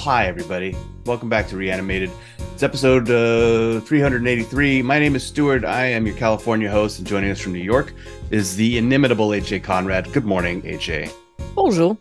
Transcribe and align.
Well, 0.00 0.16
hi, 0.16 0.28
everybody. 0.28 0.74
Welcome 1.04 1.28
back 1.28 1.46
to 1.48 1.58
Reanimated. 1.58 2.10
It's 2.54 2.62
episode 2.62 3.10
uh, 3.10 3.80
383. 3.80 4.80
My 4.80 4.98
name 4.98 5.14
is 5.14 5.22
Stuart. 5.22 5.62
I 5.62 5.84
am 5.84 6.06
your 6.06 6.16
California 6.16 6.70
host, 6.70 7.00
and 7.00 7.06
joining 7.06 7.30
us 7.30 7.38
from 7.38 7.52
New 7.52 7.58
York 7.58 7.92
is 8.30 8.56
the 8.56 8.78
inimitable 8.78 9.28
AJ 9.28 9.62
Conrad. 9.62 10.10
Good 10.14 10.24
morning, 10.24 10.62
AJ. 10.62 11.12
Bonjour. 11.54 11.98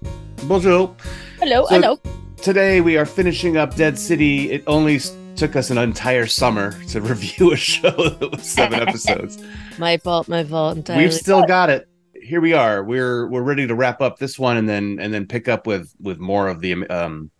Bonjour. 0.47 0.95
Hello, 1.41 1.65
So- 1.65 1.75
hello. 1.75 1.99
Today 2.37 2.79
we 2.79 2.95
are 2.95 3.05
finishing 3.05 3.57
up 3.57 3.75
Dead 3.75 3.99
City. 3.99 4.49
It 4.49 4.63
only 4.65 5.01
took 5.35 5.57
us 5.57 5.69
an 5.69 5.77
entire 5.77 6.25
summer 6.25 6.81
to 6.87 7.01
review 7.01 7.51
a 7.51 7.57
show 7.57 7.91
that 7.91 8.31
was 8.31 8.43
seven 8.49 8.79
episodes. 8.87 9.43
My 9.77 9.97
fault, 9.97 10.29
my 10.29 10.45
fault 10.45 10.77
entirely. 10.77 11.03
We've 11.03 11.13
still 11.13 11.43
got 11.43 11.69
it. 11.69 11.89
Here 12.13 12.39
we 12.39 12.53
are. 12.53 12.81
We're 12.81 13.27
we're 13.27 13.41
ready 13.41 13.67
to 13.67 13.75
wrap 13.75 13.99
up 13.99 14.19
this 14.19 14.39
one 14.39 14.55
and 14.55 14.69
then 14.69 14.99
and 15.01 15.13
then 15.13 15.25
pick 15.25 15.49
up 15.49 15.67
with 15.67 15.93
with 15.99 16.19
more 16.19 16.47
of 16.47 16.61
the 16.61 16.87
um 16.87 17.31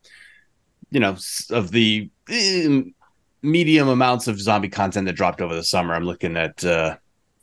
you 0.92 1.00
know 1.00 1.18
of 1.50 1.72
the 1.72 2.10
eh, 2.30 2.82
medium 3.42 3.88
amounts 3.88 4.28
of 4.28 4.40
zombie 4.40 4.70
content 4.70 5.06
that 5.06 5.14
dropped 5.14 5.42
over 5.42 5.56
the 5.56 5.64
summer. 5.64 5.94
I'm 5.94 6.06
looking 6.06 6.38
at 6.38 6.64
uh 6.64 6.98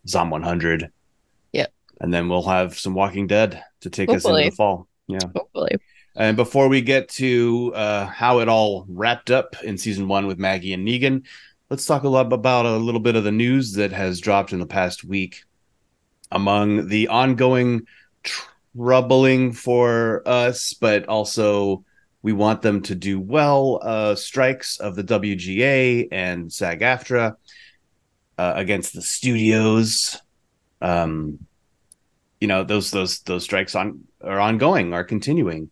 Zom 0.09 0.31
100. 0.31 0.91
Yep. 1.53 1.73
And 2.01 2.13
then 2.13 2.29
we'll 2.29 2.43
have 2.43 2.79
some 2.79 2.95
Walking 2.95 3.27
Dead 3.27 3.63
to 3.81 3.91
take 3.91 4.11
us 4.11 4.25
into 4.25 4.45
the 4.45 4.51
fall. 4.51 4.89
Yeah. 5.07 5.19
hopefully. 5.35 5.77
And 6.15 6.37
before 6.37 6.69
we 6.69 6.81
get 6.81 7.09
to 7.11 7.73
uh, 7.75 8.07
how 8.07 8.41
it 8.41 8.49
all 8.49 8.87
wrapped 8.89 9.31
up 9.31 9.63
in 9.63 9.77
season 9.77 10.09
one 10.09 10.27
with 10.27 10.39
Maggie 10.39 10.73
and 10.73 10.87
Negan, 10.87 11.27
let's 11.69 11.85
talk 11.85 12.05
a 12.05 12.09
lot 12.09 12.33
about 12.33 12.65
a 12.65 12.77
little 12.77 13.01
bit 13.01 13.17
of 13.17 13.25
the 13.25 13.33
news 13.33 13.75
that 13.75 13.93
has 13.93 14.21
dropped 14.21 14.53
in 14.53 14.59
the 14.59 14.67
past 14.67 15.05
week. 15.05 15.45
Among 16.33 16.89
the 16.89 17.09
ongoing 17.09 17.87
troubling 18.75 19.53
for 19.53 20.23
us, 20.27 20.73
but 20.73 21.07
also 21.07 21.85
we 22.27 22.33
want 22.33 22.61
them 22.61 22.83
to 22.83 22.97
do 22.97 23.21
well 23.21 23.79
uh, 23.83 24.17
strikes 24.17 24.81
of 24.81 24.97
the 24.97 25.05
WGA 25.05 26.09
and 26.11 26.53
SAG 26.53 26.81
AFTRA 26.81 27.37
uh, 28.37 28.53
against 28.57 28.95
the 28.95 29.01
studios. 29.01 30.21
Um, 30.81 31.39
you 32.41 32.49
know 32.49 32.65
those 32.65 32.91
those 32.91 33.21
those 33.21 33.45
strikes 33.45 33.77
on 33.77 34.01
are 34.21 34.41
ongoing, 34.41 34.93
are 34.93 35.05
continuing 35.05 35.71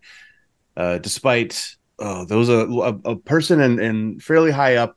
uh, 0.77 0.99
despite 0.99 1.75
oh, 1.99 2.25
those 2.25 2.49
a, 2.49 2.69
a, 3.05 3.17
person 3.17 3.61
in, 3.61 3.81
in 3.81 4.21
fairly 4.21 4.53
high 4.53 4.77
up 4.77 4.97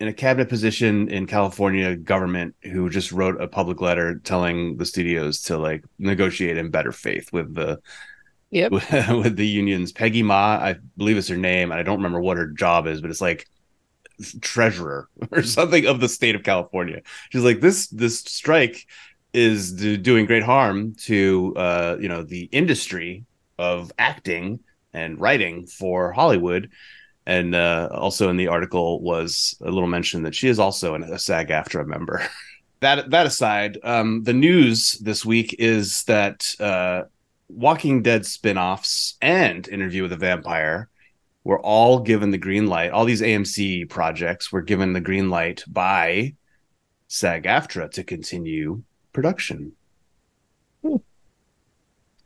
in 0.00 0.08
a 0.08 0.12
cabinet 0.12 0.48
position 0.48 1.08
in 1.08 1.28
California 1.28 1.94
government 1.94 2.56
who 2.64 2.90
just 2.90 3.12
wrote 3.12 3.40
a 3.40 3.46
public 3.46 3.80
letter 3.80 4.18
telling 4.24 4.76
the 4.78 4.84
studios 4.84 5.40
to 5.42 5.56
like 5.56 5.84
negotiate 6.00 6.56
in 6.56 6.72
better 6.72 6.90
faith 6.90 7.32
with 7.32 7.54
the 7.54 7.78
Yep. 8.54 8.70
with, 8.70 8.90
with 9.08 9.36
the 9.36 9.46
unions. 9.46 9.90
Peggy 9.90 10.22
Ma, 10.22 10.58
I 10.62 10.76
believe 10.96 11.16
is 11.16 11.28
her 11.28 11.36
name, 11.36 11.72
and 11.72 11.80
I 11.80 11.82
don't 11.82 11.98
remember 11.98 12.20
what 12.20 12.36
her 12.36 12.46
job 12.46 12.86
is, 12.86 13.00
but 13.00 13.10
it's 13.10 13.20
like 13.20 13.46
treasurer 14.40 15.08
or 15.32 15.42
something 15.42 15.86
of 15.86 15.98
the 16.00 16.08
state 16.08 16.36
of 16.36 16.44
California. 16.44 17.02
She's 17.30 17.42
like 17.42 17.60
this 17.60 17.88
this 17.88 18.20
strike 18.20 18.86
is 19.32 19.72
do, 19.72 19.96
doing 19.96 20.26
great 20.26 20.44
harm 20.44 20.94
to 20.94 21.52
uh 21.56 21.96
you 22.00 22.08
know 22.08 22.22
the 22.22 22.44
industry 22.52 23.24
of 23.58 23.90
acting 23.98 24.60
and 24.92 25.20
writing 25.20 25.66
for 25.66 26.12
Hollywood. 26.12 26.70
And 27.26 27.56
uh, 27.56 27.88
also 27.90 28.28
in 28.28 28.36
the 28.36 28.48
article 28.48 29.00
was 29.00 29.56
a 29.62 29.70
little 29.70 29.88
mention 29.88 30.22
that 30.22 30.34
she 30.34 30.46
is 30.46 30.60
also 30.60 30.94
an, 30.94 31.02
a 31.02 31.18
SAG 31.18 31.48
AFTRA 31.48 31.86
member. 31.86 32.22
that 32.80 33.10
that 33.10 33.26
aside, 33.26 33.78
um, 33.82 34.22
the 34.22 34.32
news 34.32 34.92
this 35.02 35.24
week 35.24 35.56
is 35.58 36.04
that 36.04 36.46
uh, 36.60 37.04
Walking 37.48 38.02
Dead 38.02 38.26
spin-offs 38.26 39.16
and 39.20 39.66
Interview 39.68 40.02
with 40.02 40.12
a 40.12 40.16
Vampire 40.16 40.88
were 41.44 41.60
all 41.60 42.00
given 42.00 42.30
the 42.30 42.38
green 42.38 42.66
light. 42.66 42.90
All 42.90 43.04
these 43.04 43.20
AMC 43.20 43.88
projects 43.90 44.50
were 44.50 44.62
given 44.62 44.92
the 44.92 45.00
green 45.00 45.28
light 45.30 45.62
by 45.66 46.34
SAG 47.08 47.44
AFTRA 47.44 47.90
to 47.92 48.04
continue 48.04 48.82
production 49.12 49.72
Hmm. 50.82 50.96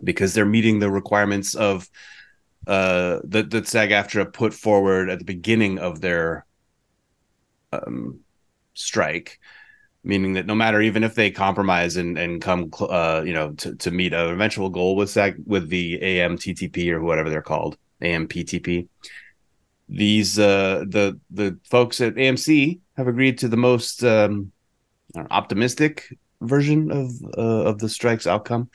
because 0.03 0.35
they're 0.35 0.47
meeting 0.47 0.79
the 0.79 0.91
requirements 0.91 1.55
of 1.55 1.89
uh 2.67 3.21
that 3.25 3.51
that 3.51 3.69
SAG 3.69 3.91
AFTRA 3.91 4.33
put 4.33 4.55
forward 4.55 5.11
at 5.11 5.19
the 5.19 5.25
beginning 5.25 5.79
of 5.79 6.01
their 6.01 6.47
um 7.73 8.21
strike 8.75 9.39
meaning 10.05 10.35
that 10.35 10.47
no 10.47 10.55
matter 10.55 10.81
even 10.81 11.05
if 11.05 11.15
they 11.15 11.31
compromise 11.31 11.97
and 11.97 12.17
and 12.19 12.41
come 12.41 12.71
uh 12.81 13.23
you 13.25 13.33
know 13.33 13.53
to, 13.53 13.75
to 13.77 13.91
meet 13.91 14.13
an 14.13 14.31
eventual 14.31 14.71
goal 14.71 14.97
with 14.97 15.11
SAG 15.11 15.37
with 15.47 15.69
the 15.69 15.99
AMTTP 16.01 16.91
or 16.91 17.03
whatever 17.03 17.31
they're 17.31 17.43
called 17.43 17.77
AMPTP 18.03 18.89
these 19.89 20.39
uh 20.39 20.85
the 20.89 21.19
the 21.31 21.59
folks 21.65 22.01
at 22.01 22.15
AMC 22.15 22.81
have 22.97 23.09
agreed 23.09 23.39
to 23.39 23.49
the 23.49 23.57
most 23.57 24.05
um 24.05 24.53
optimistic 25.31 26.09
version 26.41 26.91
of 26.91 27.11
uh, 27.37 27.71
of 27.71 27.79
the 27.79 27.89
strike's 27.89 28.27
outcome 28.27 28.71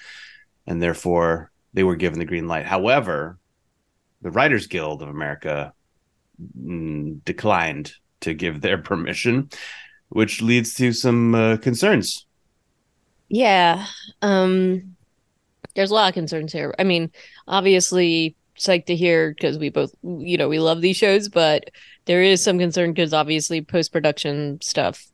and 0.67 0.81
therefore 0.81 1.51
they 1.73 1.84
were 1.84 1.95
given 1.95 2.19
the 2.19 2.25
green 2.25 2.47
light. 2.47 2.66
However 2.66 3.38
the 4.22 4.31
Writers 4.31 4.67
Guild 4.67 5.01
of 5.01 5.09
America 5.09 5.73
mm, 6.57 7.23
declined 7.25 7.94
to 8.22 8.34
give 8.34 8.61
their 8.61 8.78
permission, 8.90 9.50
which 10.13 10.41
leads 10.41 10.74
to 10.75 10.94
some 10.94 11.35
uh, 11.35 11.57
concerns. 11.57 12.25
Yeah. 13.29 13.85
Um 14.22 14.96
there's 15.75 15.90
a 15.90 15.94
lot 15.94 16.09
of 16.09 16.13
concerns 16.13 16.53
here. 16.53 16.74
I 16.78 16.84
mean, 16.84 17.12
obviously 17.47 18.35
psyched 18.57 18.85
to 18.85 18.96
hear 18.96 19.31
because 19.31 19.57
we 19.57 19.69
both 19.69 19.94
you 20.03 20.38
know, 20.38 20.47
we 20.47 20.59
love 20.59 20.81
these 20.81 20.97
shows, 20.97 21.29
but 21.29 21.69
there 22.06 22.22
is 22.22 22.44
some 22.44 22.59
concern 22.59 22.94
because 22.94 23.13
obviously 23.13 23.62
post-production 23.62 24.62
stuff 24.62 25.07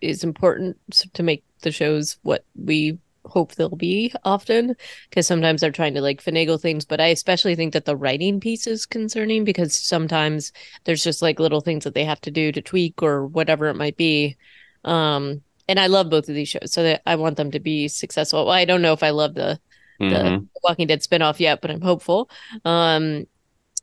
is 0.00 0.22
important 0.22 0.76
to 1.14 1.22
make 1.22 1.44
the 1.62 1.70
shows 1.70 2.18
what 2.22 2.44
we 2.54 2.98
hope 3.24 3.54
they'll 3.54 3.76
be 3.76 4.12
often 4.24 4.74
because 5.10 5.26
sometimes 5.26 5.60
they're 5.60 5.70
trying 5.70 5.94
to 5.94 6.00
like 6.00 6.22
finagle 6.22 6.60
things 6.60 6.84
but 6.84 7.00
i 7.00 7.06
especially 7.06 7.54
think 7.54 7.72
that 7.72 7.84
the 7.84 7.96
writing 7.96 8.40
piece 8.40 8.66
is 8.66 8.86
concerning 8.86 9.44
because 9.44 9.74
sometimes 9.74 10.52
there's 10.84 11.04
just 11.04 11.22
like 11.22 11.38
little 11.40 11.60
things 11.60 11.84
that 11.84 11.94
they 11.94 12.04
have 12.04 12.20
to 12.20 12.30
do 12.30 12.50
to 12.52 12.60
tweak 12.62 13.02
or 13.02 13.26
whatever 13.26 13.66
it 13.68 13.74
might 13.76 13.96
be. 13.96 14.36
Um 14.84 15.42
and 15.68 15.78
i 15.78 15.86
love 15.86 16.10
both 16.10 16.28
of 16.28 16.34
these 16.34 16.48
shows 16.48 16.72
so 16.72 16.82
that 16.82 17.02
i 17.06 17.14
want 17.16 17.36
them 17.36 17.50
to 17.52 17.60
be 17.60 17.88
successful. 17.88 18.44
Well, 18.46 18.54
i 18.54 18.64
don't 18.64 18.82
know 18.82 18.92
if 18.92 19.02
i 19.02 19.10
love 19.10 19.34
the 19.34 19.60
Mhm. 20.00 20.48
the 20.54 20.60
walking 20.64 20.86
dead 20.88 21.00
spinoff 21.02 21.38
yet 21.40 21.60
but 21.62 21.70
i'm 21.70 21.80
hopeful. 21.80 22.30
Um 22.64 23.26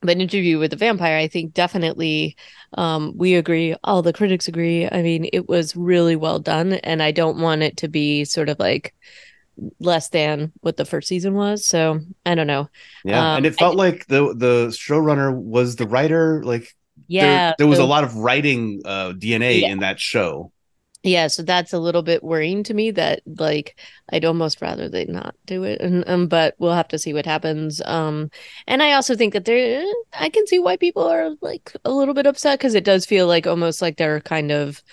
but 0.02 0.18
interview 0.18 0.60
with 0.60 0.72
the 0.72 0.78
vampire 0.78 1.18
i 1.18 1.28
think 1.28 1.54
definitely 1.54 2.36
um 2.74 3.14
we 3.18 3.36
agree 3.36 3.76
all 3.84 4.02
the 4.02 4.14
critics 4.14 4.48
agree. 4.48 4.88
I 4.90 5.02
mean 5.02 5.30
it 5.34 5.50
was 5.50 5.76
really 5.76 6.16
well 6.16 6.40
done 6.40 6.74
and 6.74 7.04
i 7.04 7.12
don't 7.12 7.40
want 7.42 7.64
it 7.64 7.78
to 7.78 7.88
be 7.88 8.26
sort 8.26 8.50
of 8.50 8.60
like 8.60 8.94
less 9.80 10.10
than 10.10 10.52
what 10.62 10.78
the 10.78 10.86
first 10.86 11.08
season 11.08 11.34
was 11.34 11.66
so 11.66 12.00
i 12.26 12.36
don't 12.36 12.48
know 12.48 12.70
Yeah, 13.04 13.34
Um, 13.34 13.38
and 13.38 13.46
it 13.46 13.54
I 13.54 13.56
felt 13.56 13.76
like 13.76 14.08
the 14.08 14.34
the 14.36 14.68
showrunner 14.70 15.34
was 15.36 15.76
the 15.76 15.88
writer. 15.88 16.44
Like 16.44 16.76
yeah 17.08 17.54
there, 17.58 17.68
was 17.68 17.80
a 17.80 17.86
lot 17.86 18.04
of 18.04 18.16
writing 18.16 18.82
uh, 18.86 19.14
DNA 19.14 19.62
Yeah. 19.62 19.68
in 19.72 19.80
that 19.80 20.00
show. 20.00 20.52
yeah 21.02 21.28
so 21.28 21.42
that's 21.44 21.72
a 21.72 21.80
little 21.80 22.02
bit 22.02 22.22
worrying 22.24 22.62
to 22.64 22.74
me 22.74 22.92
that 22.92 23.22
like 23.26 23.80
i'd 24.12 24.26
almost 24.26 24.62
rather 24.62 24.90
they 24.90 25.06
not 25.06 25.34
do 25.46 25.64
it 25.64 25.80
and 25.80 26.04
um, 26.10 26.28
but 26.28 26.56
we'll 26.60 26.74
have 26.74 26.90
to 26.90 27.00
see 27.00 27.14
what 27.14 27.26
happens 27.26 27.82
um 27.86 28.30
and 28.68 28.84
i 28.84 28.92
also 28.92 29.16
think 29.16 29.32
that 29.34 29.46
there 29.46 29.82
i 30.20 30.28
can 30.28 30.46
see 30.46 30.60
why 30.60 30.76
people 30.76 31.04
are 31.04 31.32
like 31.42 31.72
a 31.86 31.92
little 31.92 32.14
bit 32.14 32.28
upset 32.28 32.60
because 32.60 32.76
it 32.76 32.84
does 32.84 33.06
feel 33.06 33.28
like 33.28 33.48
almost 33.48 33.82
like 33.82 33.96
they're 33.96 34.20
kind 34.20 34.52
of 34.52 34.84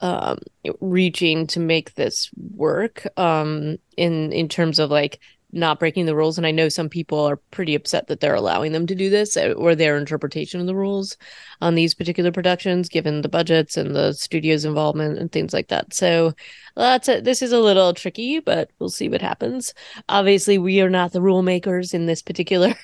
um 0.00 0.38
reaching 0.80 1.46
to 1.46 1.60
make 1.60 1.94
this 1.94 2.30
work 2.54 3.06
um 3.16 3.76
in 3.96 4.32
in 4.32 4.48
terms 4.48 4.78
of 4.78 4.90
like 4.90 5.20
not 5.52 5.80
breaking 5.80 6.06
the 6.06 6.14
rules. 6.14 6.38
And 6.38 6.46
i 6.46 6.50
know 6.50 6.68
some 6.68 6.88
people 6.88 7.18
are 7.20 7.36
pretty 7.50 7.74
upset 7.74 8.06
that 8.06 8.20
they're 8.20 8.34
allowing 8.34 8.72
them 8.72 8.86
to 8.86 8.94
do 8.94 9.10
this 9.10 9.36
uh, 9.36 9.52
or 9.56 9.74
their 9.74 9.96
interpretation 9.96 10.60
of 10.60 10.66
the 10.66 10.74
rules 10.74 11.16
on 11.60 11.74
these 11.74 11.94
particular 11.94 12.30
productions 12.32 12.88
given 12.88 13.22
the 13.22 13.28
budgets 13.28 13.76
and 13.76 13.94
the 13.94 14.12
studio's 14.12 14.64
involvement 14.64 15.18
and 15.18 15.32
things 15.32 15.52
like 15.52 15.68
that. 15.68 15.92
So 15.92 16.34
that's 16.76 17.08
a, 17.08 17.20
this 17.20 17.42
is 17.42 17.52
a 17.52 17.60
little 17.60 17.92
tricky 17.94 18.40
but 18.40 18.70
we'll 18.78 18.90
see 18.90 19.08
what 19.08 19.22
happens. 19.22 19.74
Obviously 20.08 20.58
we 20.58 20.80
are 20.80 20.90
not 20.90 21.12
the 21.12 21.22
rule 21.22 21.42
makers 21.42 21.94
in 21.94 22.06
this 22.06 22.22
particular 22.22 22.74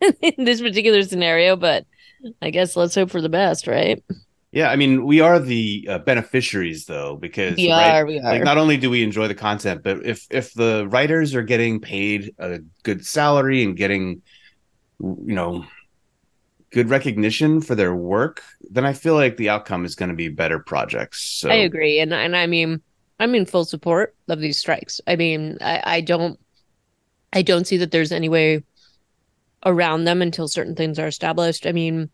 in 0.22 0.44
this 0.44 0.60
particular 0.60 1.02
scenario 1.02 1.56
but 1.56 1.86
i 2.42 2.50
guess 2.50 2.76
let's 2.76 2.94
hope 2.94 3.10
for 3.10 3.20
the 3.20 3.28
best 3.28 3.66
right 3.66 4.02
Yeah, 4.52 4.68
I 4.68 4.76
mean, 4.76 5.04
we 5.04 5.20
are 5.20 5.38
the 5.38 5.86
uh, 5.88 5.98
beneficiaries 5.98 6.84
though, 6.86 7.16
because 7.16 7.56
we 7.56 7.70
right, 7.70 8.00
are 8.00 8.06
we 8.06 8.18
are 8.18 8.32
like 8.32 8.42
not 8.42 8.58
only 8.58 8.76
do 8.76 8.90
we 8.90 9.04
enjoy 9.04 9.28
the 9.28 9.34
content, 9.34 9.82
but 9.84 10.04
if 10.04 10.26
if 10.30 10.52
the 10.54 10.88
writers 10.88 11.36
are 11.36 11.42
getting 11.42 11.80
paid 11.80 12.34
a 12.38 12.58
good 12.82 13.06
salary 13.06 13.62
and 13.62 13.76
getting, 13.76 14.22
you 14.98 15.34
know, 15.34 15.64
good 16.72 16.90
recognition 16.90 17.60
for 17.60 17.76
their 17.76 17.94
work, 17.94 18.42
then 18.70 18.84
I 18.84 18.92
feel 18.92 19.14
like 19.14 19.36
the 19.36 19.50
outcome 19.50 19.84
is 19.84 19.94
going 19.94 20.08
to 20.08 20.16
be 20.16 20.28
better 20.28 20.58
projects. 20.58 21.22
So 21.22 21.48
I 21.48 21.54
agree, 21.54 22.00
and 22.00 22.12
and 22.12 22.36
I 22.36 22.46
mean, 22.48 22.82
I'm 23.20 23.36
in 23.36 23.46
full 23.46 23.64
support 23.64 24.16
of 24.28 24.40
these 24.40 24.58
strikes. 24.58 25.00
I 25.06 25.14
mean, 25.14 25.58
I, 25.60 25.82
I 25.84 26.00
don't, 26.00 26.40
I 27.32 27.42
don't 27.42 27.66
see 27.66 27.76
that 27.76 27.92
there's 27.92 28.10
any 28.12 28.28
way 28.28 28.64
around 29.64 30.04
them 30.04 30.22
until 30.22 30.48
certain 30.48 30.74
things 30.74 30.98
are 30.98 31.06
established. 31.06 31.66
I 31.66 31.72
mean, 31.72 32.10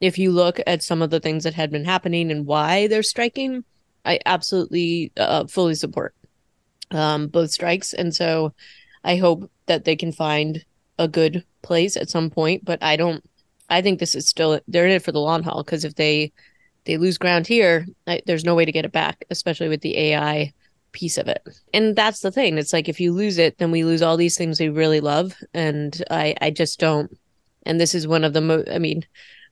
if 0.00 0.18
you 0.18 0.30
look 0.30 0.60
at 0.66 0.82
some 0.82 1.02
of 1.02 1.10
the 1.10 1.20
things 1.20 1.44
that 1.44 1.54
had 1.54 1.70
been 1.70 1.84
happening 1.84 2.30
and 2.30 2.46
why 2.46 2.86
they're 2.86 3.02
striking, 3.02 3.64
I 4.04 4.20
absolutely 4.24 5.12
uh, 5.16 5.46
fully 5.46 5.74
support 5.74 6.14
um, 6.90 7.28
both 7.28 7.50
strikes. 7.50 7.92
And 7.92 8.14
so 8.14 8.54
I 9.04 9.16
hope 9.16 9.50
that 9.66 9.84
they 9.84 9.96
can 9.96 10.12
find 10.12 10.64
a 10.98 11.08
good 11.08 11.44
place 11.62 11.96
at 11.96 12.10
some 12.10 12.30
point. 12.30 12.64
But 12.64 12.82
I 12.82 12.96
don't, 12.96 13.24
I 13.68 13.82
think 13.82 13.98
this 13.98 14.14
is 14.14 14.28
still, 14.28 14.60
they're 14.68 14.86
in 14.86 14.92
it 14.92 15.02
for 15.02 15.12
the 15.12 15.20
long 15.20 15.42
haul 15.42 15.62
because 15.62 15.84
if 15.84 15.94
they, 15.94 16.32
they 16.84 16.96
lose 16.96 17.18
ground 17.18 17.46
here, 17.46 17.86
I, 18.06 18.22
there's 18.26 18.44
no 18.44 18.54
way 18.54 18.64
to 18.64 18.72
get 18.72 18.84
it 18.84 18.92
back, 18.92 19.24
especially 19.30 19.68
with 19.68 19.82
the 19.82 19.98
AI 19.98 20.52
piece 20.92 21.18
of 21.18 21.28
it. 21.28 21.42
And 21.74 21.94
that's 21.94 22.20
the 22.20 22.30
thing. 22.30 22.56
It's 22.56 22.72
like 22.72 22.88
if 22.88 23.00
you 23.00 23.12
lose 23.12 23.38
it, 23.38 23.58
then 23.58 23.70
we 23.70 23.84
lose 23.84 24.00
all 24.00 24.16
these 24.16 24.38
things 24.38 24.58
we 24.58 24.68
really 24.68 25.00
love. 25.00 25.34
And 25.52 26.02
I, 26.10 26.34
I 26.40 26.50
just 26.50 26.80
don't. 26.80 27.16
And 27.66 27.78
this 27.78 27.94
is 27.94 28.08
one 28.08 28.24
of 28.24 28.32
the 28.32 28.40
most. 28.40 28.68
I 28.70 28.78
mean, 28.78 29.04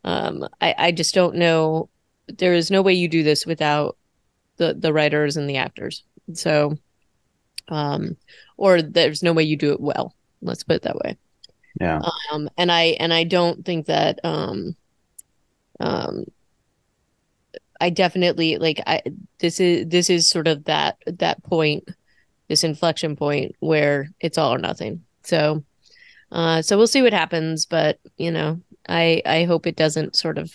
um, 0.06 0.48
I, 0.60 0.74
I 0.78 0.92
just 0.92 1.14
don't 1.14 1.34
know. 1.34 1.90
There 2.28 2.54
is 2.54 2.70
no 2.70 2.80
way 2.80 2.94
you 2.94 3.08
do 3.08 3.22
this 3.22 3.44
without 3.44 3.98
the 4.56 4.72
the 4.72 4.92
writers 4.92 5.36
and 5.36 5.50
the 5.50 5.56
actors. 5.56 6.04
So, 6.32 6.78
um, 7.68 8.16
or 8.56 8.80
there's 8.80 9.22
no 9.22 9.32
way 9.32 9.42
you 9.42 9.56
do 9.56 9.72
it 9.72 9.80
well. 9.80 10.14
Let's 10.40 10.62
put 10.62 10.76
it 10.76 10.82
that 10.82 10.96
way. 10.96 11.18
Yeah. 11.80 12.00
Um, 12.32 12.48
and 12.56 12.70
I 12.72 12.96
and 13.00 13.12
I 13.12 13.24
don't 13.24 13.64
think 13.64 13.86
that 13.86 14.20
um, 14.24 14.76
um, 15.80 16.24
I 17.80 17.90
definitely 17.90 18.58
like 18.58 18.80
I 18.86 19.02
this 19.40 19.58
is 19.60 19.88
this 19.88 20.08
is 20.08 20.28
sort 20.28 20.46
of 20.46 20.64
that 20.64 20.98
that 21.06 21.42
point, 21.42 21.88
this 22.48 22.62
inflection 22.62 23.16
point 23.16 23.56
where 23.58 24.10
it's 24.20 24.38
all 24.38 24.54
or 24.54 24.58
nothing. 24.58 25.04
So, 25.24 25.64
uh, 26.30 26.62
so 26.62 26.78
we'll 26.78 26.86
see 26.86 27.02
what 27.02 27.12
happens, 27.12 27.66
but 27.66 27.98
you 28.16 28.30
know, 28.30 28.60
I 28.88 29.22
I 29.26 29.44
hope 29.44 29.66
it 29.66 29.76
doesn't 29.76 30.16
sort 30.16 30.38
of 30.38 30.54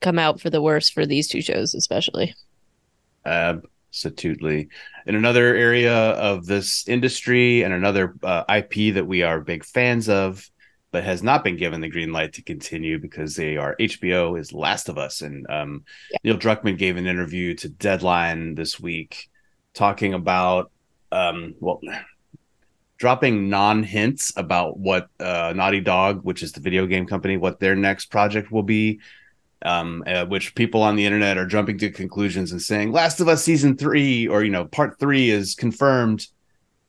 come 0.00 0.18
out 0.18 0.40
for 0.40 0.50
the 0.50 0.62
worse 0.62 0.88
for 0.88 1.06
these 1.06 1.28
two 1.28 1.42
shows, 1.42 1.74
especially. 1.74 2.34
Absolutely. 3.24 4.68
In 5.06 5.14
another 5.14 5.54
area 5.54 5.94
of 5.94 6.46
this 6.46 6.88
industry 6.88 7.62
and 7.62 7.74
another 7.74 8.14
uh, 8.22 8.44
IP 8.48 8.94
that 8.94 9.06
we 9.06 9.22
are 9.22 9.40
big 9.40 9.64
fans 9.64 10.08
of, 10.08 10.48
but 10.90 11.04
has 11.04 11.22
not 11.22 11.44
been 11.44 11.56
given 11.56 11.80
the 11.80 11.88
green 11.88 12.12
light 12.12 12.32
to 12.34 12.42
continue 12.42 12.98
because 12.98 13.36
they 13.36 13.56
are 13.56 13.76
HBO 13.78 14.38
is 14.38 14.52
Last 14.52 14.88
of 14.88 14.98
Us. 14.98 15.20
And 15.20 15.46
um, 15.50 15.84
yeah. 16.10 16.18
Neil 16.24 16.38
Druckmann 16.38 16.78
gave 16.78 16.96
an 16.96 17.06
interview 17.06 17.54
to 17.56 17.68
Deadline 17.68 18.54
this 18.54 18.80
week 18.80 19.28
talking 19.74 20.14
about 20.14 20.70
um, 21.12 21.54
well 21.60 21.80
dropping 23.00 23.48
non 23.48 23.82
hints 23.82 24.30
about 24.36 24.78
what 24.78 25.08
uh, 25.18 25.54
Naughty 25.56 25.80
Dog, 25.80 26.22
which 26.22 26.42
is 26.42 26.52
the 26.52 26.60
video 26.60 26.86
game 26.86 27.06
company, 27.06 27.38
what 27.38 27.58
their 27.58 27.74
next 27.74 28.06
project 28.06 28.52
will 28.52 28.62
be. 28.62 29.00
Um, 29.62 30.02
uh, 30.06 30.24
which 30.24 30.54
people 30.54 30.82
on 30.82 30.96
the 30.96 31.04
internet 31.04 31.36
are 31.36 31.44
jumping 31.44 31.76
to 31.76 31.90
conclusions 31.90 32.50
and 32.50 32.62
saying 32.62 32.92
Last 32.92 33.20
of 33.20 33.28
Us 33.28 33.44
season 33.44 33.76
three 33.76 34.26
or 34.26 34.42
you 34.42 34.50
know 34.50 34.64
part 34.64 34.98
three 34.98 35.28
is 35.28 35.54
confirmed, 35.54 36.26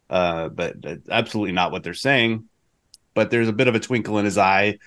uh, 0.10 0.48
but 0.48 0.78
absolutely 1.10 1.52
not 1.52 1.74
what 1.74 1.84
they're 1.84 1.94
saying. 1.94 2.46
But 3.14 3.30
there's 3.30 3.50
a 3.50 3.54
bit 3.54 3.68
of 3.68 3.76
a 3.76 3.80
twinkle 3.82 4.20
in 4.20 4.24
his 4.24 4.38
eye 4.38 4.78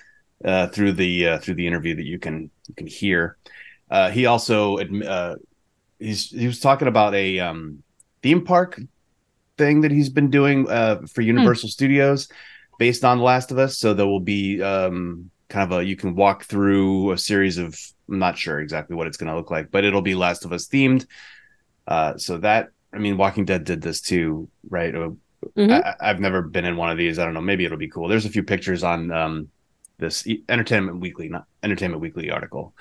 uh, 0.43 0.65
through 0.67 0.93
the 0.93 1.27
uh, 1.27 1.37
through 1.37 1.53
the 1.53 1.67
interview 1.67 1.95
that 1.95 2.05
you 2.05 2.17
can 2.17 2.49
you 2.67 2.73
can 2.73 2.87
hear. 2.87 3.37
Uh, 3.91 4.09
he 4.09 4.25
also 4.25 4.77
he's 5.99 6.31
he 6.31 6.47
was 6.47 6.59
talking 6.59 6.87
about 6.87 7.13
a 7.13 7.39
um, 7.39 7.83
theme 8.23 8.43
park 8.43 8.79
thing 9.57 9.81
that 9.81 9.91
he's 9.91 10.09
been 10.09 10.29
doing 10.29 10.69
uh, 10.69 11.01
for 11.07 11.21
hmm. 11.21 11.27
Universal. 11.27 11.69
Studios 11.69 12.27
based 12.77 13.05
on 13.05 13.19
The 13.19 13.23
Last 13.23 13.51
of 13.51 13.57
Us. 13.57 13.77
So 13.77 13.93
there 13.93 14.07
will 14.07 14.19
be 14.19 14.61
um, 14.61 15.29
kind 15.49 15.71
of 15.71 15.79
a 15.79 15.83
you 15.83 15.95
can 15.95 16.15
walk 16.15 16.45
through 16.45 17.11
a 17.11 17.17
series 17.17 17.57
of 17.57 17.79
I'm 18.09 18.19
not 18.19 18.37
sure 18.37 18.59
exactly 18.59 18.95
what 18.95 19.07
it's 19.07 19.17
going 19.17 19.31
to 19.31 19.37
look 19.37 19.51
like, 19.51 19.71
but 19.71 19.83
it'll 19.83 20.01
be 20.01 20.15
Last 20.15 20.45
of 20.45 20.53
Us 20.53 20.67
themed. 20.67 21.07
Uh, 21.87 22.17
so 22.17 22.37
that 22.37 22.69
I 22.93 22.97
mean, 22.97 23.17
Walking 23.17 23.45
Dead 23.45 23.63
did 23.63 23.81
this 23.81 23.99
too, 24.01 24.49
right? 24.69 24.95
Uh, 24.95 25.11
mm-hmm. 25.57 25.71
I, 25.71 26.07
have 26.07 26.19
never 26.19 26.41
been 26.41 26.65
in 26.65 26.77
one 26.77 26.89
of 26.89 26.97
these. 26.97 27.19
I 27.19 27.25
don't 27.25 27.33
know. 27.33 27.41
Maybe 27.41 27.65
it'll 27.65 27.77
be 27.77 27.89
cool. 27.89 28.07
There's 28.07 28.25
a 28.25 28.29
few 28.29 28.43
pictures 28.43 28.83
on 28.83 29.11
um, 29.11 29.49
this 29.97 30.25
Entertainment 30.47 30.99
Weekly, 30.99 31.27
not 31.27 31.45
Entertainment 31.61 32.01
Weekly 32.01 32.29
article 32.31 32.73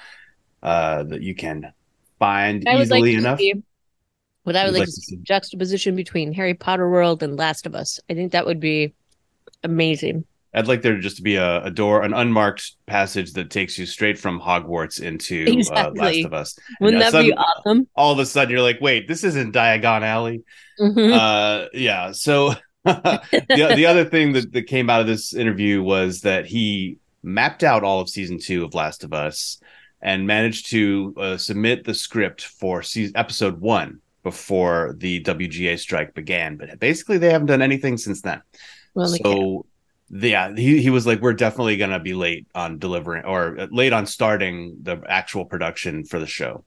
uh, 0.62 1.03
that 1.05 1.21
you 1.21 1.35
can 1.35 1.73
find 2.19 2.65
I 2.69 2.81
easily 2.81 3.00
like 3.00 3.19
enough. 3.19 3.38
See 3.38 3.62
what 4.44 4.56
I 4.56 4.64
would 4.64 4.75
like, 4.75 4.81
like 4.81 4.87
to 4.87 4.93
see 4.93 5.17
juxtaposition 5.23 5.96
between 5.96 6.32
Harry 6.32 6.55
Potter 6.55 6.88
World 6.88 7.23
and 7.23 7.37
Last 7.37 7.67
of 7.67 7.75
Us. 7.75 7.99
I 8.08 8.14
think 8.14 8.32
that 8.32 8.46
would 8.46 8.61
be 8.61 8.94
amazing. 9.62 10.25
I'd 10.55 10.69
like 10.69 10.82
there 10.82 10.99
just 10.99 11.17
to 11.17 11.23
be 11.23 11.35
a, 11.35 11.64
a 11.64 11.70
door, 11.70 12.02
an 12.02 12.14
unmarked 12.14 12.76
passage 12.87 13.32
that 13.32 13.50
takes 13.50 13.76
you 13.76 13.87
straight 13.87 14.19
from 14.19 14.41
Hogwarts 14.41 15.00
into 15.02 15.44
exactly. 15.49 16.00
uh, 16.00 16.05
Last 16.05 16.25
of 16.26 16.35
Us. 16.35 16.58
Wouldn't 16.81 17.02
that 17.02 17.12
sudden, 17.12 17.31
be 17.31 17.37
awesome? 17.37 17.88
All 17.96 18.12
of 18.12 18.20
a 18.20 18.26
sudden, 18.26 18.52
you're 18.52 18.62
like, 18.62 18.81
wait, 18.81 19.08
this 19.08 19.25
isn't 19.25 19.52
Diagon 19.52 20.02
Alley. 20.02 20.44
Mm-hmm. 20.81 21.12
Uh, 21.12 21.67
yeah. 21.73 22.12
So 22.12 22.55
the, 22.85 23.73
the 23.75 23.87
other 23.87 24.05
thing 24.05 24.35
that, 24.35 24.52
that 24.52 24.62
came 24.64 24.88
out 24.88 25.00
of 25.00 25.08
this 25.08 25.35
interview 25.35 25.82
was 25.82 26.20
that 26.20 26.47
he 26.47 26.99
mapped 27.23 27.64
out 27.64 27.82
all 27.82 28.00
of 28.00 28.08
season 28.08 28.38
two 28.38 28.64
of 28.64 28.75
Last 28.75 29.02
of 29.02 29.12
Us 29.12 29.58
and 30.00 30.26
managed 30.26 30.70
to 30.70 31.14
uh, 31.17 31.37
submit 31.37 31.85
the 31.85 31.94
script 31.94 32.44
for 32.44 32.82
season, 32.82 33.17
episode 33.17 33.61
one 33.61 34.00
before 34.25 34.97
the 34.99 35.23
WGA 35.23 35.79
strike 35.79 36.15
began. 36.15 36.56
But 36.56 36.81
basically, 36.81 37.19
they 37.19 37.31
haven't 37.31 37.47
done 37.47 37.62
anything 37.62 37.97
since 37.97 38.23
then. 38.23 38.43
Well, 38.94 39.06
so 39.06 39.67
yeah, 40.11 40.53
he, 40.55 40.82
he 40.82 40.91
was 40.91 41.06
like, 41.06 41.21
we're 41.21 41.35
definitely 41.35 41.76
going 41.76 41.91
to 41.91 42.00
be 42.00 42.15
late 42.15 42.49
on 42.55 42.79
delivering 42.79 43.25
or 43.25 43.69
late 43.71 43.93
on 43.93 44.06
starting 44.06 44.76
the 44.82 45.00
actual 45.09 45.44
production 45.44 46.05
for 46.05 46.19
the 46.19 46.26
show 46.26 46.65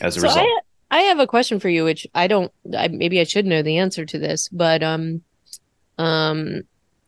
as 0.00 0.16
a 0.16 0.20
so 0.20 0.28
result. 0.28 0.48
I, 0.90 0.98
I 0.98 1.00
have 1.02 1.18
a 1.18 1.26
question 1.26 1.60
for 1.60 1.68
you, 1.68 1.84
which 1.84 2.06
I 2.14 2.26
don't, 2.26 2.52
I, 2.76 2.88
maybe 2.88 3.20
I 3.20 3.24
should 3.24 3.46
know 3.46 3.62
the 3.62 3.78
answer 3.78 4.04
to 4.06 4.18
this, 4.18 4.48
but, 4.48 4.82
um, 4.82 5.22
um, 5.98 6.62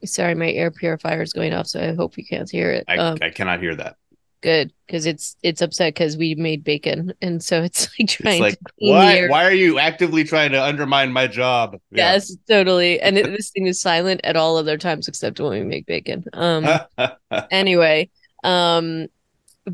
sorry, 0.04 0.34
my 0.34 0.50
air 0.50 0.70
purifier 0.70 1.22
is 1.22 1.32
going 1.32 1.52
off, 1.52 1.66
so 1.66 1.80
I 1.80 1.94
hope 1.94 2.16
you 2.16 2.24
can't 2.24 2.50
hear 2.50 2.70
it. 2.70 2.84
I, 2.88 2.96
um, 2.96 3.18
I 3.20 3.30
cannot 3.30 3.60
hear 3.60 3.74
that 3.76 3.96
good 4.42 4.72
because 4.86 5.06
it's 5.06 5.36
it's 5.42 5.62
upset 5.62 5.94
because 5.94 6.16
we 6.16 6.34
made 6.34 6.62
bacon. 6.62 7.14
And 7.22 7.42
so 7.42 7.62
it's 7.62 7.88
like 7.98 8.08
trying 8.08 8.34
it's 8.34 8.40
like, 8.40 8.58
to 8.58 8.90
why 8.90 9.28
why 9.28 9.44
are 9.44 9.54
you 9.54 9.78
actively 9.78 10.24
trying 10.24 10.52
to 10.52 10.62
undermine 10.62 11.12
my 11.12 11.26
job? 11.26 11.78
Yeah. 11.90 12.12
yes 12.12 12.36
totally. 12.48 13.00
And 13.00 13.16
it, 13.16 13.26
this 13.36 13.50
thing 13.50 13.66
is 13.66 13.80
silent 13.80 14.20
at 14.24 14.36
all 14.36 14.56
other 14.56 14.76
times 14.76 15.08
except 15.08 15.40
when 15.40 15.50
we 15.50 15.62
make 15.62 15.86
bacon. 15.86 16.24
Um 16.34 16.68
anyway 17.50 18.10
um 18.44 19.06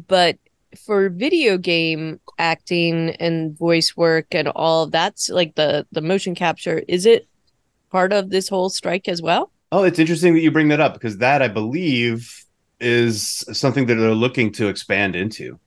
but 0.06 0.38
for 0.84 1.08
video 1.08 1.56
game 1.56 2.20
acting 2.38 3.10
and 3.18 3.58
voice 3.58 3.96
work 3.96 4.26
and 4.32 4.48
all 4.48 4.86
that's 4.86 5.30
like 5.30 5.54
the 5.54 5.86
the 5.90 6.02
motion 6.02 6.34
capture 6.34 6.82
is 6.86 7.06
it 7.06 7.26
part 7.90 8.12
of 8.12 8.28
this 8.30 8.48
whole 8.48 8.68
strike 8.68 9.08
as 9.08 9.22
well? 9.22 9.50
Oh 9.72 9.84
it's 9.84 9.98
interesting 9.98 10.34
that 10.34 10.40
you 10.40 10.50
bring 10.50 10.68
that 10.68 10.80
up 10.80 10.92
because 10.92 11.18
that 11.18 11.42
i 11.42 11.48
believe 11.48 12.44
is 12.80 13.44
something 13.52 13.86
that 13.86 13.94
they're 13.96 14.10
looking 14.10 14.52
to 14.52 14.68
expand 14.68 15.16
into. 15.16 15.58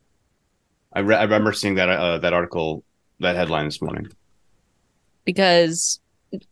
I, 0.93 0.99
re- 0.99 1.15
I 1.15 1.23
remember 1.23 1.53
seeing 1.53 1.75
that 1.75 1.89
uh, 1.89 2.17
that 2.19 2.33
article, 2.33 2.83
that 3.19 3.35
headline 3.35 3.65
this 3.65 3.81
morning. 3.81 4.07
Because 5.25 5.99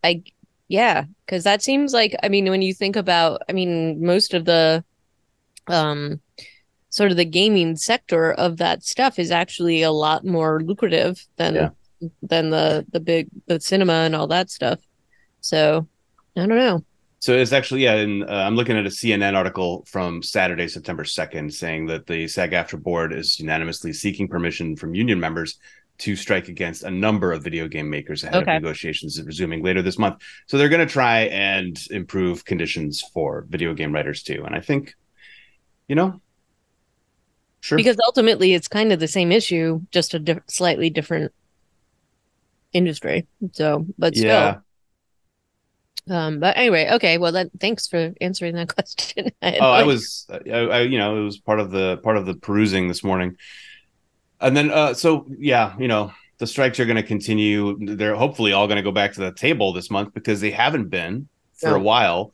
I, 0.04 0.22
yeah, 0.68 1.04
because 1.26 1.44
that 1.44 1.62
seems 1.62 1.92
like 1.92 2.14
I 2.22 2.28
mean 2.28 2.48
when 2.48 2.62
you 2.62 2.74
think 2.74 2.96
about 2.96 3.42
I 3.48 3.52
mean 3.52 4.04
most 4.04 4.34
of 4.34 4.44
the, 4.44 4.84
um, 5.66 6.20
sort 6.88 7.10
of 7.10 7.16
the 7.16 7.24
gaming 7.24 7.76
sector 7.76 8.32
of 8.32 8.56
that 8.58 8.84
stuff 8.84 9.18
is 9.18 9.30
actually 9.30 9.82
a 9.82 9.92
lot 9.92 10.24
more 10.24 10.60
lucrative 10.60 11.26
than 11.36 11.54
yeah. 11.54 11.68
than 12.22 12.50
the 12.50 12.86
the 12.92 13.00
big 13.00 13.28
the 13.46 13.60
cinema 13.60 13.92
and 13.92 14.14
all 14.14 14.26
that 14.26 14.50
stuff. 14.50 14.80
So 15.40 15.86
I 16.36 16.46
don't 16.46 16.56
know. 16.56 16.84
So 17.20 17.34
it's 17.34 17.52
actually 17.52 17.84
yeah, 17.84 17.96
and 17.96 18.24
uh, 18.24 18.32
I'm 18.32 18.56
looking 18.56 18.78
at 18.78 18.86
a 18.86 18.88
CNN 18.88 19.36
article 19.36 19.84
from 19.86 20.22
Saturday, 20.22 20.68
September 20.68 21.04
2nd, 21.04 21.52
saying 21.52 21.86
that 21.86 22.06
the 22.06 22.26
SAG-AFTRA 22.26 22.82
board 22.82 23.12
is 23.12 23.38
unanimously 23.38 23.92
seeking 23.92 24.26
permission 24.26 24.74
from 24.74 24.94
union 24.94 25.20
members 25.20 25.58
to 25.98 26.16
strike 26.16 26.48
against 26.48 26.82
a 26.82 26.90
number 26.90 27.30
of 27.30 27.44
video 27.44 27.68
game 27.68 27.90
makers 27.90 28.24
ahead 28.24 28.36
okay. 28.36 28.56
of 28.56 28.62
negotiations 28.62 29.22
resuming 29.22 29.62
later 29.62 29.82
this 29.82 29.98
month. 29.98 30.22
So 30.46 30.56
they're 30.56 30.70
going 30.70 30.86
to 30.86 30.90
try 30.90 31.24
and 31.24 31.78
improve 31.90 32.46
conditions 32.46 33.02
for 33.12 33.44
video 33.50 33.74
game 33.74 33.92
writers 33.92 34.22
too. 34.22 34.42
And 34.46 34.54
I 34.54 34.60
think, 34.60 34.94
you 35.88 35.96
know, 35.96 36.22
sure, 37.60 37.76
because 37.76 37.98
ultimately 38.02 38.54
it's 38.54 38.66
kind 38.66 38.94
of 38.94 38.98
the 38.98 39.08
same 39.08 39.30
issue, 39.30 39.82
just 39.90 40.14
a 40.14 40.42
slightly 40.48 40.88
different 40.88 41.32
industry. 42.72 43.26
So, 43.52 43.84
but 43.98 44.16
still. 44.16 44.26
Yeah 44.26 44.56
um, 46.08 46.40
but 46.40 46.56
anyway, 46.56 46.88
okay. 46.92 47.18
Well, 47.18 47.32
then, 47.32 47.50
thanks 47.60 47.86
for 47.86 48.12
answering 48.20 48.54
that 48.54 48.68
question. 48.74 49.30
I 49.42 49.58
oh, 49.58 49.70
I 49.70 49.82
was, 49.82 50.26
I, 50.30 50.50
I, 50.50 50.80
you 50.82 50.98
know, 50.98 51.20
it 51.20 51.24
was 51.24 51.38
part 51.38 51.60
of 51.60 51.70
the 51.70 51.98
part 51.98 52.16
of 52.16 52.26
the 52.26 52.34
perusing 52.34 52.88
this 52.88 53.04
morning, 53.04 53.36
and 54.40 54.56
then, 54.56 54.70
uh, 54.70 54.94
so 54.94 55.26
yeah, 55.38 55.74
you 55.78 55.88
know, 55.88 56.12
the 56.38 56.46
strikes 56.46 56.80
are 56.80 56.86
going 56.86 56.96
to 56.96 57.02
continue. 57.02 57.76
They're 57.96 58.16
hopefully 58.16 58.52
all 58.52 58.66
going 58.66 58.76
to 58.76 58.82
go 58.82 58.92
back 58.92 59.12
to 59.14 59.20
the 59.20 59.32
table 59.32 59.72
this 59.72 59.90
month 59.90 60.14
because 60.14 60.40
they 60.40 60.50
haven't 60.50 60.88
been 60.88 61.28
for 61.54 61.74
a 61.74 61.80
while. 61.80 62.32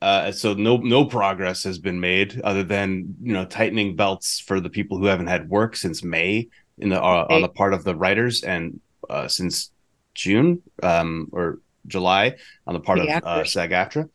Uh, 0.00 0.32
so 0.32 0.52
no 0.54 0.78
no 0.78 1.04
progress 1.04 1.62
has 1.62 1.78
been 1.78 2.00
made 2.00 2.40
other 2.42 2.64
than 2.64 3.14
you 3.22 3.32
know 3.32 3.44
tightening 3.44 3.94
belts 3.94 4.40
for 4.40 4.58
the 4.58 4.70
people 4.70 4.98
who 4.98 5.04
haven't 5.04 5.28
had 5.28 5.48
work 5.48 5.76
since 5.76 6.02
May 6.02 6.48
in 6.78 6.88
the 6.88 7.00
uh, 7.00 7.26
on 7.30 7.42
the 7.42 7.48
part 7.48 7.72
of 7.72 7.84
the 7.84 7.94
writers 7.94 8.42
and 8.42 8.80
uh, 9.08 9.28
since 9.28 9.70
June 10.14 10.60
um, 10.82 11.28
or 11.30 11.60
July 11.86 12.36
on 12.66 12.74
the 12.74 12.80
part 12.80 12.98
of 12.98 13.08
uh, 13.08 13.44
SAG-AFTRA. 13.44 14.08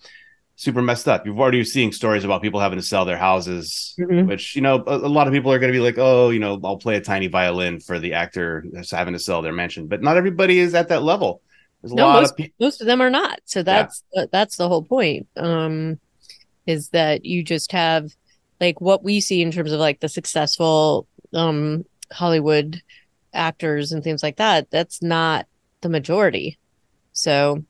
Super 0.56 0.82
messed 0.82 1.08
up. 1.08 1.26
You've 1.26 1.40
already 1.40 1.64
seeing 1.64 1.92
stories 1.92 2.24
about 2.24 2.42
people 2.42 2.60
having 2.60 2.80
to 2.80 2.84
sell 2.84 3.06
their 3.06 3.18
houses, 3.18 3.94
mm-hmm. 4.00 4.28
which 4.28 4.56
you 4.56 4.62
know 4.64 4.84
a, 4.88 4.98
a, 4.98 5.08
lot 5.08 5.28
of 5.28 5.34
people 5.34 5.52
are 5.52 5.60
going 5.60 5.72
to 5.72 5.78
be 5.78 5.84
like, 5.84 6.00
oh, 6.00 6.32
you 6.32 6.40
know, 6.40 6.60
I'll 6.64 6.78
play 6.78 6.96
a 6.96 7.02
tiny 7.02 7.28
violin 7.28 7.80
for 7.80 8.00
the 8.00 8.14
actor 8.14 8.66
that's 8.72 8.90
having 8.90 9.14
to 9.14 9.20
sell 9.20 9.44
their 9.44 9.54
mansion, 9.54 9.86
but 9.86 10.02
not 10.02 10.18
everybody 10.18 10.58
is 10.58 10.74
at 10.74 10.88
that 10.88 11.04
level. 11.04 11.44
There's 11.82 11.92
a 11.92 11.96
no, 11.96 12.08
lot 12.08 12.22
most, 12.22 12.32
of 12.32 12.38
pe- 12.38 12.52
most 12.60 12.82
of 12.82 12.88
them 12.88 13.02
are 13.02 13.12
not. 13.12 13.40
So 13.46 13.62
that's 13.62 14.04
yeah. 14.14 14.24
uh, 14.24 14.28
that's 14.32 14.58
the 14.58 14.68
whole 14.68 14.82
point. 14.82 15.28
Um, 15.36 16.00
is 16.66 16.90
that 16.90 17.24
you 17.24 17.44
just 17.44 17.72
have 17.72 18.10
like 18.60 18.82
what 18.82 19.04
we 19.04 19.22
see 19.22 19.44
in 19.44 19.52
terms 19.52 19.72
of 19.72 19.80
like 19.80 20.00
the 20.00 20.10
successful 20.10 21.08
um 21.34 21.86
Hollywood 22.12 22.82
actors 23.34 23.92
and 23.92 24.04
things 24.04 24.24
like 24.24 24.38
that. 24.38 24.70
That's 24.72 25.02
not 25.02 25.46
the 25.82 25.90
majority. 25.90 26.58
So 27.18 27.64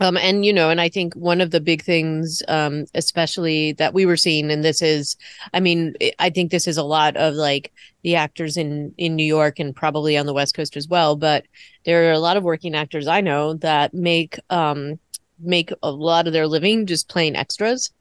um, 0.00 0.16
and 0.16 0.44
you 0.44 0.52
know, 0.52 0.70
and 0.70 0.80
I 0.80 0.88
think 0.88 1.14
one 1.14 1.40
of 1.40 1.52
the 1.52 1.60
big 1.60 1.82
things, 1.82 2.42
um, 2.48 2.86
especially 2.94 3.72
that 3.74 3.94
we 3.94 4.06
were 4.06 4.16
seeing, 4.16 4.50
and 4.50 4.64
this 4.64 4.82
is, 4.82 5.16
I 5.52 5.60
mean, 5.60 5.94
I 6.18 6.30
think 6.30 6.50
this 6.50 6.66
is 6.66 6.76
a 6.76 6.82
lot 6.82 7.16
of 7.16 7.34
like 7.34 7.72
the 8.02 8.16
actors 8.16 8.56
in 8.56 8.92
in 8.98 9.14
New 9.14 9.24
York 9.24 9.60
and 9.60 9.74
probably 9.74 10.16
on 10.16 10.26
the 10.26 10.32
West 10.32 10.54
Coast 10.56 10.76
as 10.76 10.88
well. 10.88 11.14
But 11.14 11.44
there 11.84 12.08
are 12.08 12.12
a 12.12 12.18
lot 12.18 12.36
of 12.36 12.42
working 12.42 12.74
actors 12.74 13.06
I 13.06 13.20
know 13.20 13.54
that 13.54 13.94
make 13.94 14.36
um 14.50 14.98
make 15.38 15.70
a 15.82 15.92
lot 15.92 16.26
of 16.26 16.32
their 16.32 16.48
living 16.48 16.86
just 16.86 17.08
playing 17.08 17.36
extras, 17.36 17.92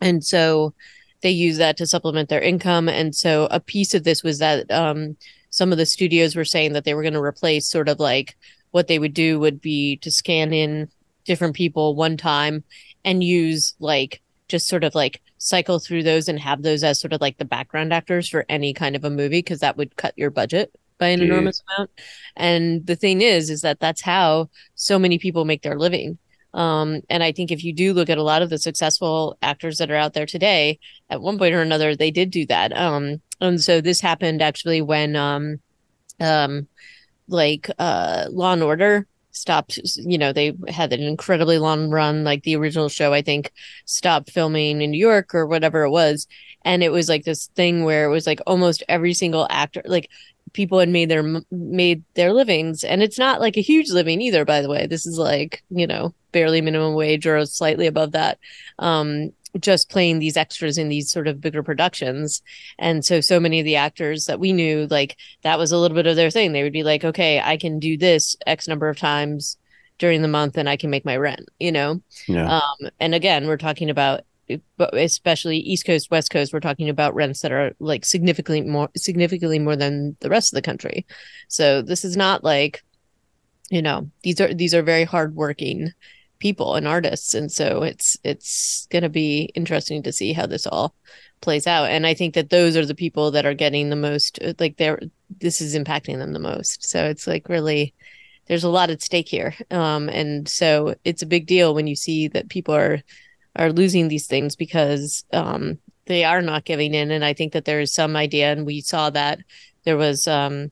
and 0.00 0.24
so 0.24 0.72
they 1.22 1.30
use 1.30 1.58
that 1.58 1.76
to 1.76 1.86
supplement 1.86 2.30
their 2.30 2.40
income. 2.40 2.88
And 2.88 3.14
so 3.14 3.46
a 3.50 3.60
piece 3.60 3.92
of 3.92 4.04
this 4.04 4.22
was 4.22 4.38
that 4.38 4.70
um 4.70 5.18
some 5.50 5.70
of 5.70 5.76
the 5.76 5.84
studios 5.84 6.34
were 6.34 6.46
saying 6.46 6.72
that 6.72 6.84
they 6.84 6.94
were 6.94 7.02
going 7.02 7.12
to 7.12 7.20
replace 7.20 7.68
sort 7.68 7.90
of 7.90 8.00
like 8.00 8.36
what 8.70 8.88
they 8.88 8.98
would 8.98 9.14
do 9.14 9.38
would 9.38 9.60
be 9.60 9.96
to 9.96 10.10
scan 10.10 10.52
in 10.52 10.88
different 11.24 11.54
people 11.54 11.94
one 11.94 12.16
time 12.16 12.64
and 13.04 13.24
use 13.24 13.74
like 13.78 14.20
just 14.48 14.68
sort 14.68 14.84
of 14.84 14.94
like 14.94 15.20
cycle 15.38 15.78
through 15.78 16.02
those 16.02 16.28
and 16.28 16.38
have 16.38 16.62
those 16.62 16.84
as 16.84 17.00
sort 17.00 17.12
of 17.12 17.20
like 17.20 17.38
the 17.38 17.44
background 17.44 17.92
actors 17.92 18.28
for 18.28 18.44
any 18.48 18.74
kind 18.74 18.94
of 18.94 19.04
a 19.04 19.10
movie 19.10 19.38
because 19.38 19.60
that 19.60 19.76
would 19.76 19.96
cut 19.96 20.12
your 20.16 20.30
budget 20.30 20.72
by 20.98 21.08
an 21.08 21.22
enormous 21.22 21.62
amount. 21.66 21.90
And 22.36 22.86
the 22.86 22.94
thing 22.94 23.22
is, 23.22 23.48
is 23.48 23.62
that 23.62 23.80
that's 23.80 24.02
how 24.02 24.50
so 24.74 24.98
many 24.98 25.18
people 25.18 25.44
make 25.44 25.62
their 25.62 25.78
living. 25.78 26.18
Um, 26.52 27.00
and 27.08 27.22
I 27.22 27.32
think 27.32 27.50
if 27.50 27.64
you 27.64 27.72
do 27.72 27.94
look 27.94 28.10
at 28.10 28.18
a 28.18 28.22
lot 28.22 28.42
of 28.42 28.50
the 28.50 28.58
successful 28.58 29.38
actors 29.40 29.78
that 29.78 29.90
are 29.90 29.96
out 29.96 30.12
there 30.12 30.26
today, 30.26 30.78
at 31.08 31.22
one 31.22 31.38
point 31.38 31.54
or 31.54 31.62
another, 31.62 31.96
they 31.96 32.10
did 32.10 32.30
do 32.30 32.44
that. 32.46 32.76
Um, 32.76 33.22
and 33.40 33.60
so 33.60 33.80
this 33.80 34.00
happened 34.00 34.42
actually 34.42 34.82
when, 34.82 35.16
um, 35.16 35.60
um, 36.20 36.68
like, 37.30 37.70
uh, 37.78 38.26
Law 38.30 38.52
and 38.52 38.62
Order 38.62 39.06
stopped 39.32 39.78
you 39.96 40.18
know 40.18 40.32
they 40.32 40.52
had 40.68 40.92
an 40.92 41.00
incredibly 41.00 41.56
long 41.56 41.88
run 41.88 42.24
like 42.24 42.42
the 42.42 42.56
original 42.56 42.88
show 42.88 43.12
i 43.12 43.22
think 43.22 43.52
stopped 43.84 44.28
filming 44.28 44.82
in 44.82 44.90
new 44.90 44.98
york 44.98 45.34
or 45.34 45.46
whatever 45.46 45.84
it 45.84 45.90
was. 45.90 46.26
And 46.64 46.82
it 46.82 46.92
was 46.92 47.08
like 47.08 47.24
this 47.24 47.46
thing 47.56 47.84
where 47.84 48.04
it 48.04 48.10
was 48.10 48.26
like 48.26 48.40
almost 48.46 48.82
every 48.88 49.14
single 49.14 49.46
actor 49.50 49.82
like 49.84 50.10
people 50.52 50.78
had 50.78 50.88
made 50.88 51.08
their 51.08 51.42
made 51.50 52.02
their 52.14 52.32
livings. 52.32 52.84
And 52.84 53.02
it's 53.02 53.18
not 53.18 53.40
like 53.40 53.56
a 53.56 53.62
huge 53.62 53.90
living 53.90 54.20
either 54.20 54.44
by 54.44 54.60
the 54.60 54.68
way. 54.68 54.86
This 54.86 55.06
is 55.06 55.18
like 55.18 55.62
you 55.70 55.86
know 55.86 56.14
barely 56.32 56.60
minimum 56.60 56.94
wage 56.94 57.26
or 57.26 57.44
slightly 57.46 57.86
above 57.86 58.12
that. 58.12 58.38
Um 58.78 59.32
just 59.58 59.90
playing 59.90 60.18
these 60.18 60.36
extras 60.36 60.78
in 60.78 60.88
these 60.88 61.10
sort 61.10 61.26
of 61.26 61.40
bigger 61.40 61.62
productions. 61.62 62.42
And 62.78 63.04
so, 63.04 63.20
so 63.20 63.40
many 63.40 63.58
of 63.58 63.64
the 63.64 63.76
actors 63.76 64.26
that 64.26 64.40
we 64.40 64.52
knew, 64.52 64.86
like 64.90 65.16
that 65.42 65.58
was 65.58 65.72
a 65.72 65.78
little 65.78 65.94
bit 65.96 66.06
of 66.06 66.16
their 66.16 66.30
thing. 66.30 66.52
They 66.52 66.62
would 66.62 66.72
be 66.72 66.84
like, 66.84 67.04
okay, 67.04 67.40
I 67.40 67.56
can 67.56 67.78
do 67.78 67.96
this 67.96 68.36
X 68.46 68.68
number 68.68 68.88
of 68.88 68.96
times 68.96 69.56
during 69.98 70.22
the 70.22 70.28
month 70.28 70.56
and 70.56 70.68
I 70.68 70.76
can 70.76 70.90
make 70.90 71.04
my 71.04 71.16
rent, 71.16 71.48
you 71.58 71.72
know? 71.72 72.00
Yeah. 72.26 72.58
Um, 72.58 72.90
and 73.00 73.14
again, 73.14 73.46
we're 73.46 73.56
talking 73.56 73.90
about, 73.90 74.22
especially 74.78 75.58
East 75.58 75.84
Coast, 75.84 76.10
West 76.10 76.30
Coast, 76.30 76.52
we're 76.52 76.60
talking 76.60 76.88
about 76.88 77.14
rents 77.14 77.40
that 77.42 77.52
are 77.52 77.72
like 77.78 78.04
significantly 78.04 78.62
more, 78.62 78.88
significantly 78.96 79.58
more 79.58 79.76
than 79.76 80.16
the 80.20 80.30
rest 80.30 80.52
of 80.52 80.56
the 80.56 80.62
country. 80.62 81.06
So 81.48 81.82
this 81.82 82.04
is 82.04 82.16
not 82.16 82.42
like, 82.42 82.82
you 83.68 83.82
know, 83.82 84.10
these 84.22 84.40
are, 84.40 84.52
these 84.52 84.74
are 84.74 84.82
very 84.82 85.04
hardworking 85.04 85.92
people 86.40 86.74
and 86.74 86.88
artists. 86.88 87.34
And 87.34 87.52
so 87.52 87.82
it's 87.82 88.16
it's 88.24 88.86
going 88.90 89.02
to 89.02 89.08
be 89.08 89.50
interesting 89.54 90.02
to 90.02 90.12
see 90.12 90.32
how 90.32 90.46
this 90.46 90.66
all 90.66 90.94
plays 91.40 91.66
out. 91.66 91.88
And 91.88 92.06
i 92.06 92.12
think 92.12 92.34
that 92.34 92.50
those 92.50 92.76
are 92.76 92.84
the 92.84 92.94
people 92.94 93.30
that 93.30 93.46
are 93.46 93.54
getting 93.54 93.88
the 93.88 93.96
most 93.96 94.38
like 94.58 94.76
they're 94.76 95.00
this 95.38 95.60
is 95.60 95.76
impacting 95.76 96.18
them 96.18 96.32
the 96.32 96.40
most. 96.40 96.88
So 96.88 97.04
it's 97.04 97.26
like 97.26 97.48
really 97.48 97.94
there's 98.46 98.64
a 98.64 98.68
lot 98.68 98.90
at 98.90 99.02
stake 99.02 99.28
here. 99.28 99.54
Um 99.70 100.08
and 100.08 100.48
so 100.48 100.94
it's 101.04 101.22
a 101.22 101.26
big 101.26 101.46
deal 101.46 101.74
when 101.74 101.86
you 101.86 101.96
see 101.96 102.28
that 102.28 102.48
people 102.48 102.74
are 102.74 103.00
are 103.56 103.72
losing 103.72 104.08
these 104.08 104.26
things 104.26 104.56
because 104.56 105.24
um 105.32 105.78
they 106.06 106.24
are 106.24 106.42
not 106.42 106.64
giving 106.64 106.94
in. 106.94 107.10
And 107.10 107.24
i 107.24 107.34
think 107.34 107.52
that 107.52 107.64
there 107.66 107.80
is 107.80 107.94
some 107.94 108.16
idea 108.16 108.52
and 108.52 108.66
we 108.66 108.80
saw 108.80 109.10
that 109.10 109.38
there 109.84 109.96
was 109.96 110.26
um 110.26 110.70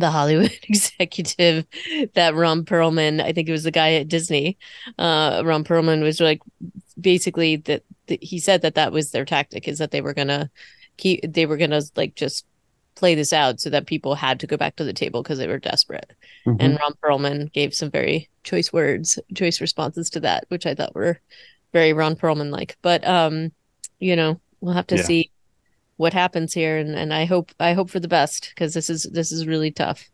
the 0.00 0.10
Hollywood 0.10 0.58
executive 0.68 1.66
that 2.14 2.34
Ron 2.34 2.64
Perlman, 2.64 3.22
I 3.22 3.32
think 3.32 3.48
it 3.48 3.52
was 3.52 3.64
the 3.64 3.70
guy 3.70 3.94
at 3.94 4.08
Disney. 4.08 4.58
Uh, 4.98 5.42
Ron 5.44 5.64
Perlman 5.64 6.02
was 6.02 6.20
like 6.20 6.40
basically 7.00 7.56
that, 7.56 7.84
that 8.06 8.22
he 8.22 8.38
said 8.38 8.62
that 8.62 8.74
that 8.74 8.92
was 8.92 9.10
their 9.10 9.24
tactic 9.24 9.68
is 9.68 9.78
that 9.78 9.90
they 9.90 10.00
were 10.00 10.14
gonna 10.14 10.50
keep 10.96 11.20
they 11.26 11.46
were 11.46 11.56
gonna 11.56 11.82
like 11.96 12.14
just 12.14 12.44
play 12.94 13.14
this 13.14 13.32
out 13.32 13.60
so 13.60 13.70
that 13.70 13.86
people 13.86 14.14
had 14.14 14.40
to 14.40 14.46
go 14.46 14.56
back 14.56 14.76
to 14.76 14.84
the 14.84 14.92
table 14.92 15.22
because 15.22 15.38
they 15.38 15.46
were 15.46 15.58
desperate. 15.58 16.12
Mm-hmm. 16.46 16.60
And 16.60 16.78
Ron 16.78 16.94
Perlman 17.02 17.52
gave 17.52 17.74
some 17.74 17.90
very 17.90 18.28
choice 18.44 18.72
words, 18.72 19.18
choice 19.34 19.60
responses 19.60 20.10
to 20.10 20.20
that, 20.20 20.44
which 20.48 20.66
I 20.66 20.74
thought 20.74 20.94
were 20.94 21.18
very 21.72 21.92
Ron 21.92 22.16
Perlman 22.16 22.50
like. 22.50 22.76
But 22.82 23.06
um, 23.06 23.52
you 23.98 24.16
know, 24.16 24.40
we'll 24.60 24.74
have 24.74 24.86
to 24.88 24.96
yeah. 24.96 25.02
see 25.02 25.30
what 26.00 26.14
happens 26.14 26.54
here 26.54 26.78
and, 26.78 26.96
and 26.96 27.12
I 27.12 27.26
hope 27.26 27.52
I 27.60 27.74
hope 27.74 27.90
for 27.90 28.00
the 28.00 28.08
best 28.08 28.52
because 28.54 28.72
this 28.72 28.88
is 28.88 29.02
this 29.02 29.30
is 29.30 29.46
really 29.46 29.70
tough. 29.70 30.08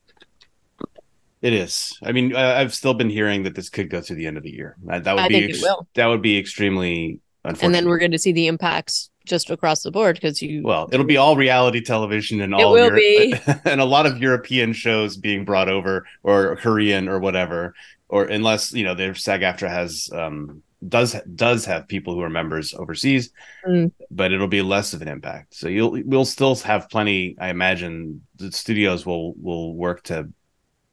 It 1.43 1.53
is. 1.53 1.97
I 2.03 2.11
mean, 2.11 2.35
I've 2.35 2.75
still 2.75 2.95
been 2.95 3.09
hearing 3.09 3.45
that 3.45 3.55
this 3.55 3.69
could 3.69 3.89
go 3.89 4.01
to 4.01 4.15
the 4.15 4.27
end 4.27 4.37
of 4.37 4.43
the 4.43 4.51
year. 4.51 4.75
That, 4.83 5.05
that 5.05 5.15
would 5.15 5.23
I 5.23 5.29
be 5.29 5.45
ex- 5.45 5.65
that 5.95 6.07
would 6.07 6.23
be 6.23 6.39
extremely 6.39 7.21
unfortunate. 7.45 7.67
And 7.67 7.75
then 7.75 7.89
we're 7.89 7.99
going 7.99 8.11
to 8.11 8.19
see 8.19 8.33
the 8.33 8.49
impacts 8.49 9.11
just 9.27 9.49
across 9.49 9.85
the 9.85 9.93
board 9.93 10.17
because 10.17 10.43
you. 10.43 10.63
Well, 10.65 10.89
it'll 10.91 11.07
be 11.07 11.19
all 11.19 11.37
reality 11.37 11.81
television 11.81 12.41
and 12.41 12.53
all. 12.53 12.63
It 12.63 12.81
will 12.81 12.87
Euro- 12.87 12.97
be. 12.97 13.35
and 13.65 13.81
a 13.81 13.85
lot 13.85 14.07
of 14.07 14.19
European 14.19 14.73
shows 14.73 15.17
being 15.17 15.45
brought 15.45 15.69
over, 15.69 16.05
or 16.25 16.57
Korean, 16.57 17.07
or 17.07 17.21
whatever, 17.21 17.75
or 18.09 18.25
unless 18.25 18.73
you 18.73 18.83
know, 18.83 18.95
their 18.95 19.15
SAG-AFTRA 19.15 19.69
has 19.69 20.11
um, 20.13 20.65
does 20.89 21.17
does 21.35 21.65
have 21.65 21.89
people 21.89 22.15
who 22.15 22.23
are 22.23 22.31
members 22.31 22.75
overseas, 22.75 23.31
mm. 23.67 23.91
but 24.11 24.33
it'll 24.33 24.49
be 24.49 24.63
less 24.63 24.93
of 24.93 25.03
an 25.03 25.09
impact. 25.09 25.55
So 25.55 25.69
you'll 25.69 26.01
we'll 26.05 26.25
still 26.25 26.55
have 26.57 26.89
plenty. 26.89 27.37
I 27.39 27.49
imagine 27.49 28.23
the 28.37 28.53
studios 28.53 29.07
will 29.07 29.35
will 29.35 29.75
work 29.75 30.03
to 30.05 30.29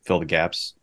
fill 0.05 0.19
the 0.19 0.25
gaps. 0.25 0.73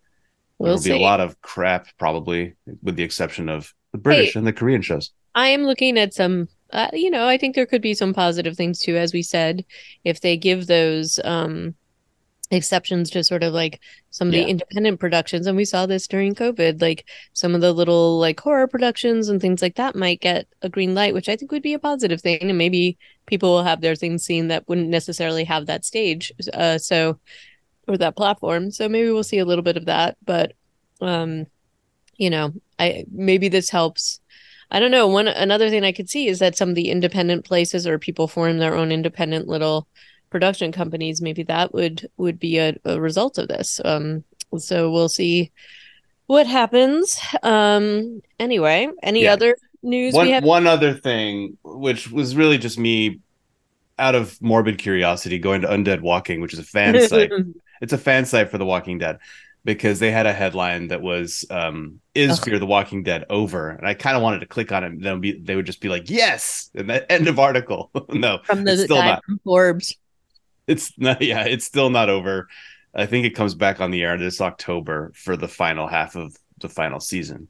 We'll 0.58 0.68
There'll 0.68 0.82
see. 0.82 0.90
be 0.90 0.98
a 0.98 1.02
lot 1.02 1.20
of 1.20 1.40
crap, 1.40 1.88
probably, 1.98 2.54
with 2.82 2.96
the 2.96 3.02
exception 3.02 3.48
of 3.48 3.72
the 3.92 3.98
British 3.98 4.34
hey, 4.34 4.38
and 4.38 4.46
the 4.46 4.52
Korean 4.52 4.82
shows. 4.82 5.10
I 5.34 5.48
am 5.48 5.64
looking 5.64 5.98
at 5.98 6.14
some. 6.14 6.48
Uh, 6.72 6.88
you 6.92 7.10
know, 7.10 7.26
I 7.26 7.36
think 7.36 7.54
there 7.54 7.66
could 7.66 7.82
be 7.82 7.94
some 7.94 8.14
positive 8.14 8.56
things 8.56 8.78
too, 8.78 8.96
as 8.96 9.12
we 9.12 9.22
said, 9.22 9.64
if 10.04 10.20
they 10.20 10.36
give 10.36 10.66
those 10.66 11.18
um 11.24 11.74
exceptions 12.50 13.10
to 13.10 13.22
sort 13.22 13.42
of 13.42 13.52
like 13.52 13.80
some 14.10 14.28
of 14.28 14.34
yeah. 14.34 14.42
the 14.42 14.48
independent 14.48 14.98
productions 14.98 15.46
and 15.46 15.56
we 15.56 15.64
saw 15.64 15.86
this 15.86 16.08
during 16.08 16.34
covid 16.34 16.82
like 16.82 17.08
some 17.32 17.54
of 17.54 17.60
the 17.60 17.72
little 17.72 18.18
like 18.18 18.40
horror 18.40 18.66
productions 18.66 19.28
and 19.28 19.40
things 19.40 19.62
like 19.62 19.76
that 19.76 19.94
might 19.94 20.20
get 20.20 20.48
a 20.62 20.68
green 20.68 20.94
light 20.94 21.14
which 21.14 21.28
i 21.28 21.36
think 21.36 21.52
would 21.52 21.62
be 21.62 21.74
a 21.74 21.78
positive 21.78 22.20
thing 22.20 22.42
and 22.42 22.58
maybe 22.58 22.98
people 23.26 23.50
will 23.50 23.62
have 23.62 23.80
their 23.80 23.94
things 23.94 24.24
seen 24.24 24.48
that 24.48 24.68
wouldn't 24.68 24.88
necessarily 24.88 25.44
have 25.44 25.66
that 25.66 25.84
stage 25.84 26.32
uh 26.52 26.76
so 26.76 27.18
or 27.86 27.96
that 27.96 28.16
platform 28.16 28.70
so 28.72 28.88
maybe 28.88 29.10
we'll 29.10 29.22
see 29.22 29.38
a 29.38 29.44
little 29.44 29.64
bit 29.64 29.76
of 29.76 29.86
that 29.86 30.16
but 30.24 30.52
um 31.00 31.46
you 32.16 32.30
know 32.30 32.52
i 32.80 33.04
maybe 33.12 33.48
this 33.48 33.70
helps 33.70 34.20
I 34.72 34.78
don't 34.78 34.92
know. 34.92 35.08
One 35.08 35.26
another 35.26 35.68
thing 35.68 35.82
I 35.82 35.90
could 35.90 36.08
see 36.08 36.28
is 36.28 36.38
that 36.38 36.56
some 36.56 36.68
of 36.68 36.74
the 36.76 36.90
independent 36.90 37.44
places 37.44 37.88
or 37.88 37.98
people 37.98 38.28
form 38.28 38.58
their 38.58 38.76
own 38.76 38.92
independent 38.92 39.48
little 39.48 39.88
production 40.30 40.72
companies, 40.72 41.20
maybe 41.20 41.42
that 41.44 41.74
would 41.74 42.08
would 42.16 42.38
be 42.38 42.58
a, 42.58 42.76
a 42.84 43.00
result 43.00 43.38
of 43.38 43.48
this. 43.48 43.80
Um, 43.84 44.24
so 44.58 44.90
we'll 44.90 45.08
see 45.08 45.50
what 46.26 46.46
happens. 46.46 47.18
Um, 47.42 48.22
anyway, 48.38 48.88
any 49.02 49.24
yeah. 49.24 49.32
other 49.32 49.56
news? 49.82 50.14
One, 50.14 50.28
have- 50.28 50.44
one 50.44 50.66
other 50.66 50.94
thing, 50.94 51.56
which 51.64 52.10
was 52.10 52.36
really 52.36 52.58
just 52.58 52.78
me 52.78 53.20
out 53.98 54.14
of 54.14 54.40
morbid 54.40 54.78
curiosity, 54.78 55.38
going 55.38 55.60
to 55.62 55.68
Undead 55.68 56.00
Walking, 56.00 56.40
which 56.40 56.52
is 56.52 56.58
a 56.58 56.64
fan 56.64 57.00
site. 57.08 57.30
It's 57.82 57.92
a 57.92 57.98
fan 57.98 58.24
site 58.24 58.50
for 58.50 58.58
The 58.58 58.64
Walking 58.66 58.98
Dead. 58.98 59.18
because 59.64 59.98
they 59.98 60.10
had 60.10 60.26
a 60.26 60.32
headline 60.32 60.88
that 60.88 61.02
was 61.02 61.44
um 61.50 62.00
is 62.14 62.38
Ugh. 62.38 62.44
Fear 62.46 62.58
the 62.58 62.66
Walking 62.66 63.02
Dead 63.02 63.24
over? 63.30 63.68
And 63.70 63.86
I 63.86 63.94
kind 63.94 64.16
of 64.16 64.22
wanted 64.22 64.40
to 64.40 64.46
click 64.46 64.72
on 64.72 64.84
it. 64.84 64.92
And 64.92 65.02
then 65.02 65.20
be, 65.20 65.32
they 65.38 65.54
would 65.56 65.66
just 65.66 65.80
be 65.80 65.88
like, 65.88 66.08
yes, 66.10 66.70
and 66.74 66.88
that 66.90 67.06
end 67.10 67.28
of 67.28 67.38
article. 67.38 67.90
no, 68.10 68.38
From 68.44 68.64
the 68.64 68.72
it's 68.72 68.84
still 68.84 68.96
guy 68.96 69.06
not. 69.06 69.24
from 69.24 69.38
Forbes. 69.44 69.96
It's 70.70 70.92
not. 70.98 71.20
Yeah, 71.22 71.44
it's 71.44 71.64
still 71.64 71.90
not 71.90 72.08
over. 72.08 72.48
I 72.94 73.06
think 73.06 73.26
it 73.26 73.36
comes 73.36 73.54
back 73.54 73.80
on 73.80 73.90
the 73.90 74.02
air 74.02 74.16
this 74.18 74.40
October 74.40 75.12
for 75.14 75.36
the 75.36 75.48
final 75.48 75.86
half 75.86 76.16
of 76.16 76.36
the 76.60 76.68
final 76.68 77.00
season. 77.00 77.48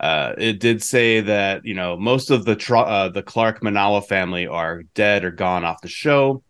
Uh, 0.00 0.32
it 0.38 0.60
did 0.60 0.82
say 0.82 1.20
that 1.20 1.64
you 1.64 1.74
know 1.74 1.96
most 1.96 2.30
of 2.30 2.44
the 2.44 2.54
Tr- 2.56 2.76
uh, 2.76 3.08
the 3.08 3.22
Clark 3.22 3.60
Manawa 3.62 4.06
family 4.06 4.46
are 4.46 4.82
dead 4.94 5.24
or 5.24 5.30
gone 5.32 5.64
off 5.64 5.80
the 5.82 5.88
show, 5.88 6.42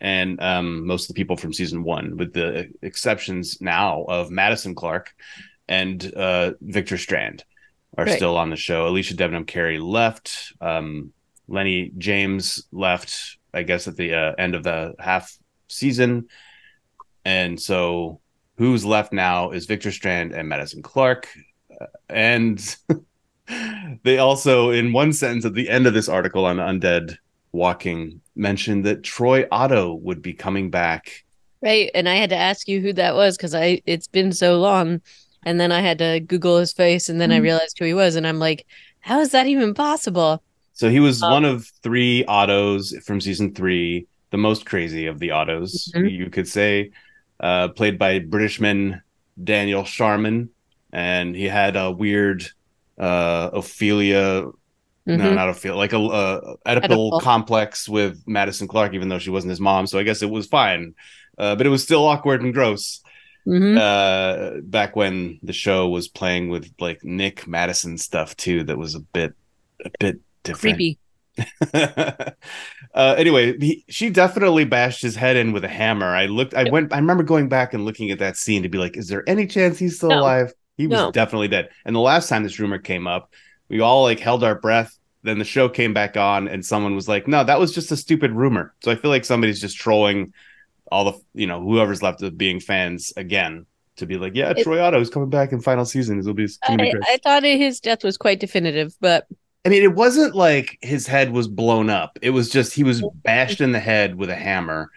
and 0.00 0.40
um, 0.42 0.86
most 0.86 1.04
of 1.04 1.14
the 1.14 1.20
people 1.20 1.36
from 1.36 1.52
season 1.52 1.82
one, 1.84 2.16
with 2.16 2.32
the 2.32 2.70
exceptions 2.82 3.60
now 3.60 4.02
of 4.08 4.30
Madison 4.30 4.74
Clark 4.74 5.12
and 5.68 6.12
uh, 6.16 6.52
Victor 6.60 6.98
Strand, 6.98 7.44
are 7.96 8.04
Right. 8.06 8.16
still 8.16 8.36
on 8.36 8.50
the 8.50 8.56
show. 8.56 8.90
Alycia 8.90 9.14
Debnam-Carey 9.14 9.78
left. 9.78 10.52
Um, 10.60 11.12
Lenny 11.48 11.92
James 11.98 12.66
left. 12.72 13.36
I 13.52 13.62
guess 13.64 13.88
at 13.88 13.96
the 13.96 14.14
uh, 14.14 14.32
end 14.38 14.54
of 14.54 14.62
the 14.62 14.94
half 14.98 15.36
season, 15.70 16.28
and 17.24 17.60
so 17.60 18.20
who's 18.56 18.84
left 18.84 19.12
now 19.12 19.50
is 19.50 19.66
Victor 19.66 19.92
Strand 19.92 20.32
and 20.32 20.48
Madison 20.48 20.82
Clark. 20.82 21.28
Uh, 21.80 21.86
and 22.08 22.76
they 24.04 24.18
also, 24.18 24.70
in 24.70 24.92
one 24.92 25.12
sentence 25.12 25.44
at 25.44 25.54
the 25.54 25.68
end 25.68 25.86
of 25.86 25.94
this 25.94 26.08
article 26.08 26.44
on 26.46 26.56
Undead 26.58 27.16
Walking, 27.52 28.20
mentioned 28.36 28.86
that 28.86 29.02
Troy 29.02 29.46
Otto 29.50 29.94
would 29.94 30.22
be 30.22 30.32
coming 30.34 30.70
back. 30.70 31.24
Right. 31.62 31.90
And 31.94 32.08
I 32.08 32.14
had 32.16 32.30
to 32.30 32.36
ask 32.36 32.68
you 32.68 32.80
who 32.80 32.92
that 32.94 33.14
was 33.14 33.36
because 33.36 33.54
I 33.54 33.82
it's 33.86 34.06
been 34.08 34.32
so 34.32 34.58
long. 34.58 35.00
And 35.44 35.60
then 35.60 35.72
I 35.72 35.80
had 35.80 35.98
to 35.98 36.20
Google 36.20 36.58
his 36.58 36.72
face 36.72 37.08
and 37.08 37.20
then 37.20 37.32
I 37.32 37.38
Mhm. 37.38 37.42
realized 37.42 37.78
who 37.78 37.84
he 37.84 37.94
was. 37.94 38.14
And 38.16 38.26
I'm 38.26 38.38
like, 38.38 38.66
how 39.00 39.20
is 39.20 39.32
that 39.32 39.46
even 39.46 39.74
possible? 39.74 40.42
So 40.72 40.88
he 40.88 41.00
was 41.00 41.22
Um, 41.22 41.30
one 41.30 41.44
of 41.44 41.66
three 41.82 42.24
Ottos 42.26 43.02
from 43.04 43.20
season 43.20 43.54
three, 43.54 44.06
the 44.30 44.38
most 44.38 44.64
crazy 44.66 45.06
of 45.06 45.18
the 45.18 45.28
Ottos, 45.30 45.92
Mhm. 45.94 46.10
you 46.10 46.30
could 46.30 46.48
say, 46.48 46.90
uh, 47.40 47.68
played 47.68 47.98
by 47.98 48.20
Britishman 48.20 49.00
Daniel 49.42 49.84
Sharman. 49.84 50.50
And 50.92 51.34
he 51.36 51.44
had 51.44 51.76
a 51.76 51.90
weird 51.90 52.46
uh, 52.98 53.48
Ophelia 53.54 54.46
No, 55.06 55.16
Mhm. 55.16 55.34
not 55.34 55.48
a 55.48 55.54
feel 55.54 55.76
like 55.76 55.94
a 55.94 55.98
uh, 55.98 56.54
Oedipal 56.66 57.10
Oedipal. 57.12 57.22
complex 57.22 57.88
with 57.88 58.22
Madison 58.26 58.68
Clark, 58.68 58.92
even 58.92 59.08
though 59.08 59.18
she 59.18 59.30
wasn't 59.30 59.48
his 59.50 59.58
mom. 59.60 59.86
So 59.86 59.98
I 59.98 60.02
guess 60.02 60.20
it 60.22 60.28
was 60.28 60.46
fine, 60.46 60.94
uh, 61.38 61.56
but 61.56 61.66
it 61.66 61.70
was 61.70 61.82
still 61.82 62.04
awkward 62.06 62.42
and 62.42 62.52
gross. 62.52 63.00
Mhm. 63.48 63.78
Uh, 63.78 64.60
back 64.60 64.94
when 64.94 65.38
the 65.42 65.54
show 65.54 65.88
was 65.88 66.06
playing 66.06 66.50
with 66.50 66.70
like 66.78 67.02
Nick 67.02 67.48
Madison 67.48 67.96
stuff 67.96 68.36
too, 68.36 68.62
that 68.64 68.76
was 68.76 68.94
a 68.94 69.00
bit, 69.00 69.32
a 69.84 69.90
bit 69.98 70.20
different. 70.44 70.76
Creepy. 70.76 70.98
uh, 71.74 72.32
anyway, 72.94 73.56
he, 73.58 73.84
she 73.88 74.10
definitely 74.10 74.64
bashed 74.64 75.02
his 75.02 75.16
head 75.16 75.36
in 75.36 75.52
with 75.52 75.64
a 75.64 75.68
hammer. 75.68 76.06
I 76.06 76.26
looked, 76.26 76.54
I 76.54 76.68
went, 76.70 76.92
I 76.92 76.96
remember 76.98 77.22
going 77.22 77.48
back 77.48 77.74
and 77.74 77.84
looking 77.84 78.10
at 78.10 78.18
that 78.18 78.36
scene 78.36 78.62
to 78.62 78.68
be 78.68 78.78
like, 78.78 78.96
is 78.96 79.08
there 79.08 79.28
any 79.28 79.46
chance 79.46 79.78
he's 79.78 79.96
still 79.96 80.10
No. 80.10 80.20
alive? 80.20 80.52
He 80.76 80.86
was 80.86 80.98
No. 80.98 81.10
definitely 81.12 81.48
dead. 81.48 81.68
And 81.84 81.94
the 81.94 82.00
last 82.00 82.28
time 82.28 82.42
this 82.42 82.58
rumor 82.58 82.78
came 82.78 83.06
up, 83.06 83.32
we 83.68 83.80
all 83.80 84.02
like 84.02 84.20
held 84.20 84.42
our 84.44 84.54
breath. 84.58 84.96
Then 85.22 85.38
the 85.38 85.44
show 85.44 85.68
came 85.68 85.92
back 85.92 86.16
on, 86.16 86.48
and 86.48 86.64
someone 86.64 86.94
was 86.94 87.06
like, 87.06 87.28
"No, 87.28 87.44
that 87.44 87.60
was 87.60 87.74
just 87.74 87.92
a 87.92 87.96
stupid 87.96 88.32
rumor." 88.32 88.72
So 88.82 88.90
I 88.90 88.94
feel 88.94 89.10
like 89.10 89.26
somebody's 89.26 89.60
just 89.60 89.76
trolling 89.76 90.32
all 90.90 91.04
the, 91.04 91.20
you 91.34 91.46
know, 91.46 91.60
whoever's 91.60 92.02
left 92.02 92.22
of 92.22 92.38
being 92.38 92.58
fans 92.58 93.12
again 93.18 93.66
to 93.96 94.06
be 94.06 94.16
like, 94.16 94.34
"Yeah, 94.34 94.54
It- 94.56 94.62
Troy 94.62 94.80
Otto 94.82 94.98
is 94.98 95.10
coming 95.10 95.28
back 95.28 95.52
in 95.52 95.60
final 95.60 95.84
season. 95.84 96.18
It'll 96.18 96.32
be 96.32 96.48
I. 96.66 96.94
I 97.06 97.18
thought 97.22 97.42
his 97.42 97.80
death 97.80 98.02
was 98.02 98.16
quite 98.16 98.40
definitive, 98.40 98.94
but 98.98 99.26
I 99.64 99.68
mean, 99.68 99.82
it 99.82 99.94
wasn't 99.94 100.34
like 100.34 100.78
his 100.80 101.06
head 101.06 101.32
was 101.32 101.46
blown 101.48 101.90
up. 101.90 102.18
It 102.22 102.30
was 102.30 102.48
just 102.48 102.72
he 102.72 102.84
was 102.84 103.02
bashed 103.02 103.60
in 103.60 103.72
the 103.72 103.80
head 103.80 104.14
with 104.14 104.30
a 104.30 104.34
hammer. 104.34 104.90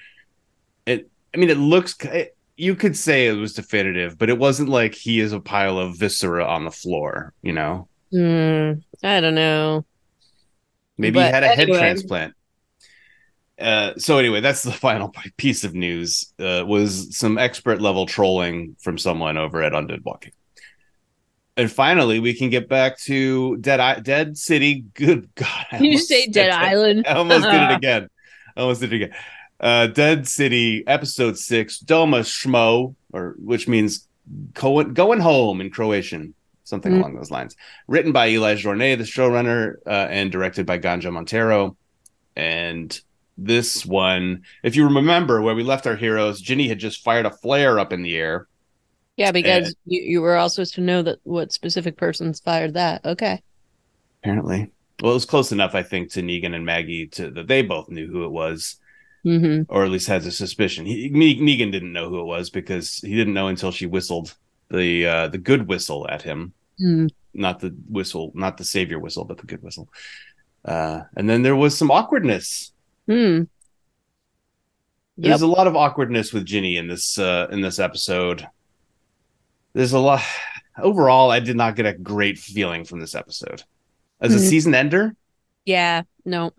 It, 0.86 1.10
I 1.34 1.38
mean, 1.38 1.50
it 1.50 1.58
looks. 1.58 1.96
It, 2.06 2.36
you 2.56 2.76
could 2.76 2.96
say 2.96 3.28
it 3.28 3.34
was 3.34 3.54
definitive, 3.54 4.18
but 4.18 4.30
it 4.30 4.38
wasn't 4.38 4.70
like 4.70 4.94
he 4.96 5.20
is 5.20 5.34
a 5.34 5.40
pile 5.40 5.78
of 5.78 5.98
viscera 5.98 6.46
on 6.46 6.66
the 6.66 6.72
floor. 6.72 7.34
You 7.42 7.54
know, 7.54 7.90
hmm, 8.12 8.74
I 9.04 9.20
don't 9.20 9.36
know. 9.36 9.86
maybe 10.98 11.20
he 11.20 11.26
had 11.26 11.44
a 11.44 11.50
head 11.50 11.68
transplant. 11.68 12.34
Uh, 13.60 13.94
so 13.98 14.18
anyway, 14.18 14.42
that's 14.42 14.64
the 14.64 14.72
final 14.88 15.14
piece 15.38 15.64
of 15.64 15.74
news. 15.74 16.34
Uh, 16.40 16.64
was 16.66 17.18
some 17.18 17.38
expert 17.38 17.82
level 17.82 18.06
trolling 18.06 18.76
from 18.82 18.98
someone 18.98 19.38
over 19.38 19.62
at 19.62 19.74
Undead 19.74 20.04
Walking. 20.04 20.32
And 21.56 21.72
finally, 21.72 22.20
we 22.20 22.34
can 22.34 22.50
get 22.50 22.68
back 22.68 22.98
to 23.02 23.58
Dead 23.58 23.80
I- 23.80 24.00
Dead 24.00 24.38
City. 24.38 24.86
Good 24.96 25.30
God! 25.36 25.66
I 25.72 25.78
Did 25.78 25.92
you 25.92 25.98
say 26.00 26.28
Dead. 26.28 26.50
Island? 26.50 27.06
I 27.08 27.14
almost 27.14 27.44
did 27.46 27.62
it 27.62 27.72
again. 27.72 28.10
I 28.58 28.62
almost 28.62 28.82
did 28.82 28.92
it 28.94 28.96
again. 29.04 29.16
Uh, 29.60 29.88
Dead 29.88 30.28
City, 30.28 30.84
episode 30.88 31.38
six, 31.38 31.80
Doma 31.80 32.22
Smo, 32.22 32.96
or 33.14 33.36
which 33.38 33.68
means 33.68 34.08
going 34.54 34.94
going 34.94 35.20
home 35.20 35.62
in 35.62 35.70
Croatian, 35.70 36.34
something 36.64 36.92
Mm. 36.92 37.00
along 37.00 37.16
those 37.16 37.30
lines. 37.32 37.56
Written 37.88 38.12
by 38.12 38.30
Eli 38.30 38.56
Jorné, 38.56 38.98
the 38.98 39.04
showrunner, 39.04 39.76
uh, 39.86 40.08
and 40.10 40.32
directed 40.32 40.66
by 40.66 40.80
Gandja 40.80 41.12
Monteiro. 41.12 41.76
And 42.36 43.00
this 43.38 43.86
one, 43.86 44.44
if 44.64 44.76
you 44.76 44.86
remember 44.86 45.42
where 45.42 45.56
we 45.56 45.64
left 45.64 45.86
our 45.88 45.96
heroes, 45.96 46.42
Ginny 46.42 46.68
had 46.68 46.80
just 46.80 47.04
fired 47.04 47.26
a 47.28 47.32
flare 47.32 47.80
up 47.80 47.94
in 47.94 48.02
the 48.02 48.16
air. 48.18 48.48
Yeah, 49.18 49.32
because 49.32 49.76
you, 49.86 50.02
you 50.02 50.22
were 50.22 50.36
all 50.36 50.50
supposed 50.50 50.76
to 50.76 50.82
know 50.82 51.04
that 51.04 51.20
what 51.24 51.52
specific 51.52 51.98
persons 51.98 52.40
fired 52.40 52.74
that. 52.74 53.06
Okay. 53.06 53.42
Apparently, 54.22 54.72
well, 55.02 55.12
it 55.12 55.16
was 55.16 55.26
close 55.26 55.52
enough, 55.52 55.76
I 55.76 55.84
think, 55.84 56.12
to 56.12 56.22
Negan 56.22 56.56
and 56.56 56.66
Maggie 56.66 57.08
to 57.08 57.30
that 57.32 57.48
they 57.48 57.62
both 57.62 57.90
knew 57.90 58.08
who 58.08 58.26
it 58.26 58.32
was. 58.32 58.78
hmm 59.24 59.62
or 59.70 59.86
at 59.86 59.92
least 59.92 60.08
has 60.08 60.26
a 60.26 60.32
suspicion. 60.32 60.86
He, 60.86 61.10
Ne- 61.10 61.40
Negan 61.40 61.72
didn't 61.72 61.94
know 61.94 62.10
who 62.10 62.20
it 62.20 62.26
was 62.26 62.50
because 62.50 62.98
he 62.98 63.16
didn't 63.16 63.34
know 63.34 63.48
until 63.48 63.72
she 63.72 63.86
whistled 63.86 64.34
the 64.70 65.06
uh, 65.06 65.28
the 65.28 65.38
good 65.38 65.68
whistle 65.68 66.08
at 66.10 66.22
him, 66.24 66.54
Hmm. 66.80 67.08
not 67.34 67.60
the 67.60 67.70
whistle, 67.90 68.32
not 68.34 68.58
the 68.58 68.64
savior 68.64 68.98
whistle, 69.00 69.26
but 69.26 69.38
the 69.38 69.46
good 69.46 69.62
whistle. 69.62 69.88
Uh, 70.66 71.02
and 71.16 71.30
then 71.30 71.44
there 71.44 71.56
was 71.56 71.78
some 71.78 71.92
awkwardness. 71.92 72.72
Hmm. 73.08 73.44
Yep. 75.18 75.30
There's 75.30 75.42
a 75.44 75.48
lot 75.48 75.68
of 75.68 75.76
awkwardness 75.76 76.34
with 76.34 76.46
Ginny 76.46 76.78
in 76.78 76.88
this 76.88 77.20
uh, 77.20 77.48
in 77.52 77.62
this 77.62 77.78
episode. 77.80 78.48
There's 79.74 79.94
a 79.94 80.00
lot. 80.00 80.22
Overall, 80.78 81.30
I 81.32 81.40
did 81.40 81.56
not 81.56 81.76
get 81.76 81.86
a 81.86 81.94
great 81.94 82.38
feeling 82.38 82.84
from 82.86 83.00
this 83.00 83.16
episode. 83.16 83.64
As 84.22 84.34
a 84.34 84.38
Mhm. 84.38 84.50
season 84.50 84.76
ender, 84.76 85.16
Yeah. 85.66 86.04
No. 86.26 86.52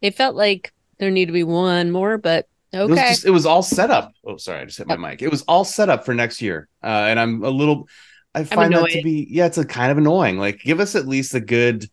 It 0.00 0.14
felt 0.16 0.36
like 0.36 0.72
there 0.98 1.10
needed 1.10 1.26
to 1.28 1.32
be 1.32 1.42
one 1.44 1.90
more, 1.90 2.18
but 2.18 2.46
It 2.72 2.78
was 2.78 2.90
okay. 2.92 3.08
just 3.08 3.24
it 3.24 3.30
was 3.30 3.46
all 3.46 3.62
set 3.62 3.90
up. 3.90 4.12
Oh, 4.24 4.36
sorry, 4.36 4.60
I 4.60 4.64
just 4.64 4.78
hit 4.78 4.86
my 4.86 4.96
mic. 4.96 5.22
It 5.22 5.30
was 5.30 5.42
all 5.42 5.64
set 5.64 5.88
up 5.88 6.04
for 6.04 6.14
next 6.14 6.40
year, 6.42 6.68
uh, 6.82 7.06
and 7.08 7.18
I'm 7.18 7.42
a 7.42 7.50
little. 7.50 7.88
I 8.34 8.44
find 8.44 8.72
that 8.74 8.90
to 8.90 9.02
be 9.02 9.26
yeah, 9.30 9.46
it's 9.46 9.58
a 9.58 9.64
kind 9.64 9.90
of 9.92 9.98
annoying. 9.98 10.38
Like, 10.38 10.60
give 10.60 10.80
us 10.80 10.94
at 10.96 11.06
least 11.08 11.34
a 11.34 11.40
good 11.40 11.88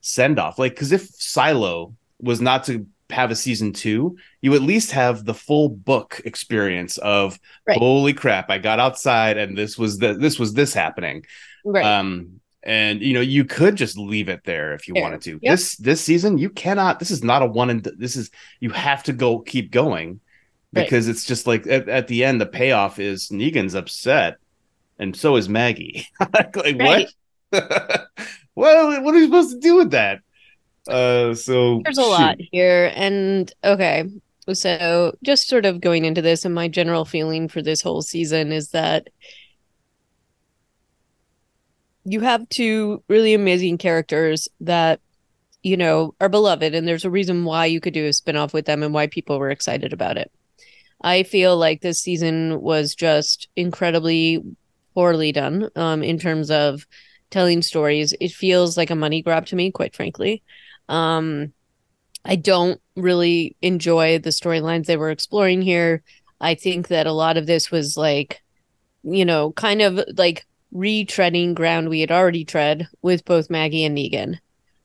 send 0.00 0.38
off. 0.38 0.58
Like, 0.58 0.74
because 0.74 0.92
if 0.92 1.02
Silo 1.06 1.94
was 2.20 2.40
not 2.40 2.64
to 2.64 2.86
have 3.12 3.30
a 3.30 3.36
season 3.36 3.72
two, 3.72 4.16
you 4.40 4.54
at 4.54 4.62
least 4.62 4.90
have 4.92 5.24
the 5.24 5.34
full 5.34 5.68
book 5.68 6.20
experience 6.24 6.98
of 6.98 7.38
Right. 7.66 7.78
holy 7.78 8.12
crap, 8.14 8.50
I 8.50 8.58
got 8.58 8.80
outside 8.80 9.36
and 9.38 9.56
this 9.56 9.78
was 9.78 9.98
the 9.98 10.14
this 10.14 10.38
was 10.38 10.54
this 10.54 10.74
happening. 10.74 11.24
right. 11.64 11.84
Um, 11.84 12.40
and 12.64 13.00
you 13.02 13.12
know, 13.14 13.20
you 13.20 13.44
could 13.44 13.74
just 13.76 13.98
leave 13.98 14.28
it 14.28 14.42
there 14.44 14.72
if 14.74 14.86
you 14.88 14.94
There. 14.94 15.02
wanted 15.02 15.20
to. 15.22 15.32
Yep. 15.42 15.52
This 15.52 15.76
this 15.76 16.00
season, 16.00 16.38
you 16.38 16.48
cannot. 16.50 16.98
This 17.00 17.10
is 17.10 17.22
not 17.24 17.42
a 17.42 17.46
one 17.46 17.70
and 17.70 17.82
this 17.98 18.16
is 18.16 18.30
you 18.60 18.70
have 18.70 19.02
to 19.04 19.12
go 19.12 19.38
keep 19.40 19.70
going 19.70 20.20
Right. 20.74 20.84
because 20.84 21.06
it's 21.08 21.24
just 21.26 21.46
like 21.46 21.66
at, 21.66 21.88
at 21.88 22.06
the 22.08 22.24
end, 22.24 22.40
the 22.40 22.46
payoff 22.46 22.98
is 22.98 23.28
Negan's 23.30 23.74
upset, 23.74 24.38
and 24.98 25.14
so 25.14 25.36
is 25.36 25.48
Maggie. 25.48 26.06
like 26.32 26.56
Right. 26.56 27.08
what? 27.50 28.08
what? 28.54 29.02
What 29.02 29.14
are 29.14 29.18
we 29.18 29.24
supposed 29.26 29.50
to 29.54 29.60
do 29.60 29.76
with 29.76 29.90
that? 29.90 30.20
Uh, 30.88 31.34
so 31.34 31.80
There's 31.84 31.98
a 31.98 32.02
lot 32.02 32.36
here. 32.50 32.92
And 32.94 33.52
okay. 33.62 34.04
So 34.52 35.16
just 35.22 35.46
sort 35.48 35.64
of 35.66 35.80
going 35.80 36.04
into 36.04 36.20
this, 36.20 36.44
and 36.44 36.54
my 36.54 36.66
general 36.68 37.04
feeling 37.04 37.48
for 37.48 37.62
this 37.62 37.80
whole 37.80 38.02
season 38.02 38.50
is 38.50 38.70
that 38.70 39.08
you 42.04 42.20
have 42.20 42.48
two 42.48 43.02
really 43.08 43.34
amazing 43.34 43.78
characters 43.78 44.48
that, 44.60 45.00
you 45.62 45.76
know, 45.76 46.16
are 46.20 46.28
beloved, 46.28 46.74
and 46.74 46.88
there's 46.88 47.04
a 47.04 47.10
reason 47.10 47.44
why 47.44 47.66
you 47.66 47.80
could 47.80 47.94
do 47.94 48.06
a 48.06 48.10
spinoff 48.10 48.52
with 48.52 48.66
them 48.66 48.82
and 48.82 48.92
why 48.92 49.06
people 49.06 49.38
were 49.38 49.50
excited 49.50 49.92
about 49.92 50.16
it. 50.16 50.32
I 51.00 51.22
feel 51.22 51.56
like 51.56 51.80
this 51.80 52.00
season 52.00 52.60
was 52.60 52.96
just 52.96 53.48
incredibly 53.54 54.42
poorly 54.94 55.30
done 55.30 55.68
um, 55.76 56.02
in 56.02 56.18
terms 56.18 56.50
of 56.50 56.86
telling 57.30 57.62
stories. 57.62 58.12
It 58.20 58.32
feels 58.32 58.76
like 58.76 58.90
a 58.90 58.96
money 58.96 59.22
grab 59.22 59.46
to 59.46 59.56
me, 59.56 59.70
quite 59.70 59.94
frankly. 59.94 60.42
Um, 60.88 61.52
I 62.24 62.36
don't 62.36 62.80
really 62.96 63.56
enjoy 63.62 64.18
the 64.18 64.30
storylines 64.30 64.86
they 64.86 64.96
were 64.96 65.10
exploring 65.10 65.62
here. 65.62 66.02
I 66.40 66.54
think 66.54 66.88
that 66.88 67.06
a 67.06 67.12
lot 67.12 67.36
of 67.36 67.46
this 67.46 67.70
was 67.70 67.96
like 67.96 68.42
you 69.02 69.24
know, 69.24 69.52
kind 69.52 69.82
of 69.82 70.00
like 70.16 70.46
retreading 70.74 71.54
ground 71.54 71.88
we 71.88 72.00
had 72.00 72.10
already 72.10 72.44
tread 72.44 72.88
with 73.02 73.24
both 73.24 73.50
Maggie 73.50 73.84
and 73.84 73.96
Negan. 73.96 74.38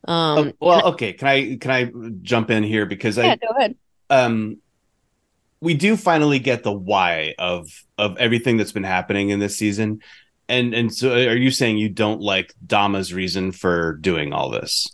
Um, 0.08 0.38
oh, 0.50 0.54
well, 0.60 0.88
okay. 0.90 1.14
Can 1.14 1.28
I 1.28 1.56
can 1.58 1.72
I 1.72 1.92
jump 2.22 2.50
in 2.50 2.64
here 2.64 2.86
because 2.86 3.18
yeah, 3.18 3.32
I 3.32 3.36
go 3.36 3.48
ahead. 3.58 3.76
Um, 4.10 4.58
we 5.60 5.74
do 5.74 5.98
finally 5.98 6.40
get 6.40 6.64
the 6.64 6.72
why 6.72 7.36
of 7.38 7.68
of 7.98 8.18
everything 8.18 8.58
that's 8.58 8.72
been 8.72 8.84
happening 8.84 9.30
in 9.30 9.40
this 9.40 9.58
season, 9.58 10.02
and 10.48 10.74
and 10.74 10.94
so 10.94 11.14
are 11.14 11.36
you 11.36 11.52
saying 11.52 11.78
you 11.78 11.90
don't 11.90 12.22
like 12.22 12.54
Dama's 12.66 13.14
reason 13.14 13.52
for 13.52 13.94
doing 13.94 14.34
all 14.34 14.50
this? 14.50 14.88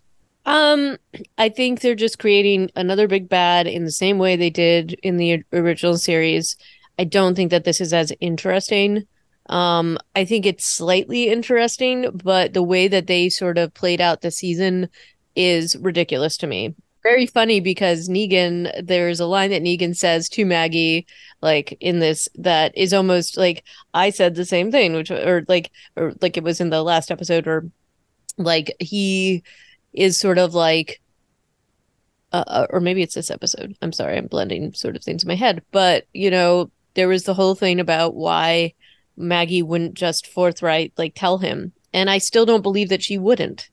Um, 0.46 0.98
I 1.38 1.50
think 1.50 1.80
they're 1.80 1.96
just 1.96 2.20
creating 2.20 2.70
another 2.76 3.08
big 3.08 3.30
bad 3.30 3.68
in 3.68 3.86
the 3.86 3.92
same 3.92 4.18
way 4.18 4.36
they 4.36 4.50
did 4.50 4.94
in 5.04 5.18
the 5.18 5.44
original 5.54 5.98
series. 5.98 6.58
I 7.00 7.06
don't 7.06 7.36
think 7.36 7.52
that 7.52 7.64
this 7.64 7.80
is 7.80 7.94
as 7.94 8.12
interesting. 8.20 9.08
Um, 9.50 9.98
I 10.16 10.26
think 10.26 10.46
it's 10.46 10.66
slightly 10.66 11.30
interesting, 11.30 12.10
but 12.14 12.54
the 12.54 12.64
way 12.64 12.88
that 12.88 13.08
they 13.08 13.30
sort 13.30 13.58
of 13.58 13.74
played 13.74 14.02
out 14.02 14.22
the 14.22 14.32
season 14.32 14.90
is 15.36 15.76
ridiculous 15.78 16.38
to 16.38 16.48
me. 16.48 16.76
Very 17.04 17.26
funny 17.26 17.60
because 17.60 18.08
Negan, 18.08 18.72
there's 18.86 19.20
a 19.20 19.26
line 19.26 19.50
that 19.50 19.62
Negan 19.62 19.96
says 19.96 20.30
to 20.30 20.46
Maggie, 20.46 21.06
like 21.42 21.78
in 21.82 22.00
this, 22.00 22.30
that 22.36 22.78
is 22.78 22.94
almost 22.94 23.38
like 23.38 23.66
I 23.94 24.10
said 24.10 24.36
the 24.36 24.46
same 24.46 24.72
thing, 24.72 24.94
which, 24.94 25.12
or 25.12 25.44
like, 25.50 25.72
or 25.98 26.14
like 26.22 26.38
it 26.38 26.44
was 26.44 26.62
in 26.62 26.70
the 26.70 26.82
last 26.82 27.12
episode, 27.12 27.46
or 27.46 27.70
like 28.38 28.74
he 28.80 29.44
is 29.94 30.18
sort 30.18 30.38
of 30.38 30.54
like, 30.54 31.02
uh, 32.32 32.44
uh 32.48 32.68
or 32.70 32.80
maybe 32.80 33.02
it's 33.02 33.16
this 33.16 33.32
episode. 33.32 33.76
I'm 33.82 33.94
sorry, 33.94 34.18
I'm 34.18 34.28
blending 34.28 34.74
sort 34.74 34.96
of 34.96 35.04
things 35.04 35.24
in 35.24 35.28
my 35.28 35.36
head, 35.36 35.62
but 35.72 36.08
you 36.14 36.32
know, 36.32 36.72
there 36.96 37.08
was 37.08 37.24
the 37.24 37.34
whole 37.34 37.56
thing 37.56 37.80
about 37.80 38.16
why 38.16 38.74
Maggie 39.18 39.62
wouldn't 39.62 39.94
just 39.94 40.28
forthright 40.28 40.94
like 40.98 41.14
tell 41.16 41.38
him. 41.38 41.74
And 41.94 42.10
I 42.10 42.18
still 42.18 42.46
don't 42.46 42.62
believe 42.62 42.90
that 42.90 43.04
she 43.04 43.18
wouldn't. 43.18 43.70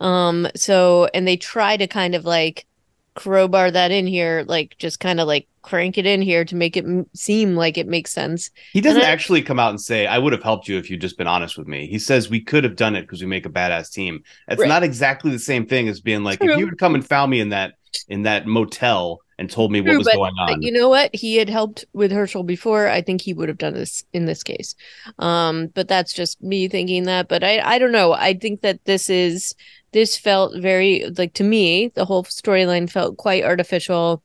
Um 0.00 0.48
so 0.54 1.08
and 1.14 1.26
they 1.26 1.36
try 1.36 1.76
to 1.76 1.86
kind 1.86 2.14
of 2.14 2.24
like 2.24 2.66
crowbar 3.14 3.70
that 3.70 3.90
in 3.90 4.06
here 4.06 4.42
like 4.48 4.76
just 4.78 4.98
kind 4.98 5.20
of 5.20 5.26
like 5.26 5.46
crank 5.62 5.96
it 5.96 6.06
in 6.06 6.20
here 6.22 6.44
to 6.44 6.54
make 6.54 6.76
it 6.76 6.84
m- 6.84 7.06
seem 7.14 7.56
like 7.56 7.78
it 7.78 7.86
makes 7.86 8.12
sense. 8.12 8.50
He 8.72 8.80
doesn't 8.80 9.02
I, 9.02 9.06
actually 9.06 9.42
come 9.42 9.58
out 9.58 9.70
and 9.70 9.80
say 9.80 10.06
I 10.06 10.18
would 10.18 10.32
have 10.32 10.42
helped 10.42 10.68
you 10.68 10.76
if 10.76 10.90
you'd 10.90 11.00
just 11.00 11.16
been 11.16 11.26
honest 11.26 11.56
with 11.56 11.66
me. 11.66 11.86
He 11.86 11.98
says 11.98 12.28
we 12.28 12.40
could 12.40 12.64
have 12.64 12.76
done 12.76 12.96
it 12.96 13.02
because 13.02 13.20
we 13.20 13.26
make 13.26 13.46
a 13.46 13.50
badass 13.50 13.90
team. 13.92 14.22
It's 14.48 14.60
right. 14.60 14.68
not 14.68 14.82
exactly 14.82 15.30
the 15.30 15.38
same 15.38 15.66
thing 15.66 15.88
as 15.88 16.00
being 16.00 16.24
like 16.24 16.40
True. 16.40 16.52
if 16.52 16.58
you 16.58 16.66
would 16.66 16.78
come 16.78 16.94
and 16.94 17.06
found 17.06 17.30
me 17.30 17.40
in 17.40 17.50
that 17.50 17.74
in 18.08 18.22
that 18.22 18.46
motel 18.46 19.20
and 19.38 19.50
told 19.50 19.72
me 19.72 19.80
True, 19.80 19.92
what 19.92 19.98
was 19.98 20.06
but, 20.06 20.14
going 20.14 20.34
on. 20.38 20.46
But 20.46 20.62
you 20.62 20.72
know 20.72 20.88
what? 20.88 21.14
He 21.14 21.36
had 21.36 21.48
helped 21.48 21.84
with 21.92 22.12
Hershel 22.12 22.44
before. 22.44 22.88
I 22.88 23.02
think 23.02 23.20
he 23.20 23.32
would 23.32 23.48
have 23.48 23.58
done 23.58 23.74
this 23.74 24.04
in 24.12 24.26
this 24.26 24.42
case. 24.42 24.74
Um, 25.18 25.66
but 25.68 25.88
that's 25.88 26.12
just 26.12 26.42
me 26.42 26.68
thinking 26.68 27.04
that. 27.04 27.28
But 27.28 27.42
I, 27.42 27.58
I 27.60 27.78
don't 27.78 27.92
know. 27.92 28.12
I 28.12 28.34
think 28.34 28.60
that 28.60 28.84
this 28.84 29.10
is 29.10 29.54
this 29.92 30.16
felt 30.16 30.56
very 30.60 31.10
like 31.16 31.34
to 31.34 31.44
me. 31.44 31.88
The 31.88 32.04
whole 32.04 32.24
storyline 32.24 32.90
felt 32.90 33.16
quite 33.16 33.44
artificial, 33.44 34.22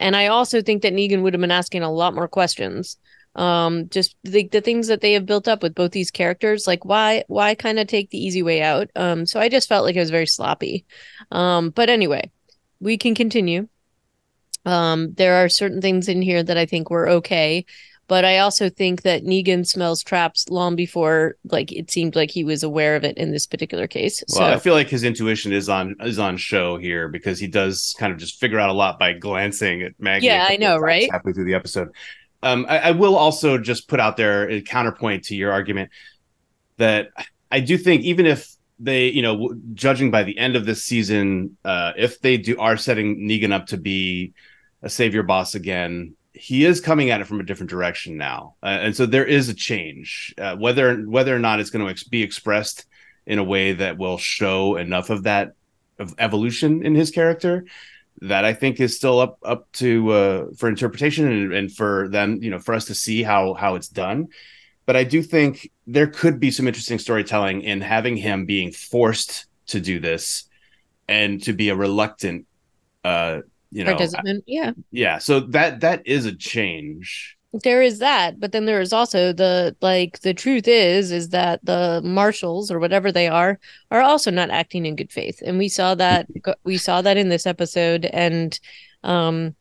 and 0.00 0.16
I 0.16 0.28
also 0.28 0.62
think 0.62 0.82
that 0.82 0.92
Negan 0.92 1.22
would 1.22 1.34
have 1.34 1.40
been 1.40 1.50
asking 1.50 1.82
a 1.82 1.92
lot 1.92 2.14
more 2.14 2.28
questions. 2.28 2.96
Um, 3.34 3.88
just 3.88 4.16
the 4.24 4.48
the 4.48 4.60
things 4.60 4.88
that 4.88 5.00
they 5.00 5.12
have 5.12 5.26
built 5.26 5.46
up 5.48 5.62
with 5.62 5.74
both 5.74 5.92
these 5.92 6.10
characters, 6.10 6.66
like 6.66 6.84
why 6.84 7.24
why 7.28 7.54
kind 7.54 7.78
of 7.78 7.86
take 7.86 8.10
the 8.10 8.18
easy 8.18 8.42
way 8.42 8.62
out. 8.62 8.90
Um, 8.96 9.26
so 9.26 9.38
I 9.38 9.48
just 9.48 9.68
felt 9.68 9.84
like 9.84 9.96
it 9.96 10.00
was 10.00 10.10
very 10.10 10.26
sloppy. 10.26 10.86
Um, 11.30 11.70
but 11.70 11.88
anyway, 11.88 12.30
we 12.80 12.96
can 12.96 13.14
continue. 13.14 13.68
Um, 14.64 15.14
there 15.14 15.36
are 15.36 15.48
certain 15.48 15.80
things 15.80 16.08
in 16.08 16.20
here 16.20 16.42
that 16.42 16.58
I 16.58 16.66
think 16.66 16.90
were 16.90 17.08
okay, 17.08 17.64
but 18.08 18.24
I 18.24 18.38
also 18.38 18.68
think 18.68 19.02
that 19.02 19.24
Negan 19.24 19.66
smells 19.66 20.02
traps 20.02 20.48
long 20.48 20.74
before 20.74 21.36
like 21.44 21.70
it 21.70 21.90
seemed 21.90 22.16
like 22.16 22.30
he 22.30 22.42
was 22.42 22.62
aware 22.62 22.96
of 22.96 23.04
it 23.04 23.16
in 23.18 23.30
this 23.30 23.46
particular 23.46 23.86
case. 23.86 24.24
Well, 24.30 24.38
so. 24.38 24.54
I 24.54 24.58
feel 24.58 24.74
like 24.74 24.88
his 24.88 25.04
intuition 25.04 25.52
is 25.52 25.68
on 25.68 25.94
is 26.00 26.18
on 26.18 26.36
show 26.38 26.78
here 26.78 27.08
because 27.08 27.38
he 27.38 27.46
does 27.46 27.94
kind 27.98 28.12
of 28.12 28.18
just 28.18 28.40
figure 28.40 28.58
out 28.58 28.70
a 28.70 28.72
lot 28.72 28.98
by 28.98 29.12
glancing 29.12 29.82
at 29.82 29.92
Maggie. 29.98 30.26
Yeah, 30.26 30.46
I 30.48 30.56
know, 30.56 30.78
right? 30.78 31.08
Halfway 31.12 31.32
through 31.32 31.44
the 31.44 31.54
episode. 31.54 31.90
Um, 32.42 32.66
I, 32.68 32.78
I 32.78 32.90
will 32.92 33.16
also 33.16 33.58
just 33.58 33.88
put 33.88 34.00
out 34.00 34.16
there 34.16 34.48
a 34.48 34.62
counterpoint 34.62 35.24
to 35.24 35.36
your 35.36 35.52
argument 35.52 35.90
that 36.78 37.08
I 37.50 37.60
do 37.60 37.76
think 37.76 38.02
even 38.02 38.26
if 38.26 38.54
they, 38.78 39.08
you 39.08 39.22
know, 39.22 39.54
judging 39.74 40.10
by 40.10 40.22
the 40.22 40.38
end 40.38 40.56
of 40.56 40.64
this 40.64 40.82
season, 40.84 41.56
uh, 41.64 41.92
if 41.96 42.20
they 42.20 42.36
do 42.36 42.58
are 42.58 42.76
setting 42.76 43.28
Negan 43.28 43.52
up 43.52 43.66
to 43.66 43.76
be 43.76 44.32
a 44.82 44.88
savior 44.88 45.22
boss 45.22 45.54
again. 45.54 46.14
He 46.32 46.64
is 46.64 46.80
coming 46.80 47.10
at 47.10 47.20
it 47.20 47.26
from 47.26 47.40
a 47.40 47.44
different 47.44 47.70
direction 47.70 48.16
now, 48.16 48.54
uh, 48.62 48.66
and 48.66 48.96
so 48.96 49.06
there 49.06 49.24
is 49.24 49.48
a 49.48 49.54
change. 49.54 50.34
Uh, 50.38 50.56
whether 50.56 50.96
whether 51.02 51.34
or 51.34 51.38
not 51.38 51.60
it's 51.60 51.70
going 51.70 51.84
to 51.84 51.90
ex- 51.90 52.04
be 52.04 52.22
expressed 52.22 52.86
in 53.26 53.38
a 53.38 53.44
way 53.44 53.72
that 53.72 53.98
will 53.98 54.18
show 54.18 54.76
enough 54.76 55.10
of 55.10 55.24
that 55.24 55.52
of 55.98 56.14
evolution 56.18 56.84
in 56.84 56.94
his 56.94 57.10
character, 57.10 57.66
that 58.20 58.44
I 58.44 58.54
think 58.54 58.80
is 58.80 58.96
still 58.96 59.20
up 59.20 59.38
up 59.42 59.70
to 59.74 60.10
uh, 60.10 60.46
for 60.56 60.68
interpretation 60.68 61.30
and, 61.30 61.52
and 61.52 61.74
for 61.74 62.08
them, 62.08 62.42
you 62.42 62.50
know, 62.50 62.58
for 62.58 62.74
us 62.74 62.86
to 62.86 62.94
see 62.94 63.22
how 63.22 63.54
how 63.54 63.74
it's 63.74 63.88
done. 63.88 64.28
But 64.86 64.96
I 64.96 65.04
do 65.04 65.22
think 65.22 65.70
there 65.86 66.06
could 66.06 66.40
be 66.40 66.50
some 66.50 66.66
interesting 66.66 66.98
storytelling 66.98 67.62
in 67.62 67.80
having 67.80 68.16
him 68.16 68.46
being 68.46 68.72
forced 68.72 69.46
to 69.68 69.80
do 69.80 70.00
this 70.00 70.44
and 71.06 71.42
to 71.42 71.52
be 71.52 71.68
a 71.68 71.76
reluctant 71.76 72.46
uh 73.04 73.40
you 73.70 73.84
know 73.84 73.94
participant 73.94 74.44
yeah. 74.46 74.72
Yeah 74.90 75.18
so 75.18 75.40
that 75.40 75.80
that 75.80 76.06
is 76.06 76.26
a 76.26 76.34
change. 76.34 77.36
There 77.52 77.82
is 77.82 77.98
that 77.98 78.38
but 78.38 78.52
then 78.52 78.66
there 78.66 78.80
is 78.80 78.92
also 78.92 79.32
the 79.32 79.76
like 79.80 80.20
the 80.20 80.34
truth 80.34 80.68
is 80.68 81.10
is 81.10 81.30
that 81.30 81.64
the 81.64 82.00
marshals 82.04 82.70
or 82.70 82.78
whatever 82.78 83.10
they 83.10 83.28
are 83.28 83.58
are 83.90 84.02
also 84.02 84.30
not 84.30 84.50
acting 84.50 84.86
in 84.86 84.96
good 84.96 85.12
faith. 85.12 85.42
And 85.44 85.58
we 85.58 85.68
saw 85.68 85.94
that 85.94 86.26
we 86.64 86.76
saw 86.76 87.02
that 87.02 87.16
in 87.16 87.28
this 87.28 87.46
episode 87.46 88.04
and 88.06 88.58
um 89.04 89.54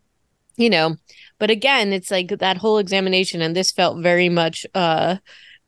you 0.57 0.69
know 0.69 0.95
but 1.39 1.51
again 1.51 1.93
it's 1.93 2.11
like 2.11 2.29
that 2.29 2.57
whole 2.57 2.79
examination 2.79 3.41
and 3.41 3.55
this 3.55 3.71
felt 3.71 4.01
very 4.01 4.29
much 4.29 4.65
uh 4.73 5.17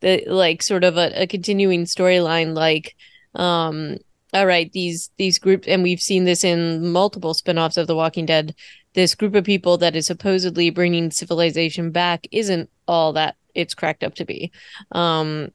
the 0.02 0.24
like 0.28 0.64
sort 0.64 0.84
of 0.84 0.98
a, 0.98 1.24
a 1.24 1.28
continuing 1.28 1.86
storyline 1.86 2.56
like 2.56 2.96
um 3.36 3.98
all 4.34 4.46
right 4.46 4.72
these 4.72 5.10
these 5.18 5.40
groups 5.40 5.68
and 5.68 5.84
we've 5.84 6.02
seen 6.02 6.26
this 6.26 6.44
in 6.44 6.92
multiple 6.92 7.34
spin-offs 7.34 7.78
of 7.78 7.88
the 7.88 7.96
walking 7.96 8.26
dead. 8.26 8.56
This 8.94 9.16
group 9.16 9.36
of 9.36 9.44
people 9.44 9.78
that 9.78 9.96
is 9.96 10.08
supposedly 10.08 10.70
bringing 10.70 11.12
civilization 11.12 11.92
back 11.92 12.28
isn't 12.32 12.70
all 12.88 13.14
that 13.14 13.36
it's 13.56 13.74
cracked 13.74 14.04
up 14.04 14.16
to 14.16 14.26
be. 14.26 14.52
Um 14.92 15.50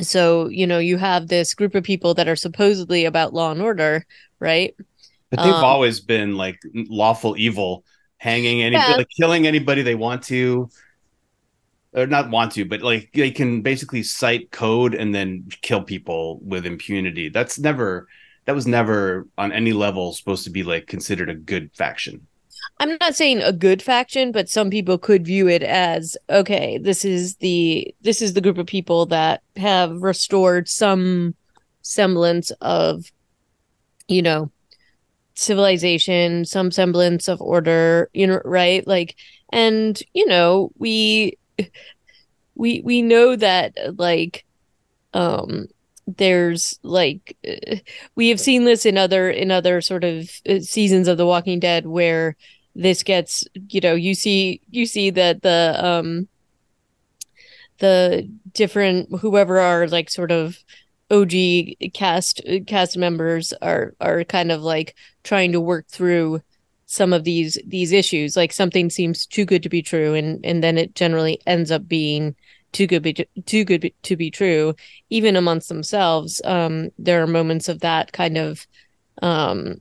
so 0.00 0.48
you 0.48 0.66
know 0.66 0.78
you 0.78 0.98
have 0.98 1.28
this 1.28 1.54
group 1.54 1.74
of 1.74 1.84
people 1.84 2.14
that 2.14 2.28
are 2.28 2.36
supposedly 2.36 3.04
about 3.04 3.32
law 3.34 3.50
and 3.50 3.62
order 3.62 4.04
right? 4.38 4.74
But 5.30 5.42
they've 5.42 5.52
um, 5.52 5.64
always 5.64 6.00
been 6.00 6.36
like 6.36 6.58
lawful 6.74 7.36
evil 7.36 7.84
hanging 8.18 8.62
anybody 8.62 8.90
yeah. 8.90 8.96
like 8.96 9.08
killing 9.16 9.46
anybody 9.46 9.82
they 9.82 9.94
want 9.94 10.22
to 10.24 10.70
or 11.96 12.06
not 12.06 12.30
want 12.30 12.52
to, 12.52 12.64
but 12.64 12.82
like 12.82 13.10
they 13.14 13.30
can 13.30 13.62
basically 13.62 14.02
cite 14.02 14.50
code 14.50 14.94
and 14.94 15.14
then 15.14 15.48
kill 15.62 15.82
people 15.82 16.38
with 16.42 16.66
impunity. 16.66 17.30
That's 17.30 17.58
never 17.58 18.06
that 18.44 18.54
was 18.54 18.66
never 18.66 19.26
on 19.38 19.50
any 19.50 19.72
level 19.72 20.12
supposed 20.12 20.44
to 20.44 20.50
be 20.50 20.62
like 20.62 20.86
considered 20.86 21.30
a 21.30 21.34
good 21.34 21.70
faction. 21.74 22.26
I'm 22.78 22.96
not 23.00 23.14
saying 23.14 23.42
a 23.42 23.52
good 23.52 23.82
faction, 23.82 24.32
but 24.32 24.48
some 24.48 24.70
people 24.70 24.98
could 24.98 25.24
view 25.24 25.48
it 25.48 25.62
as 25.62 26.16
okay, 26.28 26.78
this 26.78 27.04
is 27.04 27.36
the 27.36 27.94
this 28.02 28.20
is 28.20 28.34
the 28.34 28.40
group 28.40 28.58
of 28.58 28.66
people 28.66 29.06
that 29.06 29.42
have 29.56 30.02
restored 30.02 30.68
some 30.68 31.34
semblance 31.80 32.50
of 32.60 33.10
you 34.06 34.20
know 34.20 34.52
civilization, 35.34 36.44
some 36.44 36.70
semblance 36.70 37.28
of 37.28 37.40
order, 37.40 38.10
you 38.12 38.26
know, 38.26 38.40
right? 38.44 38.86
Like 38.86 39.16
and 39.50 40.00
you 40.12 40.26
know, 40.26 40.70
we 40.76 41.38
we 42.54 42.80
we 42.80 43.02
know 43.02 43.36
that 43.36 43.74
like 43.98 44.44
um 45.14 45.66
there's 46.06 46.78
like 46.82 47.36
we 48.14 48.28
have 48.28 48.40
seen 48.40 48.64
this 48.64 48.86
in 48.86 48.96
other 48.96 49.28
in 49.30 49.50
other 49.50 49.80
sort 49.80 50.04
of 50.04 50.30
uh, 50.48 50.60
seasons 50.60 51.08
of 51.08 51.18
the 51.18 51.26
walking 51.26 51.58
dead 51.58 51.86
where 51.86 52.36
this 52.74 53.02
gets 53.02 53.44
you 53.68 53.80
know 53.80 53.94
you 53.94 54.14
see 54.14 54.60
you 54.70 54.86
see 54.86 55.10
that 55.10 55.42
the 55.42 55.74
um 55.82 56.28
the 57.78 58.28
different 58.52 59.08
whoever 59.20 59.58
are 59.58 59.86
like 59.88 60.10
sort 60.10 60.30
of 60.30 60.58
OG 61.10 61.92
cast 61.94 62.40
cast 62.66 62.96
members 62.96 63.52
are 63.62 63.94
are 64.00 64.24
kind 64.24 64.50
of 64.50 64.62
like 64.62 64.96
trying 65.22 65.52
to 65.52 65.60
work 65.60 65.86
through 65.88 66.40
some 66.86 67.12
of 67.12 67.24
these 67.24 67.58
these 67.66 67.92
issues 67.92 68.36
like 68.36 68.52
something 68.52 68.90
seems 68.90 69.26
too 69.26 69.44
good 69.44 69.62
to 69.62 69.68
be 69.68 69.82
true 69.82 70.14
and 70.14 70.44
and 70.44 70.62
then 70.62 70.78
it 70.78 70.94
generally 70.94 71.40
ends 71.46 71.70
up 71.70 71.86
being 71.88 72.34
too 72.72 72.86
good 72.86 73.02
be 73.02 73.14
too 73.46 73.64
good 73.64 73.92
to 74.02 74.16
be 74.16 74.30
true 74.30 74.74
even 75.10 75.36
amongst 75.36 75.68
themselves 75.68 76.40
um 76.44 76.90
there 76.98 77.22
are 77.22 77.26
moments 77.26 77.68
of 77.68 77.80
that 77.80 78.12
kind 78.12 78.36
of 78.38 78.66
um 79.22 79.76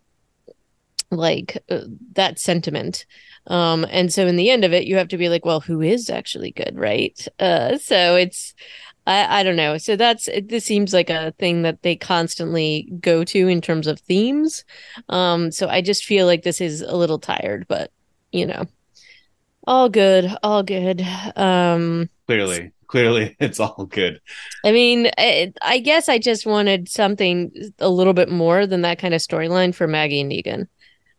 like 1.11 1.63
uh, 1.69 1.81
that 2.13 2.39
sentiment 2.39 3.05
Um, 3.47 3.85
and 3.91 4.11
so 4.11 4.25
in 4.25 4.37
the 4.37 4.49
end 4.49 4.65
of 4.65 4.73
it, 4.73 4.85
you 4.85 4.97
have 4.97 5.09
to 5.09 5.17
be 5.17 5.29
like, 5.29 5.45
well, 5.45 5.59
who 5.59 5.79
is 5.81 6.09
actually 6.09 6.51
good, 6.51 6.75
right? 6.75 7.27
Uh, 7.39 7.77
so 7.77 8.15
it's 8.15 8.55
I, 9.05 9.39
I 9.39 9.43
don't 9.43 9.55
know. 9.55 9.77
So 9.77 9.95
that's 9.95 10.27
this 10.43 10.65
seems 10.65 10.93
like 10.93 11.09
a 11.09 11.31
thing 11.33 11.61
that 11.61 11.81
they 11.83 11.95
constantly 11.95 12.91
go 12.99 13.23
to 13.25 13.47
in 13.47 13.61
terms 13.61 13.87
of 13.87 13.99
themes. 13.99 14.63
Um, 15.09 15.51
so 15.51 15.67
I 15.67 15.81
just 15.81 16.05
feel 16.05 16.25
like 16.25 16.43
this 16.43 16.61
is 16.61 16.81
a 16.81 16.95
little 16.95 17.19
tired, 17.19 17.65
but 17.67 17.91
you 18.31 18.45
know, 18.45 18.65
all 19.67 19.89
good, 19.89 20.35
all 20.43 20.63
good. 20.63 21.05
Um, 21.35 22.09
clearly, 22.27 22.71
clearly, 22.87 23.35
it's 23.39 23.59
all 23.59 23.85
good. 23.85 24.19
I 24.63 24.71
mean, 24.71 25.11
I, 25.17 25.53
I 25.61 25.79
guess 25.79 26.09
I 26.09 26.17
just 26.17 26.45
wanted 26.45 26.89
something 26.89 27.51
a 27.79 27.89
little 27.89 28.13
bit 28.13 28.29
more 28.29 28.65
than 28.65 28.81
that 28.81 28.99
kind 28.99 29.13
of 29.13 29.21
storyline 29.21 29.73
for 29.73 29.87
Maggie 29.87 30.21
and 30.21 30.31
Negan 30.31 30.67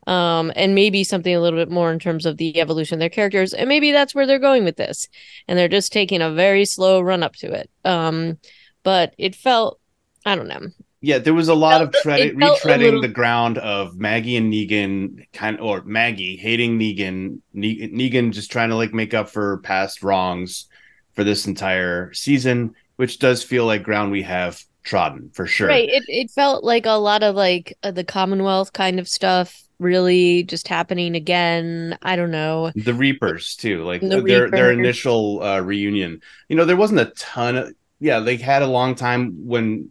um, 0.07 0.53
and 0.55 0.75
maybe 0.75 1.05
something 1.05 1.35
a 1.35 1.40
little 1.40 1.59
bit 1.59 1.71
more 1.71 1.92
in 1.92 1.99
terms 1.99 2.27
of 2.27 2.37
the 2.37 2.61
evolution 2.61 2.97
of 2.97 3.01
their 3.01 3.09
characters. 3.09 3.53
And 3.53 3.69
maybe 3.69 3.92
that's 3.92 4.14
where 4.14 4.27
they're 4.27 4.38
going 4.38 4.64
with 4.64 4.77
this. 4.77 5.09
And 5.49 5.59
they're 5.59 5.69
just 5.69 5.92
taking 5.92 6.23
a 6.23 6.33
very 6.33 6.64
slow 6.64 7.01
run 7.01 7.23
up 7.23 7.35
to 7.37 7.53
it. 7.53 7.71
Um, 7.85 8.38
but 8.83 9.14
it 9.19 9.35
felt, 9.35 9.81
I 10.25 10.37
don't 10.37 10.49
know. 10.49 10.69
Yeah, 11.01 11.19
there 11.19 11.35
was 11.35 11.49
a 11.49 11.55
lot 11.55 11.79
felt, 11.79 11.95
of 11.95 12.03
tread- 12.03 12.35
retreading 12.35 12.79
little... 12.79 13.03
the 13.03 13.09
ground 13.09 13.59
of 13.59 13.97
Maggie 13.97 14.37
and 14.37 14.53
Negan, 14.53 15.27
kind 15.33 15.61
or 15.61 15.83
Maggie 15.83 16.37
hating 16.37 16.79
Negan, 16.79 17.40
ne- 17.53 17.88
Negan 17.88 18.33
just 18.33 18.51
trying 18.51 18.71
to 18.71 18.77
like 18.77 18.95
make 18.95 19.12
up 19.12 19.29
for 19.29 19.59
past 19.59 20.03
wrongs 20.03 20.66
for 21.14 21.23
this 21.23 21.47
entire 21.47 22.12
season, 22.12 22.75
which 22.97 23.19
does 23.19 23.42
feel 23.42 23.66
like 23.66 23.83
ground 23.83 24.11
we 24.11 24.23
have 24.23 24.62
trodden 24.83 25.31
for 25.31 25.47
sure. 25.47 25.69
Right. 25.69 25.88
It 25.88 26.05
it 26.09 26.31
felt 26.31 26.64
like 26.64 26.87
a 26.87 26.92
lot 26.92 27.23
of 27.23 27.35
like 27.35 27.77
uh, 27.83 27.90
the 27.90 28.05
Commonwealth 28.05 28.73
kind 28.73 28.99
of 28.99 29.09
stuff 29.09 29.66
really 29.79 30.43
just 30.45 30.69
happening 30.69 31.15
again. 31.15 31.99
I 32.03 32.17
don't 32.17 32.31
know. 32.31 32.73
The 32.75 32.95
Reapers 32.95 33.57
too, 33.57 33.85
like 33.85 34.01
the 34.01 34.09
their 34.09 34.21
Reapers. 34.23 34.51
their 34.51 34.73
initial 34.73 35.43
uh, 35.43 35.61
reunion. 35.61 36.21
You 36.49 36.57
know, 36.57 36.65
there 36.65 36.77
wasn't 36.77 37.01
a 37.01 37.12
ton 37.17 37.57
of 37.57 37.75
yeah, 37.99 38.21
they 38.21 38.37
had 38.37 38.62
a 38.62 38.67
long 38.67 38.95
time 38.95 39.47
when 39.47 39.91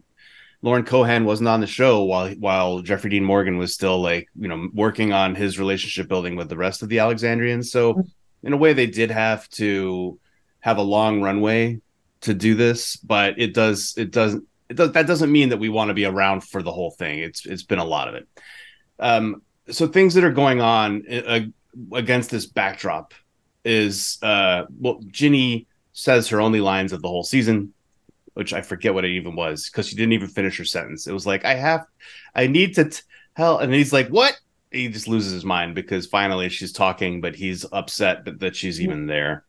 Lauren 0.61 0.83
Cohan 0.83 1.25
wasn't 1.25 1.49
on 1.49 1.61
the 1.61 1.67
show 1.67 2.03
while 2.03 2.29
while 2.31 2.81
Jeffrey 2.81 3.09
Dean 3.09 3.23
Morgan 3.23 3.57
was 3.57 3.73
still 3.73 4.01
like, 4.01 4.27
you 4.39 4.47
know, 4.47 4.69
working 4.73 5.13
on 5.13 5.35
his 5.35 5.59
relationship 5.59 6.07
building 6.07 6.35
with 6.35 6.49
the 6.49 6.57
rest 6.57 6.81
of 6.81 6.89
the 6.89 6.99
Alexandrians. 6.99 7.71
So 7.71 7.93
mm-hmm. 7.93 8.47
in 8.47 8.53
a 8.53 8.57
way 8.57 8.73
they 8.73 8.87
did 8.87 9.11
have 9.11 9.47
to 9.51 10.19
have 10.59 10.77
a 10.77 10.83
long 10.83 11.21
runway 11.21 11.81
to 12.21 12.33
do 12.33 12.55
this, 12.55 12.95
but 12.95 13.39
it 13.39 13.53
does 13.53 13.93
it 13.97 14.11
doesn't 14.11 14.45
it 14.69 14.75
does 14.75 14.91
that 14.93 15.07
doesn't 15.07 15.31
mean 15.31 15.49
that 15.49 15.59
we 15.59 15.69
want 15.69 15.89
to 15.89 15.93
be 15.93 16.05
around 16.05 16.41
for 16.41 16.63
the 16.63 16.71
whole 16.71 16.91
thing. 16.91 17.19
It's 17.19 17.45
it's 17.45 17.63
been 17.63 17.79
a 17.79 17.85
lot 17.85 18.07
of 18.07 18.15
it. 18.15 18.27
Um, 18.99 19.41
so 19.69 19.87
things 19.87 20.13
that 20.13 20.23
are 20.23 20.31
going 20.31 20.61
on 20.61 21.03
uh, 21.11 21.41
against 21.93 22.29
this 22.29 22.45
backdrop 22.45 23.13
is 23.63 24.19
uh 24.21 24.65
well 24.79 24.99
Ginny 25.07 25.67
says 25.93 26.27
her 26.29 26.39
only 26.41 26.61
lines 26.61 26.93
of 26.93 27.01
the 27.01 27.07
whole 27.07 27.23
season 27.23 27.73
which 28.35 28.53
I 28.53 28.61
forget 28.61 28.93
what 28.93 29.05
it 29.05 29.11
even 29.11 29.35
was 29.35 29.69
because 29.69 29.87
she 29.87 29.95
didn't 29.95 30.13
even 30.13 30.27
finish 30.27 30.57
her 30.57 30.65
sentence. 30.65 31.07
It 31.07 31.13
was 31.13 31.25
like, 31.25 31.43
I 31.45 31.55
have, 31.55 31.85
I 32.35 32.47
need 32.47 32.75
to 32.75 32.91
tell, 33.35 33.59
and 33.59 33.73
he's 33.73 33.91
like, 33.91 34.09
what? 34.09 34.37
He 34.71 34.89
just 34.89 35.07
loses 35.07 35.31
his 35.31 35.45
mind 35.45 35.73
because 35.73 36.05
finally 36.05 36.49
she's 36.49 36.73
talking, 36.73 37.21
but 37.21 37.33
he's 37.33 37.65
upset 37.71 38.25
that, 38.25 38.41
that 38.41 38.55
she's 38.55 38.81
even 38.81 39.07
there. 39.07 39.45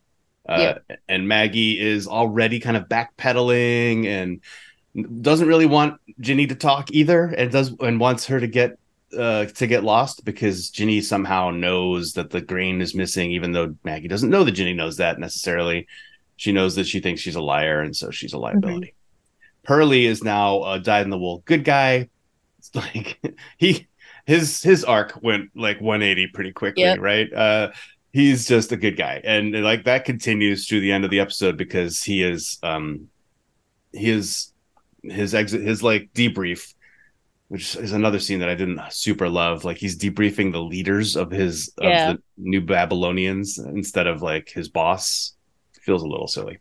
Uh, 0.47 0.77
yeah. 0.89 0.95
And 1.09 1.27
Maggie 1.27 1.77
is 1.77 2.07
already 2.07 2.61
kind 2.61 2.77
of 2.77 2.87
backpedaling 2.87 4.05
and 4.05 5.21
doesn't 5.21 5.49
really 5.49 5.65
want 5.65 5.99
Ginny 6.21 6.47
to 6.47 6.55
talk 6.55 6.89
either, 6.91 7.25
and 7.25 7.51
does 7.51 7.73
and 7.81 7.99
wants 7.99 8.25
her 8.27 8.39
to 8.39 8.47
get 8.47 8.79
uh, 9.15 9.45
to 9.45 9.67
get 9.67 9.83
lost 9.83 10.25
because 10.25 10.69
Ginny 10.69 11.01
somehow 11.01 11.51
knows 11.51 12.13
that 12.13 12.29
the 12.29 12.41
grain 12.41 12.81
is 12.81 12.95
missing, 12.95 13.31
even 13.31 13.51
though 13.51 13.75
Maggie 13.83 14.07
doesn't 14.07 14.29
know 14.29 14.43
that 14.43 14.51
Ginny 14.51 14.73
knows 14.73 14.97
that 14.97 15.19
necessarily. 15.19 15.87
She 16.35 16.51
knows 16.51 16.75
that 16.75 16.85
she 16.85 16.99
thinks 16.99 17.21
she's 17.21 17.35
a 17.35 17.41
liar, 17.41 17.81
and 17.81 17.95
so 17.95 18.11
she's 18.11 18.33
a 18.33 18.37
liability. 18.37 18.87
Mm-hmm. 18.87 19.73
Perlie 19.73 20.05
is 20.05 20.23
now 20.23 20.63
a 20.63 20.79
dyed 20.79 21.03
in 21.03 21.09
the 21.09 21.17
wool 21.17 21.41
good 21.45 21.63
guy. 21.63 22.09
It's 22.59 22.73
like 22.75 23.19
he 23.57 23.87
his 24.25 24.61
his 24.61 24.83
arc 24.83 25.19
went 25.21 25.51
like 25.55 25.81
180 25.81 26.27
pretty 26.27 26.51
quickly, 26.51 26.83
yep. 26.83 26.99
right? 26.99 27.31
Uh, 27.33 27.71
he's 28.13 28.47
just 28.47 28.71
a 28.71 28.77
good 28.77 28.97
guy, 28.97 29.21
and 29.23 29.53
like 29.63 29.85
that 29.85 30.05
continues 30.05 30.67
through 30.67 30.81
the 30.81 30.91
end 30.91 31.05
of 31.05 31.11
the 31.11 31.19
episode 31.19 31.57
because 31.57 32.03
he 32.03 32.23
is 32.23 32.59
um 32.63 33.09
he 33.93 34.09
is 34.09 34.51
his 35.03 35.33
exit 35.33 35.61
his 35.61 35.81
like 35.81 36.13
debrief 36.13 36.73
which 37.49 37.75
is 37.75 37.93
another 37.93 38.19
scene 38.19 38.39
that 38.39 38.49
I 38.49 38.55
didn't 38.55 38.81
super 38.91 39.29
love. 39.29 39.63
Like 39.63 39.77
he's 39.77 39.97
debriefing 39.97 40.51
the 40.51 40.61
leaders 40.61 41.15
of 41.15 41.31
his 41.31 41.71
yeah. 41.81 42.11
of 42.11 42.17
the 42.17 42.23
new 42.37 42.61
Babylonians 42.61 43.57
instead 43.57 44.07
of 44.07 44.21
like 44.21 44.49
his 44.49 44.69
boss. 44.69 45.33
Feels 45.81 46.03
a 46.03 46.07
little 46.07 46.27
silly. 46.27 46.59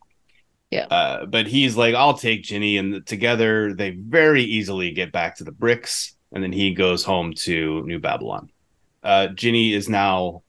Yeah. 0.70 0.86
Uh, 0.86 1.26
but 1.26 1.46
he's 1.46 1.76
like, 1.76 1.94
I'll 1.94 2.16
take 2.16 2.44
Ginny, 2.44 2.76
and 2.76 3.04
together 3.06 3.74
they 3.74 3.90
very 3.90 4.42
easily 4.42 4.92
get 4.92 5.10
back 5.10 5.36
to 5.38 5.44
the 5.44 5.52
bricks, 5.52 6.14
and 6.32 6.42
then 6.42 6.52
he 6.52 6.74
goes 6.74 7.04
home 7.04 7.32
to 7.38 7.84
New 7.86 7.98
Babylon. 7.98 8.50
Uh, 9.02 9.28
Ginny 9.28 9.72
is 9.72 9.88
now 9.88 10.42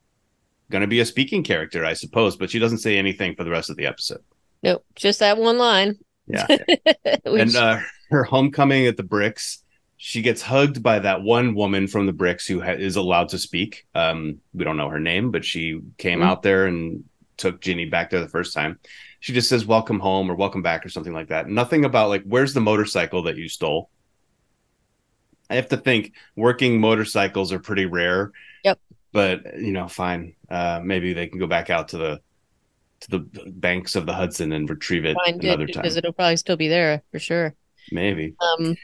going 0.69 0.81
to 0.81 0.87
be 0.87 0.99
a 0.99 1.05
speaking 1.05 1.43
character, 1.43 1.85
I 1.85 1.93
suppose, 1.93 2.35
but 2.35 2.49
she 2.49 2.59
doesn't 2.59 2.79
say 2.79 2.97
anything 2.97 3.35
for 3.35 3.43
the 3.43 3.49
rest 3.49 3.69
of 3.69 3.77
the 3.77 3.85
episode. 3.85 4.23
Nope, 4.63 4.83
just 4.95 5.19
that 5.19 5.37
one 5.37 5.57
line. 5.57 5.97
Yeah. 6.27 6.45
And 7.25 7.55
uh, 7.55 7.79
her 8.09 8.23
homecoming 8.23 8.87
at 8.87 8.97
the 8.97 9.03
bricks 9.03 9.63
she 9.97 10.21
gets 10.21 10.43
hugged 10.43 10.83
by 10.83 10.99
that 10.99 11.23
one 11.23 11.55
woman 11.55 11.87
from 11.87 12.05
the 12.05 12.13
bricks 12.13 12.47
who 12.47 12.61
ha- 12.61 12.71
is 12.71 12.95
allowed 12.95 13.29
to 13.29 13.39
speak. 13.39 13.87
Um, 13.95 14.39
we 14.53 14.63
don't 14.63 14.77
know 14.77 14.89
her 14.89 14.99
name, 14.99 15.31
but 15.31 15.43
she 15.43 15.81
came 15.97 16.19
mm-hmm. 16.19 16.29
out 16.29 16.43
there 16.43 16.67
and 16.67 17.03
took 17.35 17.61
Ginny 17.61 17.85
back 17.85 18.11
there 18.11 18.21
the 18.21 18.27
first 18.27 18.53
time. 18.53 18.79
She 19.19 19.33
just 19.33 19.49
says 19.49 19.65
"welcome 19.65 19.99
home" 19.99 20.29
or 20.29 20.35
"welcome 20.35 20.61
back" 20.61 20.85
or 20.85 20.89
something 20.89 21.13
like 21.13 21.29
that. 21.29 21.49
Nothing 21.49 21.83
about 21.83 22.09
like 22.09 22.23
where's 22.23 22.53
the 22.53 22.61
motorcycle 22.61 23.23
that 23.23 23.37
you 23.37 23.49
stole. 23.49 23.89
I 25.49 25.55
have 25.55 25.69
to 25.69 25.77
think 25.77 26.13
working 26.35 26.79
motorcycles 26.79 27.51
are 27.51 27.59
pretty 27.59 27.85
rare. 27.85 28.31
Yep. 28.63 28.79
But 29.13 29.59
you 29.59 29.71
know, 29.71 29.87
fine. 29.87 30.35
Uh, 30.47 30.79
maybe 30.83 31.13
they 31.13 31.27
can 31.27 31.39
go 31.39 31.47
back 31.47 31.71
out 31.71 31.89
to 31.89 31.97
the 31.97 32.21
to 32.99 33.11
the 33.11 33.51
banks 33.51 33.95
of 33.95 34.05
the 34.05 34.13
Hudson 34.13 34.51
and 34.51 34.69
retrieve 34.69 35.05
it 35.05 35.15
Fine, 35.25 35.39
another 35.41 35.65
good, 35.65 35.73
time 35.73 35.81
because 35.81 35.97
it'll 35.97 36.13
probably 36.13 36.37
still 36.37 36.57
be 36.57 36.67
there 36.67 37.01
for 37.11 37.17
sure. 37.17 37.55
Maybe. 37.91 38.35
Um, 38.39 38.75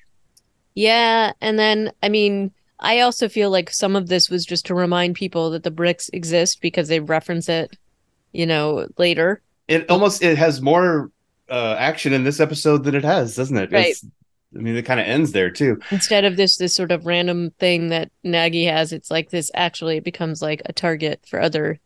yeah, 0.76 1.34
and 1.42 1.58
then 1.58 1.92
I 2.02 2.10
mean, 2.10 2.52
I 2.80 3.00
also 3.00 3.30
feel 3.30 3.50
like 3.50 3.70
some 3.70 3.96
of 3.96 4.08
this 4.08 4.30
was 4.30 4.46
just 4.46 4.66
to 4.68 4.76
remind 4.76 5.16
people 5.16 5.52
that 5.52 5.64
the 5.64 5.72
bricks 5.72 6.10
exist 6.10 6.62
because 6.62 6.88
they 6.88 7.00
reference 7.00 7.48
it, 7.48 7.78
you 8.32 8.46
know, 8.46 8.88
later. 8.98 9.42
It 9.68 9.90
almost 9.90 10.22
it 10.22 10.38
has 10.38 10.62
more 10.62 11.12
uh, 11.50 11.76
action 11.80 12.14
in 12.14 12.24
this 12.24 12.40
episode 12.40 12.84
than 12.84 12.96
it 12.96 13.06
has, 13.06 13.36
doesn't 13.36 13.58
it? 13.58 13.72
Right. 13.72 13.88
It's, 13.88 14.06
I 14.56 14.60
mean, 14.60 14.76
it 14.76 14.86
kind 14.86 15.00
of 15.00 15.08
ends 15.08 15.32
there 15.32 15.50
too. 15.50 15.80
Instead 15.92 16.26
of 16.26 16.36
this 16.36 16.58
this 16.58 16.76
sort 16.76 16.92
of 16.92 17.06
random 17.06 17.52
thing 17.60 17.90
that 17.90 18.12
Maggie 18.24 18.66
has, 18.66 18.92
it's 18.92 19.10
like 19.10 19.30
this 19.30 19.50
actually 19.54 19.98
it 19.98 20.04
becomes 20.04 20.42
like 20.42 20.62
a 20.66 20.74
target 20.74 21.22
for 21.28 21.40
other 21.40 21.80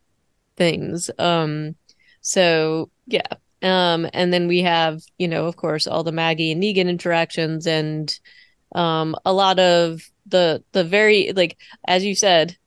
things. 0.55 1.09
Um 1.19 1.75
so 2.21 2.89
yeah. 3.05 3.27
Um 3.61 4.09
and 4.13 4.33
then 4.33 4.47
we 4.47 4.63
have, 4.63 5.01
you 5.17 5.27
know, 5.27 5.45
of 5.45 5.55
course, 5.55 5.87
all 5.87 6.03
the 6.03 6.11
Maggie 6.11 6.51
and 6.51 6.61
Negan 6.61 6.89
interactions 6.89 7.67
and 7.67 8.19
um 8.75 9.15
a 9.25 9.33
lot 9.33 9.59
of 9.59 10.01
the 10.25 10.63
the 10.73 10.83
very 10.83 11.31
like 11.35 11.57
as 11.87 12.03
you 12.03 12.15
said 12.15 12.57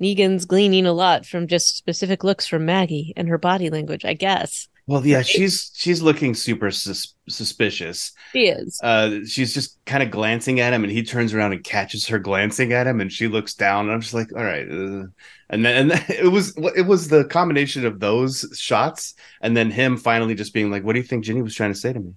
negan's 0.00 0.44
gleaning 0.44 0.86
a 0.86 0.92
lot 0.92 1.24
from 1.24 1.46
just 1.46 1.76
specific 1.76 2.22
looks 2.24 2.46
from 2.46 2.66
maggie 2.66 3.12
and 3.16 3.28
her 3.28 3.38
body 3.38 3.70
language 3.70 4.04
i 4.04 4.12
guess. 4.14 4.68
Well 4.86 5.06
yeah 5.06 5.18
right? 5.18 5.26
she's 5.26 5.70
she's 5.74 6.02
looking 6.02 6.34
super 6.34 6.70
sus- 6.70 7.14
suspicious. 7.26 8.12
She 8.32 8.48
is. 8.48 8.78
Uh 8.82 9.20
she's 9.26 9.54
just 9.54 9.78
kind 9.86 10.02
of 10.02 10.10
glancing 10.10 10.60
at 10.60 10.74
him 10.74 10.84
and 10.84 10.92
he 10.92 11.02
turns 11.02 11.32
around 11.32 11.54
and 11.54 11.64
catches 11.64 12.06
her 12.08 12.18
glancing 12.18 12.74
at 12.74 12.86
him 12.86 13.00
and 13.00 13.10
she 13.10 13.26
looks 13.26 13.54
down 13.54 13.86
and 13.86 13.94
i'm 13.94 14.02
just 14.02 14.12
like 14.12 14.28
all 14.36 14.44
right 14.44 14.68
uh, 14.70 15.04
and 15.48 15.64
then 15.64 15.90
and 15.90 16.04
it 16.10 16.30
was 16.30 16.54
it 16.76 16.86
was 16.86 17.08
the 17.08 17.24
combination 17.24 17.86
of 17.86 17.98
those 17.98 18.44
shots 18.58 19.14
and 19.40 19.56
then 19.56 19.70
him 19.70 19.96
finally 19.96 20.34
just 20.34 20.52
being 20.52 20.70
like 20.70 20.84
what 20.84 20.92
do 20.92 20.98
you 20.98 21.06
think 21.06 21.24
ginny 21.24 21.40
was 21.40 21.54
trying 21.54 21.72
to 21.72 21.78
say 21.78 21.92
to 21.92 22.00
me 22.00 22.12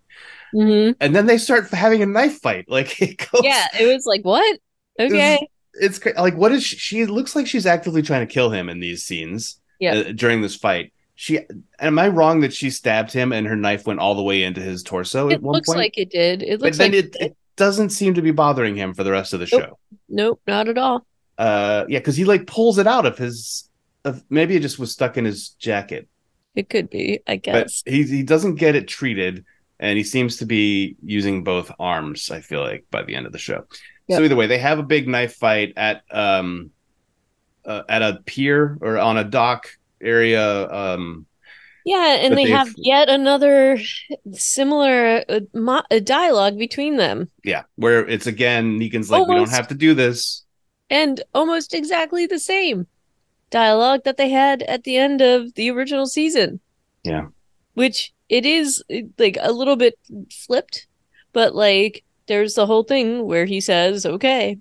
Mm-hmm. 0.54 0.94
And 1.00 1.16
then 1.16 1.26
they 1.26 1.38
start 1.38 1.70
having 1.70 2.02
a 2.02 2.06
knife 2.06 2.40
fight. 2.40 2.66
Like 2.78 3.02
it 3.02 3.18
goes, 3.18 3.42
yeah, 3.44 3.68
it 3.80 3.86
was 3.92 4.06
like 4.06 4.24
what? 4.24 4.60
Okay, 5.00 5.48
it's, 5.74 6.00
it's 6.00 6.18
like 6.18 6.36
what 6.36 6.52
is 6.52 6.64
she, 6.64 6.78
she? 6.78 7.06
looks 7.06 7.36
like 7.36 7.48
she's 7.48 7.66
actively 7.66 8.02
trying 8.02 8.28
to 8.28 8.32
kill 8.32 8.50
him 8.50 8.70
in 8.70 8.80
these 8.80 9.04
scenes. 9.04 9.60
Yeah, 9.80 9.94
uh, 9.94 10.12
during 10.12 10.42
this 10.42 10.56
fight. 10.56 10.94
She 11.16 11.40
am 11.80 11.98
I 11.98 12.10
wrong 12.10 12.42
that 12.42 12.54
she 12.54 12.70
stabbed 12.70 13.12
him 13.12 13.34
and 13.34 13.48
her 13.48 13.56
knife 13.56 13.88
went 13.88 14.00
all 14.00 14.14
the 14.14 14.22
way 14.22 14.44
into 14.44 14.62
his 14.62 14.84
torso? 14.84 15.30
It 15.30 15.42
looks 15.42 15.68
point? 15.68 15.80
like 15.80 15.98
it 15.98 16.12
did. 16.12 16.44
It 16.44 16.62
looks 16.62 16.78
but 16.78 16.84
then 16.84 16.92
like 16.92 17.06
it, 17.06 17.16
it, 17.20 17.38
doesn't 17.58 17.90
seem 17.90 18.14
to 18.14 18.22
be 18.22 18.32
bothering 18.32 18.76
him 18.76 18.94
for 18.94 19.04
the 19.04 19.12
rest 19.12 19.34
of 19.34 19.40
the 19.40 19.50
nope. 19.52 19.62
show. 19.62 19.80
Nope, 20.08 20.42
not 20.48 20.70
at 20.70 20.78
all. 20.78 21.06
Uh, 21.38 21.86
yeah, 21.90 21.98
because 22.00 22.16
he 22.16 22.24
like 22.24 22.48
pulls 22.48 22.78
it 22.78 22.88
out 22.88 23.06
of 23.06 23.18
his. 23.18 23.70
Of, 24.06 24.24
maybe 24.30 24.56
it 24.56 24.62
just 24.62 24.80
was 24.80 24.92
stuck 24.92 25.18
in 25.18 25.26
his 25.26 25.50
jacket. 25.50 26.08
It 26.56 26.70
could 26.70 26.90
be, 26.90 27.20
I 27.28 27.36
guess. 27.36 27.84
But 27.84 27.92
he 27.92 28.04
he 28.04 28.24
doesn't 28.24 28.56
get 28.56 28.76
it 28.76 28.88
treated 28.88 29.44
and 29.80 29.98
he 29.98 30.04
seems 30.04 30.38
to 30.38 30.46
be 30.46 30.96
using 31.04 31.44
both 31.44 31.72
arms. 31.80 32.32
I 32.32 32.42
feel 32.42 32.62
like 32.62 32.86
by 32.92 33.04
the 33.04 33.16
end 33.16 33.26
of 33.26 33.32
the 33.32 33.38
show. 33.40 33.66
Yep. 34.08 34.18
So 34.18 34.24
either 34.24 34.36
way, 34.36 34.48
they 34.48 34.58
have 34.60 34.80
a 34.80 34.84
big 34.84 35.08
knife 35.08 35.36
fight 35.36 35.74
at 35.78 36.04
um, 36.12 36.72
uh, 37.66 37.84
at 37.90 38.02
a 38.02 38.22
pier 38.26 38.78
or 38.82 38.98
on 38.98 39.18
a 39.18 39.24
dock 39.24 39.68
area. 40.02 40.70
Um, 40.72 41.26
yeah, 41.86 42.18
and 42.22 42.38
they 42.38 42.46
they've- 42.46 42.56
have 42.56 42.74
yet 42.78 43.10
another 43.10 43.78
similar 44.34 45.24
uh, 45.30 45.40
mo- 45.54 45.84
uh, 45.92 46.00
dialogue 46.00 46.58
between 46.58 46.98
them, 46.98 47.30
yeah, 47.44 47.64
where 47.76 48.08
it's 48.08 48.28
again 48.28 48.80
Negan's 48.80 49.10
like, 49.12 49.28
we 49.28 49.36
don't 49.36 49.50
have 49.50 49.68
to 49.70 49.76
do 49.76 49.94
this. 49.94 50.44
and 50.90 51.22
almost 51.34 51.74
exactly 51.74 52.26
the 52.26 52.40
same 52.40 52.88
dialogue 53.50 54.02
that 54.04 54.18
they 54.18 54.30
had 54.30 54.64
at 54.64 54.84
the 54.84 54.98
end 54.98 55.22
of 55.22 55.54
the 55.56 55.70
original 55.72 56.06
season. 56.08 56.60
Yeah. 57.04 57.28
which 57.76 58.12
it 58.30 58.46
is 58.46 58.84
like 59.18 59.38
a 59.42 59.52
little 59.52 59.76
bit 59.76 59.98
flipped, 60.32 60.88
but 61.34 61.56
like 61.56 62.04
there's 62.28 62.56
the 62.56 62.66
whole 62.66 62.84
thing 62.84 63.26
where 63.26 63.46
he 63.46 63.62
says, 63.62 64.06
"Okay, 64.06 64.58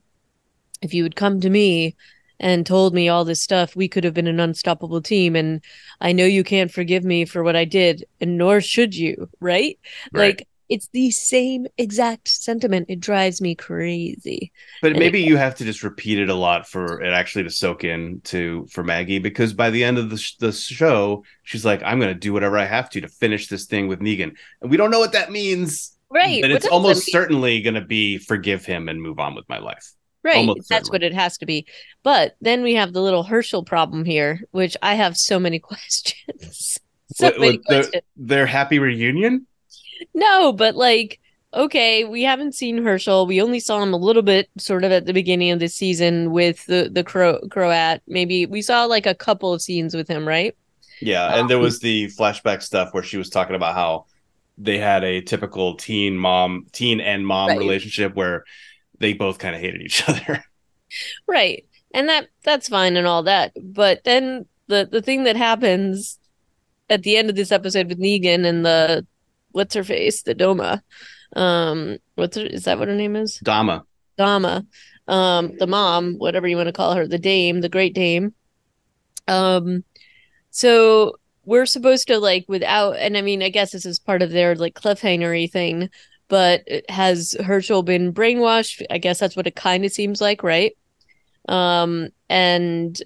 if 0.82 0.94
you 0.94 1.02
had 1.02 1.16
come 1.16 1.40
to 1.40 1.50
me." 1.50 1.96
And 2.38 2.66
told 2.66 2.92
me 2.92 3.08
all 3.08 3.24
this 3.24 3.40
stuff, 3.40 3.74
we 3.74 3.88
could 3.88 4.04
have 4.04 4.12
been 4.12 4.26
an 4.26 4.40
unstoppable 4.40 5.00
team. 5.00 5.34
And 5.34 5.62
I 6.02 6.12
know 6.12 6.26
you 6.26 6.44
can't 6.44 6.70
forgive 6.70 7.02
me 7.02 7.24
for 7.24 7.42
what 7.42 7.56
I 7.56 7.64
did, 7.64 8.04
and 8.20 8.36
nor 8.36 8.60
should 8.60 8.94
you, 8.94 9.30
right? 9.40 9.78
Right. 10.12 10.38
Like 10.38 10.48
it's 10.68 10.88
the 10.92 11.10
same 11.10 11.66
exact 11.78 12.28
sentiment. 12.28 12.86
It 12.88 13.00
drives 13.00 13.40
me 13.40 13.54
crazy. 13.54 14.52
But 14.82 14.92
And 14.92 14.98
maybe 14.98 15.20
you 15.20 15.36
have 15.36 15.54
to 15.56 15.64
just 15.64 15.82
repeat 15.82 16.18
it 16.18 16.28
a 16.28 16.34
lot 16.34 16.68
for 16.68 17.00
it 17.02 17.12
actually 17.12 17.44
to 17.44 17.50
soak 17.50 17.84
in 17.84 18.20
to 18.24 18.66
for 18.70 18.82
Maggie 18.84 19.18
because 19.18 19.52
by 19.52 19.70
the 19.70 19.84
end 19.84 19.98
of 19.98 20.10
the, 20.10 20.16
sh- 20.18 20.36
the 20.36 20.52
show, 20.52 21.24
she's 21.44 21.64
like, 21.64 21.82
I'm 21.84 21.98
going 22.00 22.12
to 22.12 22.18
do 22.18 22.32
whatever 22.32 22.58
I 22.58 22.64
have 22.64 22.90
to 22.90 23.00
to 23.00 23.08
finish 23.08 23.48
this 23.48 23.66
thing 23.66 23.88
with 23.88 24.00
Negan. 24.00 24.36
And 24.60 24.70
we 24.70 24.76
don't 24.76 24.90
know 24.90 24.98
what 25.00 25.12
that 25.12 25.30
means. 25.30 25.96
Right. 26.10 26.40
But 26.42 26.50
it's 26.52 26.66
almost 26.66 27.10
certainly 27.10 27.60
going 27.62 27.74
to 27.74 27.80
be 27.80 28.18
forgive 28.18 28.64
him 28.64 28.88
and 28.88 29.00
move 29.02 29.18
on 29.18 29.34
with 29.34 29.48
my 29.48 29.58
life. 29.58 29.92
Right. 30.22 30.36
almost 30.38 30.68
That's 30.68 30.86
certainly. 30.88 30.94
what 30.94 31.02
it 31.04 31.14
has 31.14 31.38
to 31.38 31.46
be. 31.46 31.66
But 32.02 32.34
then 32.40 32.62
we 32.62 32.74
have 32.74 32.92
the 32.92 33.00
little 33.02 33.22
Hershel 33.24 33.64
problem 33.64 34.04
here, 34.04 34.40
which 34.50 34.76
I 34.82 34.94
have 34.94 35.16
so 35.16 35.38
many 35.38 35.58
questions. 35.60 36.78
so 37.14 37.26
What- 37.26 37.40
many 37.40 37.56
what, 37.58 37.62
their, 37.68 37.82
questions. 37.82 38.02
their 38.16 38.46
happy 38.46 38.78
reunion? 38.80 39.46
No, 40.14 40.52
but 40.52 40.76
like, 40.76 41.20
okay, 41.54 42.04
we 42.04 42.22
haven't 42.22 42.54
seen 42.54 42.78
Hershel. 42.82 43.26
We 43.26 43.40
only 43.40 43.60
saw 43.60 43.82
him 43.82 43.92
a 43.94 43.98
little 43.98 44.22
bit 44.22 44.48
sort 44.58 44.84
of 44.84 44.92
at 44.92 45.06
the 45.06 45.12
beginning 45.12 45.50
of 45.52 45.58
the 45.58 45.68
season 45.68 46.32
with 46.32 46.64
the, 46.66 46.90
the 46.92 47.04
Cro- 47.04 47.40
Croat. 47.50 48.00
Maybe 48.06 48.46
we 48.46 48.62
saw 48.62 48.84
like 48.84 49.06
a 49.06 49.14
couple 49.14 49.52
of 49.52 49.62
scenes 49.62 49.94
with 49.94 50.08
him, 50.08 50.26
right? 50.26 50.54
Yeah, 51.00 51.38
and 51.38 51.48
there 51.48 51.58
Um, 51.58 51.62
was 51.62 51.80
the 51.80 52.06
flashback 52.08 52.62
stuff 52.62 52.92
where 52.92 53.02
she 53.02 53.18
was 53.18 53.28
talking 53.30 53.54
about 53.56 53.74
how 53.74 54.06
they 54.58 54.78
had 54.78 55.04
a 55.04 55.20
typical 55.20 55.74
teen 55.76 56.16
mom, 56.16 56.66
teen 56.72 57.00
and 57.00 57.26
mom 57.26 57.50
Right. 57.50 57.58
relationship 57.58 58.14
where 58.14 58.44
they 58.98 59.12
both 59.12 59.38
kind 59.38 59.54
of 59.54 59.60
hated 59.60 59.82
each 59.82 60.02
other. 60.08 60.42
Right. 61.26 61.66
And 61.92 62.08
that 62.08 62.28
that's 62.42 62.68
fine 62.68 62.96
and 62.96 63.06
all 63.06 63.22
that. 63.24 63.52
But 63.62 64.04
then 64.04 64.46
the 64.68 64.88
the 64.90 65.02
thing 65.02 65.24
that 65.24 65.36
happens 65.36 66.18
at 66.88 67.02
the 67.02 67.16
end 67.16 67.28
of 67.28 67.36
this 67.36 67.52
episode 67.52 67.88
with 67.88 67.98
Negan 68.00 68.46
and 68.46 68.64
the 68.64 69.06
what's 69.56 69.74
her 69.74 69.82
face, 69.84 70.22
the 70.22 70.34
Doma. 70.34 70.82
Um 71.34 71.96
what's 72.14 72.36
her 72.36 72.44
is 72.44 72.64
that 72.64 72.78
what 72.78 72.88
her 72.88 72.94
name 72.94 73.16
is? 73.16 73.40
Dama. 73.42 73.84
Dama. 74.18 74.64
Um 75.08 75.56
the 75.58 75.66
mom, 75.66 76.14
whatever 76.18 76.46
you 76.46 76.56
want 76.56 76.68
to 76.68 76.72
call 76.72 76.94
her, 76.94 77.06
the 77.06 77.18
dame, 77.18 77.62
the 77.62 77.68
great 77.68 77.94
dame. 77.94 78.34
Um 79.26 79.82
so 80.50 81.18
we're 81.44 81.66
supposed 81.66 82.08
to 82.08 82.18
like 82.18 82.44
without 82.48 82.96
and 82.96 83.16
I 83.16 83.22
mean 83.22 83.42
I 83.42 83.48
guess 83.48 83.72
this 83.72 83.86
is 83.86 83.98
part 83.98 84.22
of 84.22 84.30
their 84.30 84.54
like 84.54 84.74
cliffhangery 84.74 85.50
thing, 85.50 85.88
but 86.28 86.62
has 86.88 87.36
Hershel 87.40 87.82
been 87.84 88.12
brainwashed? 88.12 88.84
I 88.90 88.98
guess 88.98 89.18
that's 89.18 89.36
what 89.36 89.46
it 89.46 89.56
kind 89.56 89.84
of 89.84 89.92
seems 89.92 90.20
like, 90.20 90.42
right? 90.42 90.76
Um 91.48 92.08
and 92.28 93.00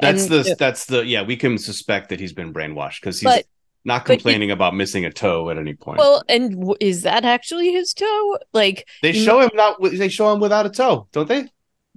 That's 0.00 0.24
and, 0.24 0.32
the 0.32 0.56
that's 0.58 0.84
the 0.86 1.04
yeah, 1.04 1.22
we 1.22 1.36
can 1.36 1.58
suspect 1.58 2.10
that 2.10 2.20
he's 2.20 2.32
been 2.34 2.52
brainwashed 2.52 3.00
because 3.00 3.20
he's 3.20 3.24
But- 3.24 3.46
not 3.86 4.06
he- 4.06 4.14
complaining 4.14 4.50
about 4.50 4.74
missing 4.74 5.04
a 5.06 5.10
toe 5.10 5.48
at 5.48 5.56
any 5.58 5.74
point. 5.74 5.98
well 5.98 6.22
and 6.28 6.50
w- 6.56 6.76
is 6.80 7.02
that 7.02 7.24
actually 7.24 7.72
his 7.72 7.94
toe? 7.94 8.38
Like 8.52 8.86
they 9.02 9.12
show 9.12 9.40
him 9.40 9.50
not 9.54 9.76
they 9.82 10.08
show 10.08 10.32
him 10.32 10.40
without 10.40 10.66
a 10.66 10.70
toe, 10.70 11.08
don't 11.12 11.28
they? 11.28 11.46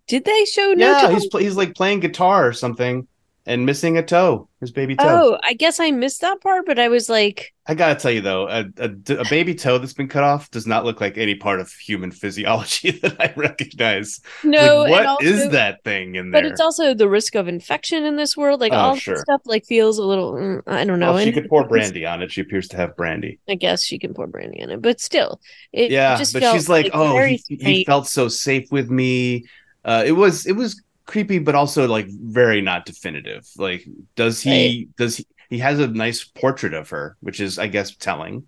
did 0.08 0.26
they 0.26 0.46
show 0.46 0.74
no 0.74 0.92
yeah, 0.92 1.02
toe? 1.02 1.10
he's 1.14 1.28
he's 1.34 1.56
like 1.56 1.76
playing 1.76 2.00
guitar 2.00 2.48
or 2.48 2.54
something 2.54 3.08
and 3.46 3.66
missing 3.66 3.98
a 3.98 4.04
toe, 4.04 4.50
his 4.60 4.72
baby 4.72 4.96
toe. 4.96 5.22
Oh, 5.22 5.38
I 5.44 5.54
guess 5.54 5.80
I 5.80 5.92
missed 5.92 6.22
that 6.22 6.42
part, 6.42 6.66
but 6.66 6.78
I 6.80 6.90
was 6.90 7.10
like 7.10 7.54
I 7.66 7.76
gotta 7.76 8.00
tell 8.00 8.12
you 8.12 8.22
though, 8.22 8.48
a, 8.48 8.66
a, 8.78 8.90
a 9.20 9.26
baby 9.26 9.54
toe 9.54 9.78
that's 9.78 9.94
been 9.94 10.08
cut 10.08 10.24
off 10.24 10.50
does 10.50 10.66
not 10.66 10.86
look 10.86 11.00
like 11.02 11.18
any 11.18 11.36
part 11.36 11.60
of 11.60 11.72
human 11.72 12.12
physiology 12.12 12.92
that 13.02 13.16
I 13.20 13.32
recognize. 13.36 14.22
no 14.44 14.82
like, 14.84 14.92
what 14.92 15.22
and 15.22 15.28
is 15.28 15.50
that 15.52 15.84
thing 15.84 16.16
in 16.16 16.32
there? 16.32 16.42
But 16.42 16.46
it's 16.52 16.60
also 16.62 16.94
the 16.96 17.10
risk 17.10 17.36
of 17.36 17.48
infection 17.48 18.06
in 18.06 18.16
this 18.16 18.36
world. 18.36 18.60
Like 18.60 18.72
Oh, 18.74 18.78
all 18.78 18.96
sure. 18.96 19.18
stuff, 19.18 19.42
like 19.46 19.66
feels 19.66 19.98
a 20.00 20.04
little. 20.04 20.34
mm, 20.34 20.62
I 20.66 20.84
don't 20.86 21.00
know. 21.00 21.14
well, 21.14 21.24
she 21.24 21.32
could 21.32 21.48
pour 21.50 21.68
brandy 21.68 22.06
on 22.06 22.22
it. 22.22 22.32
She 22.32 22.42
appears 22.42 22.68
to 22.70 22.78
have 22.78 22.96
brandy. 22.96 23.40
I 23.48 23.56
guess 23.56 23.84
she 23.84 24.00
can 24.00 24.14
pour 24.14 24.28
brandy 24.28 24.60
in 24.60 24.70
it, 24.70 24.82
but 24.82 25.00
still, 25.00 25.40
it 25.72 25.92
yeah, 25.92 26.18
just 26.18 26.34
but 26.34 26.42
felt 26.42 26.56
she's 26.56 26.70
like, 26.70 26.90
oh, 26.94 27.18
he, 27.20 27.44
he 27.48 27.84
felt 27.86 28.08
so 28.08 28.28
safe 28.30 28.72
with 28.72 28.90
me. 28.90 29.46
Uh, 29.86 30.04
it 30.06 30.12
was 30.14 30.46
it 30.46 30.54
was 30.54 30.82
creepy, 31.10 31.40
but 31.40 31.56
also 31.56 31.88
like 31.88 32.08
very 32.10 32.62
not 32.62 32.86
definitive. 32.86 33.48
Like, 33.58 33.86
does 34.16 34.42
he 34.42 34.90
does 34.98 35.18
he 35.18 35.28
he 35.50 35.60
has 35.60 35.80
a 35.80 35.88
nice 35.88 36.24
portrait 36.26 36.74
of 36.76 36.90
her, 36.92 37.18
which 37.22 37.40
is 37.42 37.60
I 37.60 37.68
guess 37.68 37.96
telling. 37.96 38.48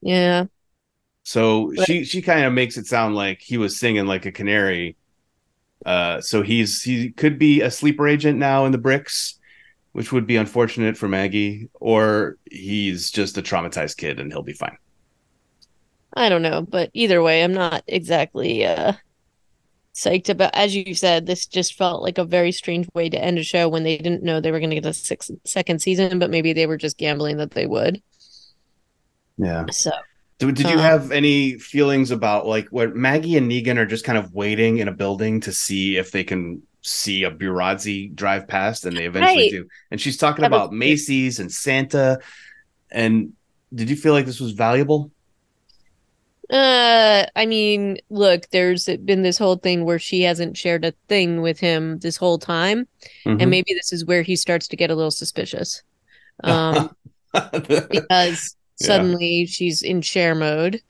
yeah, 0.00 0.46
So 1.24 1.72
But- 1.76 1.86
she 1.86 2.04
she 2.04 2.22
kind 2.22 2.44
of 2.44 2.52
makes 2.52 2.76
it 2.76 2.86
sound 2.86 3.14
like 3.14 3.40
he 3.40 3.58
was 3.58 3.78
singing 3.78 4.06
like 4.06 4.26
a 4.26 4.32
canary. 4.32 4.96
Uh, 5.86 6.20
so 6.20 6.42
he's 6.42 6.82
he 6.82 7.10
could 7.12 7.38
be 7.38 7.62
a 7.62 7.70
sleeper 7.70 8.08
agent 8.08 8.38
now 8.38 8.66
in 8.66 8.72
the 8.72 8.78
bricks, 8.78 9.38
which 9.92 10.12
would 10.12 10.26
be 10.26 10.36
unfortunate 10.36 10.96
for 10.98 11.08
Maggie, 11.08 11.70
or 11.74 12.38
he's 12.50 13.10
just 13.10 13.38
a 13.38 13.42
traumatized 13.42 13.98
kid 13.98 14.20
and 14.20 14.32
he'll 14.32 14.42
be 14.44 14.54
fine. 14.54 14.78
I 16.14 16.28
don't 16.28 16.42
know, 16.42 16.62
but 16.62 16.90
either 16.94 17.22
way, 17.22 17.42
I'm 17.44 17.52
not 17.54 17.84
exactly 17.86 18.64
uh 18.64 18.94
psyched 19.96 20.28
about. 20.28 20.54
As 20.54 20.76
you 20.76 20.94
said, 20.94 21.26
this 21.26 21.46
just 21.46 21.74
felt 21.74 22.02
like 22.02 22.18
a 22.18 22.24
very 22.24 22.52
strange 22.52 22.86
way 22.94 23.08
to 23.08 23.18
end 23.18 23.38
a 23.38 23.42
show 23.42 23.68
when 23.68 23.82
they 23.82 23.96
didn't 23.96 24.22
know 24.22 24.40
they 24.40 24.52
were 24.52 24.60
going 24.60 24.70
to 24.70 24.76
get 24.76 24.86
a 24.86 24.94
six, 24.94 25.30
second 25.44 25.80
season, 25.82 26.18
but 26.20 26.30
maybe 26.30 26.52
they 26.52 26.66
were 26.66 26.76
just 26.76 26.98
gambling 26.98 27.38
that 27.38 27.52
they 27.52 27.66
would. 27.66 28.02
Yeah. 29.38 29.66
So 29.70 29.92
Did, 30.38 30.54
did 30.54 30.68
you 30.68 30.78
Uh, 30.78 30.82
have 30.82 31.12
any 31.12 31.58
feelings 31.58 32.10
about 32.10 32.46
like 32.46 32.68
what 32.68 32.94
Maggie 32.94 33.36
and 33.36 33.50
Negan 33.50 33.78
are 33.78 33.86
just 33.86 34.04
kind 34.04 34.18
of 34.18 34.32
waiting 34.34 34.78
in 34.78 34.88
a 34.88 34.92
building 34.92 35.40
to 35.42 35.52
see 35.52 35.96
if 35.96 36.10
they 36.10 36.24
can 36.24 36.62
see 36.82 37.24
a 37.24 37.30
Burazi 37.30 38.14
drive 38.14 38.46
past, 38.46 38.84
and 38.86 38.96
they 38.96 39.06
eventually 39.06 39.44
Right. 39.44 39.50
do. 39.50 39.66
And 39.90 40.00
she's 40.00 40.16
talking 40.16 40.42
That 40.42 40.48
about 40.48 40.70
great. 40.70 40.78
Macy's 40.78 41.40
and 41.40 41.50
Santa. 41.50 42.20
And 42.90 43.32
did 43.74 43.90
you 43.90 43.96
feel 43.96 44.12
like 44.12 44.26
this 44.26 44.40
was 44.40 44.52
valuable? 44.52 45.10
Uh, 46.50 47.26
I 47.34 47.44
mean, 47.46 47.98
look, 48.08 48.48
there's 48.50 48.86
been 49.04 49.22
this 49.22 49.36
whole 49.38 49.56
thing 49.56 49.84
where 49.84 49.98
she 49.98 50.22
hasn't 50.22 50.56
shared 50.56 50.84
a 50.84 50.92
thing 51.08 51.42
with 51.42 51.58
him 51.58 51.98
this 51.98 52.16
whole 52.16 52.38
time, 52.38 52.86
Mhm. 53.24 53.42
and 53.42 53.50
maybe 53.50 53.74
this 53.74 53.92
is 53.92 54.04
where 54.04 54.22
he 54.22 54.36
starts 54.36 54.68
to 54.68 54.76
get 54.76 54.90
a 54.90 54.94
little 54.94 55.10
suspicious. 55.10 55.82
Um, 56.44 56.94
because 57.90 58.56
Yeah. 58.78 58.86
suddenly 58.86 59.46
she's 59.46 59.82
in 59.82 60.02
share 60.02 60.34
mode. 60.34 60.80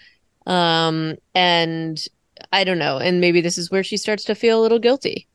Um, 0.47 1.17
and 1.35 2.05
I 2.53 2.63
don't 2.65 2.79
know, 2.79 2.99
and 2.99 3.21
maybe 3.21 3.41
this 3.41 3.57
is 3.59 3.71
where 3.71 3.83
she 3.83 3.97
starts 3.97 4.25
to 4.25 4.35
feel 4.35 4.61
a 4.61 4.63
little 4.63 4.79
guilty. 4.79 5.27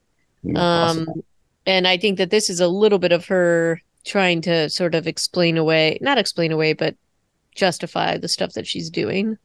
Um, 0.50 0.56
possible. 0.56 1.26
and 1.66 1.88
I 1.88 1.98
think 1.98 2.18
that 2.18 2.30
this 2.30 2.50
is 2.50 2.60
a 2.60 2.68
little 2.68 3.00
bit 3.00 3.12
of 3.12 3.26
her 3.26 3.82
trying 4.06 4.42
to 4.42 4.70
sort 4.70 4.96
of 4.96 5.08
explain 5.08 5.58
away, 5.58 5.98
not 6.02 6.18
explain 6.18 6.52
away, 6.52 6.74
but 6.74 6.96
justify 7.56 8.18
the 8.18 8.28
stuff 8.28 8.54
that 8.54 8.66
she's 8.68 8.90
doing, 8.90 9.38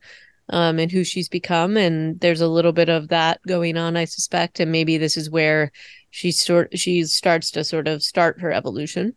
um, 0.48 0.78
and 0.78 0.90
who 0.90 1.04
she's 1.04 1.28
become. 1.28 1.76
And 1.76 2.18
there's 2.20 2.40
a 2.40 2.48
little 2.48 2.72
bit 2.72 2.88
of 2.88 3.08
that 3.08 3.40
going 3.46 3.76
on, 3.76 3.96
I 3.96 4.04
suspect. 4.04 4.60
And 4.60 4.72
maybe 4.72 4.98
this 4.98 5.16
is 5.16 5.30
where 5.30 5.72
she 6.10 6.30
sort 6.30 6.78
she 6.78 7.04
starts 7.04 7.50
to 7.52 7.64
sort 7.64 7.88
of 7.88 8.02
start 8.02 8.40
her 8.40 8.52
evolution. 8.52 9.14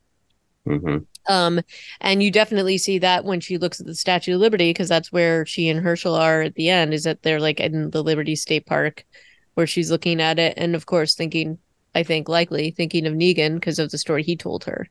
Mhm. 0.68 1.06
Um, 1.28 1.62
and 2.02 2.24
you 2.24 2.32
definitely 2.32 2.78
see 2.78 2.98
that 3.00 3.24
when 3.24 3.40
she 3.40 3.58
looks 3.58 3.80
at 3.80 3.86
the 3.86 3.96
Statue 3.96 4.36
of 4.36 4.42
Liberty, 4.42 4.72
because 4.72 4.90
that's 4.90 5.12
where 5.12 5.46
she 5.46 5.70
and 5.70 5.80
Hershel 5.80 6.16
are 6.16 6.42
at 6.42 6.56
the 6.56 6.70
end, 6.70 6.94
is 6.94 7.04
that 7.04 7.22
they're 7.22 7.40
like 7.40 7.60
in 7.60 7.92
the 7.92 8.04
Liberty 8.04 8.36
State 8.36 8.66
Park, 8.66 9.06
where 9.54 9.68
she's 9.68 9.92
looking 9.92 10.22
at 10.22 10.40
it, 10.40 10.56
and 10.58 10.76
of 10.76 10.86
course 10.86 11.16
thinking, 11.16 11.60
I 11.94 12.04
think 12.04 12.30
likely 12.30 12.72
thinking 12.72 13.06
of 13.06 13.14
Negan 13.14 13.56
because 13.56 13.80
of 13.80 13.92
the 13.92 13.98
story 13.98 14.24
he 14.24 14.36
told 14.36 14.64
her. 14.66 14.88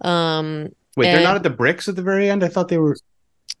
Um, 0.00 0.68
Wait, 0.96 1.06
they're 1.06 1.22
not 1.22 1.36
at 1.36 1.42
the 1.42 1.50
bricks 1.50 1.88
at 1.88 1.96
the 1.96 2.02
very 2.02 2.28
end. 2.28 2.42
I 2.44 2.48
thought 2.48 2.68
they 2.68 2.78
were. 2.78 2.96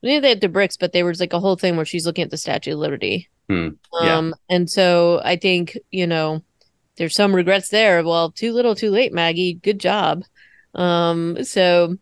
Maybe 0.02 0.20
they 0.20 0.30
had 0.30 0.40
the 0.40 0.48
bricks, 0.48 0.76
but 0.76 0.92
there 0.92 1.04
was 1.04 1.20
like 1.20 1.32
a 1.32 1.40
whole 1.40 1.56
thing 1.56 1.76
where 1.76 1.84
she's 1.84 2.06
looking 2.06 2.24
at 2.24 2.30
the 2.30 2.36
Statue 2.36 2.72
of 2.72 2.78
Liberty. 2.78 3.28
Hmm, 3.48 3.68
yeah. 4.00 4.16
Um, 4.16 4.34
and 4.48 4.70
so 4.70 5.20
I 5.24 5.36
think 5.36 5.76
you 5.90 6.06
know 6.06 6.42
there's 6.96 7.14
some 7.14 7.34
regrets 7.34 7.68
there. 7.70 8.04
Well, 8.04 8.30
too 8.30 8.52
little, 8.52 8.74
too 8.74 8.90
late, 8.90 9.12
Maggie. 9.12 9.54
Good 9.54 9.80
job. 9.80 10.22
Um, 10.74 11.42
so 11.44 11.96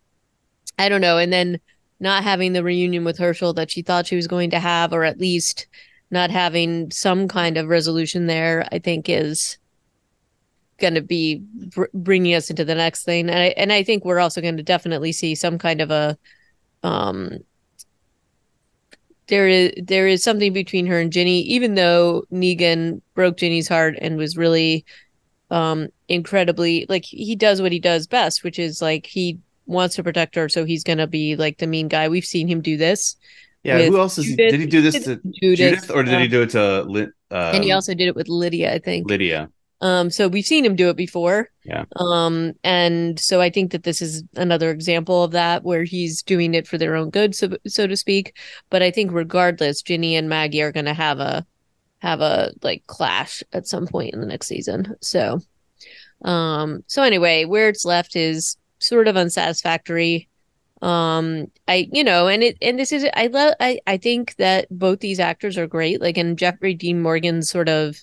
I 0.79 0.89
don't 0.89 1.01
know. 1.01 1.19
And 1.19 1.33
then 1.33 1.61
not 2.01 2.25
having 2.25 2.53
the 2.53 2.63
reunion 2.65 3.05
with 3.05 3.19
Hershel 3.19 3.55
that 3.55 3.71
she 3.71 3.83
thought 3.83 4.07
she 4.07 4.17
was 4.17 4.27
going 4.27 4.51
to 4.51 4.59
have, 4.59 4.93
or 4.93 5.05
at 5.05 5.19
least 5.19 5.67
not 6.11 6.31
having 6.31 6.91
some 6.91 7.29
kind 7.29 7.57
of 7.57 7.69
resolution 7.69 8.27
there, 8.27 8.67
I 8.73 8.79
think 8.79 9.09
is 9.09 9.59
going 10.79 10.95
to 10.95 11.03
be 11.03 11.45
br- 11.75 11.85
bringing 11.93 12.35
us 12.35 12.51
into 12.51 12.65
the 12.65 12.75
next 12.75 13.05
thing. 13.05 13.29
And 13.29 13.39
I 13.39 13.47
and 13.57 13.73
I 13.73 13.83
think 13.83 14.05
we're 14.05 14.21
also 14.21 14.41
going 14.41 14.57
to 14.57 14.63
definitely 14.63 15.13
see 15.13 15.35
some 15.35 15.59
kind 15.59 15.81
of 15.81 15.91
a 15.91 16.17
um 16.83 17.39
there 19.29 19.49
is 19.49 19.73
there 19.77 20.07
is 20.07 20.23
something 20.23 20.53
between 20.53 20.87
her 20.87 21.01
and 21.01 21.13
Ginny, 21.13 21.41
even 21.43 21.75
though 21.75 22.25
Negan 22.33 23.01
broke 23.15 23.39
Ginny's 23.39 23.69
heart 23.69 23.97
and 24.01 24.17
was 24.17 24.37
really 24.37 24.85
um 25.51 25.89
incredibly 26.09 26.87
like 26.89 27.05
he 27.05 27.37
does 27.37 27.63
what 27.63 27.73
he 27.73 27.79
does 27.79 28.07
best, 28.07 28.43
which 28.43 28.59
is 28.59 28.83
like 28.83 29.07
he 29.07 29.39
wants 29.67 29.97
to 29.97 30.03
protect 30.03 30.35
her, 30.35 30.49
so 30.49 30.65
he's 30.65 30.85
gonna 30.85 31.07
be 31.07 31.37
like 31.37 31.59
the 31.59 31.67
mean 31.67 31.89
guy. 31.89 32.09
We've 32.09 32.25
seen 32.25 32.49
him 32.49 32.61
do 32.61 32.77
this. 32.77 33.17
Yeah, 33.63 33.79
who 33.87 33.99
else 33.99 34.19
is 34.19 34.27
he, 34.27 34.37
did 34.37 34.61
he 34.61 34.67
do 34.67 34.81
this 34.81 34.95
to 35.05 35.17
Judith, 35.17 35.59
Judith 35.59 35.91
or 35.91 36.03
did 36.03 36.15
um, 36.15 36.23
he 36.23 36.29
do 36.29 36.43
it 36.43 36.51
to 36.51 37.13
um, 37.31 37.55
and 37.55 37.65
he 37.65 37.73
also 37.73 37.93
did 37.93 38.09
it 38.09 38.17
with 38.17 38.29
Lydia, 38.29 38.75
I 38.75 38.79
think. 38.79 39.09
Lydia. 39.09 39.51
Um, 39.81 40.11
so 40.11 40.27
we've 40.27 40.45
seen 40.45 40.65
him 40.65 40.75
do 40.75 40.89
it 40.89 40.97
before. 40.97 41.51
Yeah. 41.65 41.85
Um, 41.97 42.55
and 42.65 43.19
so 43.19 43.41
I 43.41 43.51
think 43.51 43.71
that 43.73 43.85
this 43.85 44.03
is 44.03 44.25
another 44.37 44.71
example 44.71 45.23
of 45.23 45.31
that 45.33 45.63
where 45.63 45.85
he's 45.85 46.23
doing 46.23 46.55
it 46.55 46.67
for 46.67 46.79
their 46.79 46.97
own 46.97 47.11
good, 47.11 47.35
so 47.35 47.51
so 47.67 47.87
to 47.87 47.97
speak. 47.97 48.37
But 48.71 48.83
I 48.83 48.91
think 48.91 49.13
regardless, 49.13 49.83
Ginny 49.83 50.17
and 50.17 50.29
Maggie 50.29 50.63
are 50.63 50.73
gonna 50.73 50.95
have 50.95 51.21
a 51.21 51.47
have 52.01 52.21
a 52.21 52.53
like 52.63 52.87
clash 52.87 53.43
at 53.53 53.67
some 53.67 53.87
point 53.87 54.15
in 54.15 54.21
the 54.21 54.27
next 54.27 54.49
season. 54.49 54.97
So 55.01 55.41
um 56.25 56.83
so 56.89 57.03
anyway, 57.03 57.45
where 57.45 57.69
it's 57.69 57.85
left 57.85 58.17
is 58.17 58.57
sort 58.81 59.07
of 59.07 59.17
unsatisfactory. 59.17 60.29
Um 60.83 61.53
I 61.69 61.89
you 61.93 62.03
know, 62.03 62.27
and 62.27 62.43
it 62.43 62.57
and 62.63 62.79
this 62.79 62.91
is 62.91 63.07
I 63.15 63.29
love 63.29 63.55
I 63.61 63.79
I 63.87 63.97
think 63.97 64.35
that 64.37 64.67
both 64.71 65.01
these 65.01 65.21
actors 65.21 65.57
are 65.57 65.69
great. 65.69 66.01
Like 66.01 66.17
and 66.17 66.37
Jeffrey 66.39 66.75
Dean 66.75 67.01
Morgan's 67.01 67.49
sort 67.49 67.69
of 67.69 67.97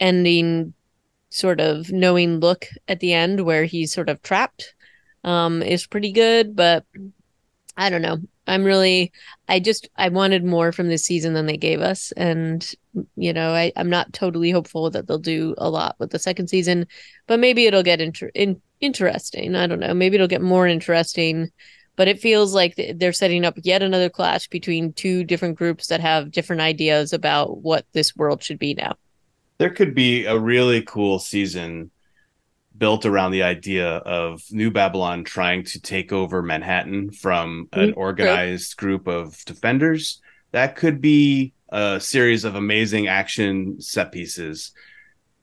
ending 0.00 0.74
sort 1.30 1.60
of 1.60 1.90
knowing 1.90 2.40
look 2.40 2.66
at 2.88 3.00
the 3.00 3.12
end 3.12 3.44
where 3.44 3.64
he's 3.64 3.92
sort 3.92 4.08
of 4.08 4.22
trapped 4.22 4.74
um 5.24 5.62
is 5.62 5.86
pretty 5.86 6.12
good 6.12 6.54
but 6.54 6.84
i 7.76 7.90
don't 7.90 8.02
know. 8.02 8.18
I'm 8.46 8.64
really 8.64 9.12
i 9.48 9.58
just 9.58 9.88
i 9.96 10.08
wanted 10.08 10.44
more 10.44 10.72
from 10.72 10.88
this 10.88 11.04
season 11.04 11.34
than 11.34 11.46
they 11.46 11.56
gave 11.56 11.80
us. 11.80 12.12
And 12.12 12.66
you 13.16 13.32
know 13.32 13.52
I, 13.52 13.72
i'm 13.76 13.90
not 13.90 14.12
totally 14.12 14.50
hopeful 14.50 14.90
that 14.90 15.06
they'll 15.06 15.18
do 15.18 15.54
a 15.58 15.68
lot 15.68 15.96
with 15.98 16.10
the 16.10 16.18
second 16.18 16.48
season 16.48 16.86
but 17.26 17.40
maybe 17.40 17.66
it'll 17.66 17.82
get 17.82 18.00
inter- 18.00 18.30
in- 18.34 18.62
interesting. 18.80 19.56
I 19.56 19.66
don't 19.66 19.80
know. 19.80 19.94
Maybe 19.94 20.14
it'll 20.14 20.28
get 20.28 20.42
more 20.42 20.66
interesting 20.66 21.50
but 21.96 22.08
it 22.08 22.20
feels 22.20 22.54
like 22.54 22.74
they're 22.96 23.12
setting 23.12 23.44
up 23.44 23.54
yet 23.62 23.82
another 23.82 24.10
clash 24.10 24.48
between 24.48 24.92
two 24.92 25.24
different 25.24 25.56
groups 25.56 25.86
that 25.88 26.00
have 26.00 26.30
different 26.30 26.62
ideas 26.62 27.12
about 27.12 27.62
what 27.62 27.86
this 27.92 28.14
world 28.14 28.42
should 28.42 28.58
be 28.58 28.74
now 28.74 28.94
there 29.58 29.70
could 29.70 29.94
be 29.94 30.26
a 30.26 30.38
really 30.38 30.82
cool 30.82 31.18
season 31.18 31.90
built 32.76 33.06
around 33.06 33.30
the 33.30 33.42
idea 33.42 33.88
of 33.88 34.42
New 34.50 34.70
Babylon 34.70 35.24
trying 35.24 35.64
to 35.64 35.80
take 35.80 36.12
over 36.12 36.42
Manhattan 36.42 37.10
from 37.10 37.68
an 37.72 37.90
mm-hmm. 37.90 37.98
organized 37.98 38.76
group 38.76 39.06
of 39.06 39.42
defenders. 39.44 40.20
That 40.52 40.76
could 40.76 41.00
be 41.00 41.54
a 41.70 41.98
series 42.00 42.44
of 42.44 42.54
amazing 42.54 43.08
action 43.08 43.80
set 43.80 44.12
pieces. 44.12 44.72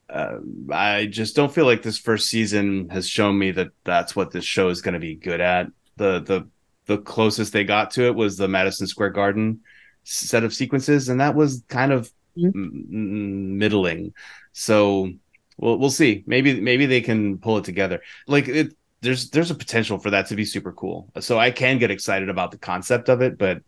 Uh, 0.10 0.38
I 0.72 1.08
just 1.08 1.36
don't 1.36 1.54
feel 1.54 1.66
like 1.66 1.82
this 1.82 1.98
first 1.98 2.28
season 2.28 2.90
has 2.90 3.08
shown 3.08 3.38
me 3.38 3.52
that 3.52 3.70
that's 3.84 4.16
what 4.16 4.32
this 4.32 4.46
show 4.46 4.70
is 4.70 4.82
going 4.82 4.94
to 4.94 5.00
be 5.00 5.16
good 5.16 5.42
at. 5.42 5.68
The 5.98 6.20
the 6.20 6.50
the 6.86 6.98
closest 7.00 7.54
they 7.54 7.64
got 7.64 7.92
to 7.92 8.04
it 8.06 8.16
was 8.16 8.38
the 8.38 8.48
Madison 8.48 8.88
Square 8.88 9.12
Garden 9.12 9.62
set 10.04 10.44
of 10.44 10.54
sequences, 10.54 11.10
and 11.10 11.20
that 11.20 11.36
was 11.36 11.64
kind 11.68 11.92
of 11.92 12.12
mm-hmm. 12.38 13.58
middling. 13.58 14.14
So 14.52 15.12
we'll 15.58 15.78
we'll 15.78 15.90
see. 15.90 16.24
Maybe 16.26 16.60
maybe 16.60 16.86
they 16.86 17.02
can 17.02 17.38
pull 17.38 17.58
it 17.58 17.64
together. 17.64 18.02
Like 18.28 18.48
it, 18.48 18.76
there's 19.02 19.30
there's 19.30 19.52
a 19.52 19.56
potential 19.56 20.00
for 20.00 20.10
that 20.12 20.28
to 20.28 20.36
be 20.36 20.46
super 20.46 20.72
cool. 20.72 21.12
So 21.20 21.38
I 21.38 21.52
can 21.52 21.78
get 21.78 21.92
excited 21.92 22.30
about 22.30 22.52
the 22.52 22.58
concept 22.58 23.10
of 23.10 23.22
it, 23.22 23.38
but 23.38 23.62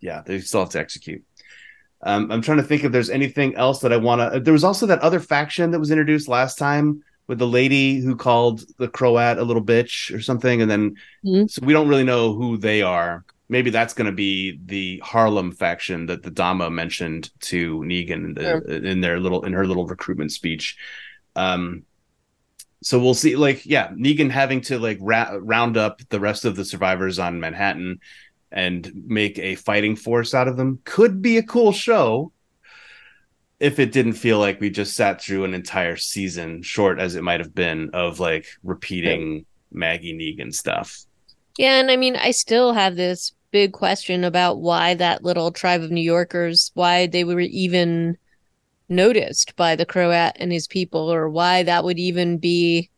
yeah, 0.00 0.22
they 0.24 0.40
still 0.40 0.60
have 0.60 0.70
to 0.70 0.78
execute. 0.78 1.24
Um, 2.02 2.30
I'm 2.30 2.42
trying 2.42 2.58
to 2.58 2.62
think 2.62 2.84
if 2.84 2.92
there's 2.92 3.10
anything 3.10 3.54
else 3.56 3.80
that 3.80 3.92
I 3.92 3.96
want 3.96 4.32
to. 4.32 4.40
There 4.40 4.52
was 4.52 4.64
also 4.64 4.86
that 4.86 5.00
other 5.00 5.18
faction 5.18 5.70
that 5.70 5.80
was 5.80 5.90
introduced 5.90 6.28
last 6.28 6.58
time 6.58 7.02
with 7.26 7.38
the 7.38 7.46
lady 7.46 8.00
who 8.00 8.14
called 8.14 8.64
the 8.78 8.86
Croat 8.86 9.38
a 9.38 9.42
little 9.42 9.64
bitch 9.64 10.14
or 10.14 10.20
something, 10.20 10.62
and 10.62 10.70
then 10.70 10.96
mm-hmm. 11.24 11.46
so 11.46 11.64
we 11.64 11.72
don't 11.72 11.88
really 11.88 12.04
know 12.04 12.34
who 12.34 12.56
they 12.58 12.82
are 12.82 13.24
maybe 13.48 13.70
that's 13.70 13.94
going 13.94 14.06
to 14.06 14.12
be 14.12 14.60
the 14.64 15.00
Harlem 15.04 15.52
faction 15.52 16.06
that 16.06 16.22
the 16.22 16.30
Dama 16.30 16.70
mentioned 16.70 17.30
to 17.40 17.80
Negan 17.80 18.24
in, 18.24 18.34
the, 18.34 18.42
yeah. 18.42 18.90
in 18.90 19.00
their 19.00 19.20
little 19.20 19.44
in 19.44 19.52
her 19.52 19.66
little 19.66 19.86
recruitment 19.86 20.32
speech. 20.32 20.76
Um, 21.34 21.84
so 22.82 22.98
we'll 22.98 23.14
see. 23.14 23.36
Like, 23.36 23.66
yeah, 23.66 23.88
Negan 23.88 24.30
having 24.30 24.60
to 24.62 24.78
like 24.78 24.98
ra- 25.00 25.38
round 25.40 25.76
up 25.76 26.00
the 26.08 26.20
rest 26.20 26.44
of 26.44 26.56
the 26.56 26.64
survivors 26.64 27.18
on 27.18 27.40
Manhattan 27.40 28.00
and 28.52 28.90
make 29.06 29.38
a 29.38 29.56
fighting 29.56 29.96
force 29.96 30.34
out 30.34 30.48
of 30.48 30.56
them 30.56 30.80
could 30.84 31.20
be 31.20 31.36
a 31.36 31.42
cool 31.42 31.72
show 31.72 32.32
if 33.58 33.78
it 33.78 33.92
didn't 33.92 34.12
feel 34.12 34.38
like 34.38 34.60
we 34.60 34.70
just 34.70 34.94
sat 34.94 35.20
through 35.20 35.44
an 35.44 35.54
entire 35.54 35.96
season, 35.96 36.62
short 36.62 37.00
as 37.00 37.16
it 37.16 37.22
might 37.22 37.40
have 37.40 37.54
been, 37.54 37.90
of 37.92 38.20
like 38.20 38.46
repeating. 38.62 39.46
Maggie 39.72 40.16
Negan 40.16 40.54
stuff. 40.54 41.04
Yeah, 41.58 41.80
and 41.80 41.90
I 41.90 41.96
mean, 41.96 42.16
I 42.16 42.30
still 42.30 42.72
have 42.72 42.96
this 42.96 43.32
big 43.56 43.72
question 43.72 44.22
about 44.22 44.60
why 44.60 44.92
that 44.92 45.24
little 45.24 45.50
tribe 45.50 45.80
of 45.80 45.90
New 45.90 46.02
Yorkers, 46.02 46.72
why 46.74 47.06
they 47.06 47.24
were 47.24 47.40
even 47.40 48.18
noticed 48.90 49.56
by 49.56 49.74
the 49.74 49.86
Croat 49.86 50.32
and 50.36 50.52
his 50.52 50.66
people, 50.66 51.10
or 51.10 51.30
why 51.30 51.62
that 51.62 51.82
would 51.82 51.98
even 51.98 52.36
be 52.36 52.90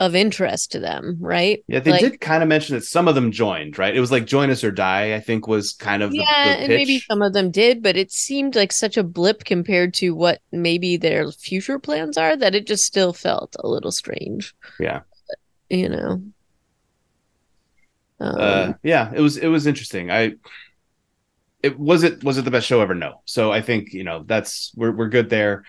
of 0.00 0.16
interest 0.16 0.72
to 0.72 0.80
them, 0.80 1.16
right? 1.20 1.62
Yeah, 1.68 1.78
they 1.78 1.92
like, 1.92 2.00
did 2.00 2.20
kind 2.20 2.42
of 2.42 2.48
mention 2.48 2.74
that 2.74 2.82
some 2.82 3.06
of 3.06 3.14
them 3.14 3.30
joined, 3.30 3.78
right? 3.78 3.94
It 3.94 4.00
was 4.00 4.10
like 4.10 4.26
join 4.26 4.50
us 4.50 4.64
or 4.64 4.72
die, 4.72 5.14
I 5.14 5.20
think 5.20 5.46
was 5.46 5.74
kind 5.74 6.02
of 6.02 6.12
yeah, 6.12 6.24
the, 6.24 6.56
the 6.56 6.64
and 6.64 6.68
maybe 6.70 6.98
some 6.98 7.22
of 7.22 7.32
them 7.32 7.52
did, 7.52 7.80
but 7.80 7.96
it 7.96 8.10
seemed 8.10 8.56
like 8.56 8.72
such 8.72 8.96
a 8.96 9.04
blip 9.04 9.44
compared 9.44 9.94
to 9.94 10.10
what 10.10 10.40
maybe 10.50 10.96
their 10.96 11.30
future 11.30 11.78
plans 11.78 12.18
are 12.18 12.36
that 12.36 12.56
it 12.56 12.66
just 12.66 12.84
still 12.84 13.12
felt 13.12 13.54
a 13.60 13.68
little 13.68 13.92
strange. 13.92 14.56
Yeah. 14.80 15.02
You 15.70 15.88
know. 15.88 16.20
Um, 18.20 18.36
uh, 18.38 18.72
yeah, 18.82 19.12
it 19.14 19.20
was 19.20 19.36
it 19.36 19.48
was 19.48 19.66
interesting. 19.66 20.10
I 20.10 20.34
it 21.62 21.78
was 21.78 22.02
it 22.02 22.22
was 22.24 22.38
it 22.38 22.44
the 22.44 22.50
best 22.50 22.66
show 22.66 22.80
ever? 22.80 22.94
No. 22.94 23.22
So 23.24 23.52
I 23.52 23.60
think 23.62 23.92
you 23.92 24.04
know 24.04 24.24
that's 24.26 24.72
we're 24.74 24.92
we're 24.92 25.08
good 25.08 25.30
there. 25.30 25.64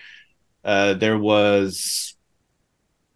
Uh, 0.64 0.94
there 0.94 1.18
was 1.18 2.14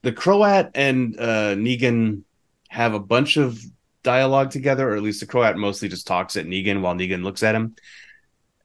the 0.03 0.13
Croat 0.13 0.71
and 0.75 1.19
uh, 1.19 1.55
Negan 1.55 2.23
have 2.69 2.95
a 2.95 3.01
bunch 3.01 3.37
of 3.37 3.61
dialogue 4.03 4.51
together, 4.51 4.91
or 4.91 4.97
at 4.97 5.03
least 5.03 5.21
the 5.21 5.27
Croat 5.27 5.57
mostly 5.57 5.89
just 5.89 6.07
talks 6.07 6.37
at 6.37 6.47
Negan 6.47 6.81
while 6.81 6.95
Negan 6.95 7.23
looks 7.23 7.43
at 7.43 7.55
him. 7.55 7.77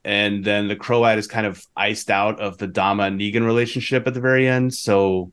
And 0.04 0.44
then 0.44 0.68
the 0.68 0.76
Croat 0.76 1.18
is 1.18 1.28
kind 1.28 1.46
of 1.46 1.64
iced 1.76 2.10
out 2.10 2.40
of 2.40 2.58
the 2.58 2.68
Dama 2.68 3.04
Negan 3.10 3.46
relationship 3.46 4.08
at 4.08 4.14
the 4.14 4.22
very 4.22 4.48
end. 4.48 4.74
So 4.74 5.32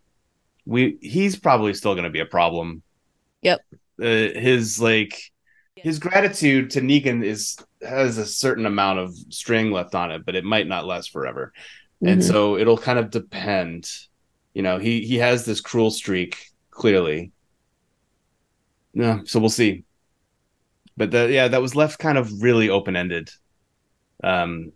we 0.64 0.98
he's 1.00 1.36
probably 1.38 1.74
still 1.74 1.94
going 1.94 2.04
to 2.04 2.10
be 2.10 2.20
a 2.20 2.26
problem. 2.26 2.82
Yep 3.42 3.60
uh, 4.00 4.04
his 4.04 4.80
like 4.80 5.32
his 5.76 5.98
gratitude 5.98 6.70
to 6.70 6.80
Negan 6.80 7.24
is 7.24 7.56
has 7.82 8.18
a 8.18 8.26
certain 8.26 8.66
amount 8.66 8.98
of 8.98 9.16
string 9.30 9.70
left 9.70 9.94
on 9.94 10.10
it, 10.10 10.24
but 10.24 10.34
it 10.34 10.44
might 10.44 10.66
not 10.66 10.86
last 10.86 11.10
forever. 11.10 11.52
Mm-hmm. 12.02 12.08
And 12.08 12.24
so 12.24 12.56
it'll 12.56 12.78
kind 12.78 12.98
of 12.98 13.10
depend. 13.10 13.90
You 14.54 14.62
know, 14.62 14.78
he 14.78 15.02
he 15.02 15.16
has 15.16 15.44
this 15.44 15.60
cruel 15.60 15.90
streak 15.90 16.38
clearly. 16.70 17.32
Yeah, 18.94 19.20
so 19.24 19.38
we'll 19.38 19.50
see. 19.50 19.84
But 20.96 21.10
the, 21.10 21.30
yeah, 21.30 21.48
that 21.48 21.60
was 21.60 21.76
left 21.76 21.98
kind 21.98 22.16
of 22.16 22.42
really 22.42 22.70
open 22.70 22.96
ended. 22.96 23.30
Um, 24.24 24.72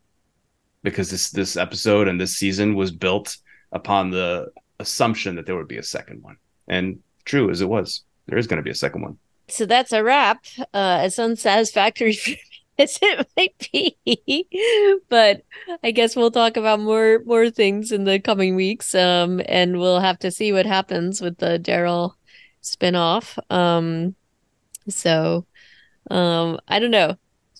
because 0.82 1.10
this 1.10 1.30
this 1.30 1.56
episode 1.56 2.08
and 2.08 2.20
this 2.20 2.36
season 2.36 2.74
was 2.74 2.90
built 2.90 3.36
upon 3.72 4.10
the 4.10 4.50
assumption 4.78 5.36
that 5.36 5.46
there 5.46 5.56
would 5.56 5.68
be 5.68 5.78
a 5.78 5.82
second 5.82 6.22
one, 6.22 6.36
and 6.68 7.00
true 7.24 7.50
as 7.50 7.60
it 7.60 7.68
was 7.68 8.02
there 8.26 8.38
is 8.38 8.46
going 8.46 8.58
to 8.58 8.62
be 8.62 8.70
a 8.70 8.74
second 8.74 9.02
one. 9.02 9.18
So 9.48 9.66
that's 9.66 9.92
a 9.92 10.02
wrap. 10.02 10.44
Uh, 10.72 10.98
as 11.00 11.18
unsatisfactory 11.18 12.18
as 12.78 12.98
it 13.02 13.28
might 13.36 13.68
be, 13.72 15.00
but 15.08 15.42
I 15.82 15.90
guess 15.90 16.16
we'll 16.16 16.30
talk 16.30 16.56
about 16.56 16.80
more 16.80 17.20
more 17.24 17.50
things 17.50 17.92
in 17.92 18.04
the 18.04 18.20
coming 18.20 18.54
weeks. 18.56 18.94
Um, 18.94 19.42
and 19.46 19.78
we'll 19.78 20.00
have 20.00 20.18
to 20.20 20.30
see 20.30 20.52
what 20.52 20.66
happens 20.66 21.20
with 21.20 21.38
the 21.38 21.58
Daryl 21.58 22.14
spinoff. 22.62 23.38
Um, 23.52 24.14
so, 24.88 25.46
um, 26.10 26.58
I 26.68 26.78
don't 26.78 26.90
know. 26.90 27.16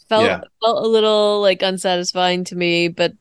Felt 0.09 0.25
yeah. 0.25 0.41
felt 0.63 0.85
a 0.85 0.89
little 0.89 1.41
like 1.41 1.63
unsatisfying 1.63 2.45
to 2.45 2.57
me, 2.57 2.89
but 2.89 3.13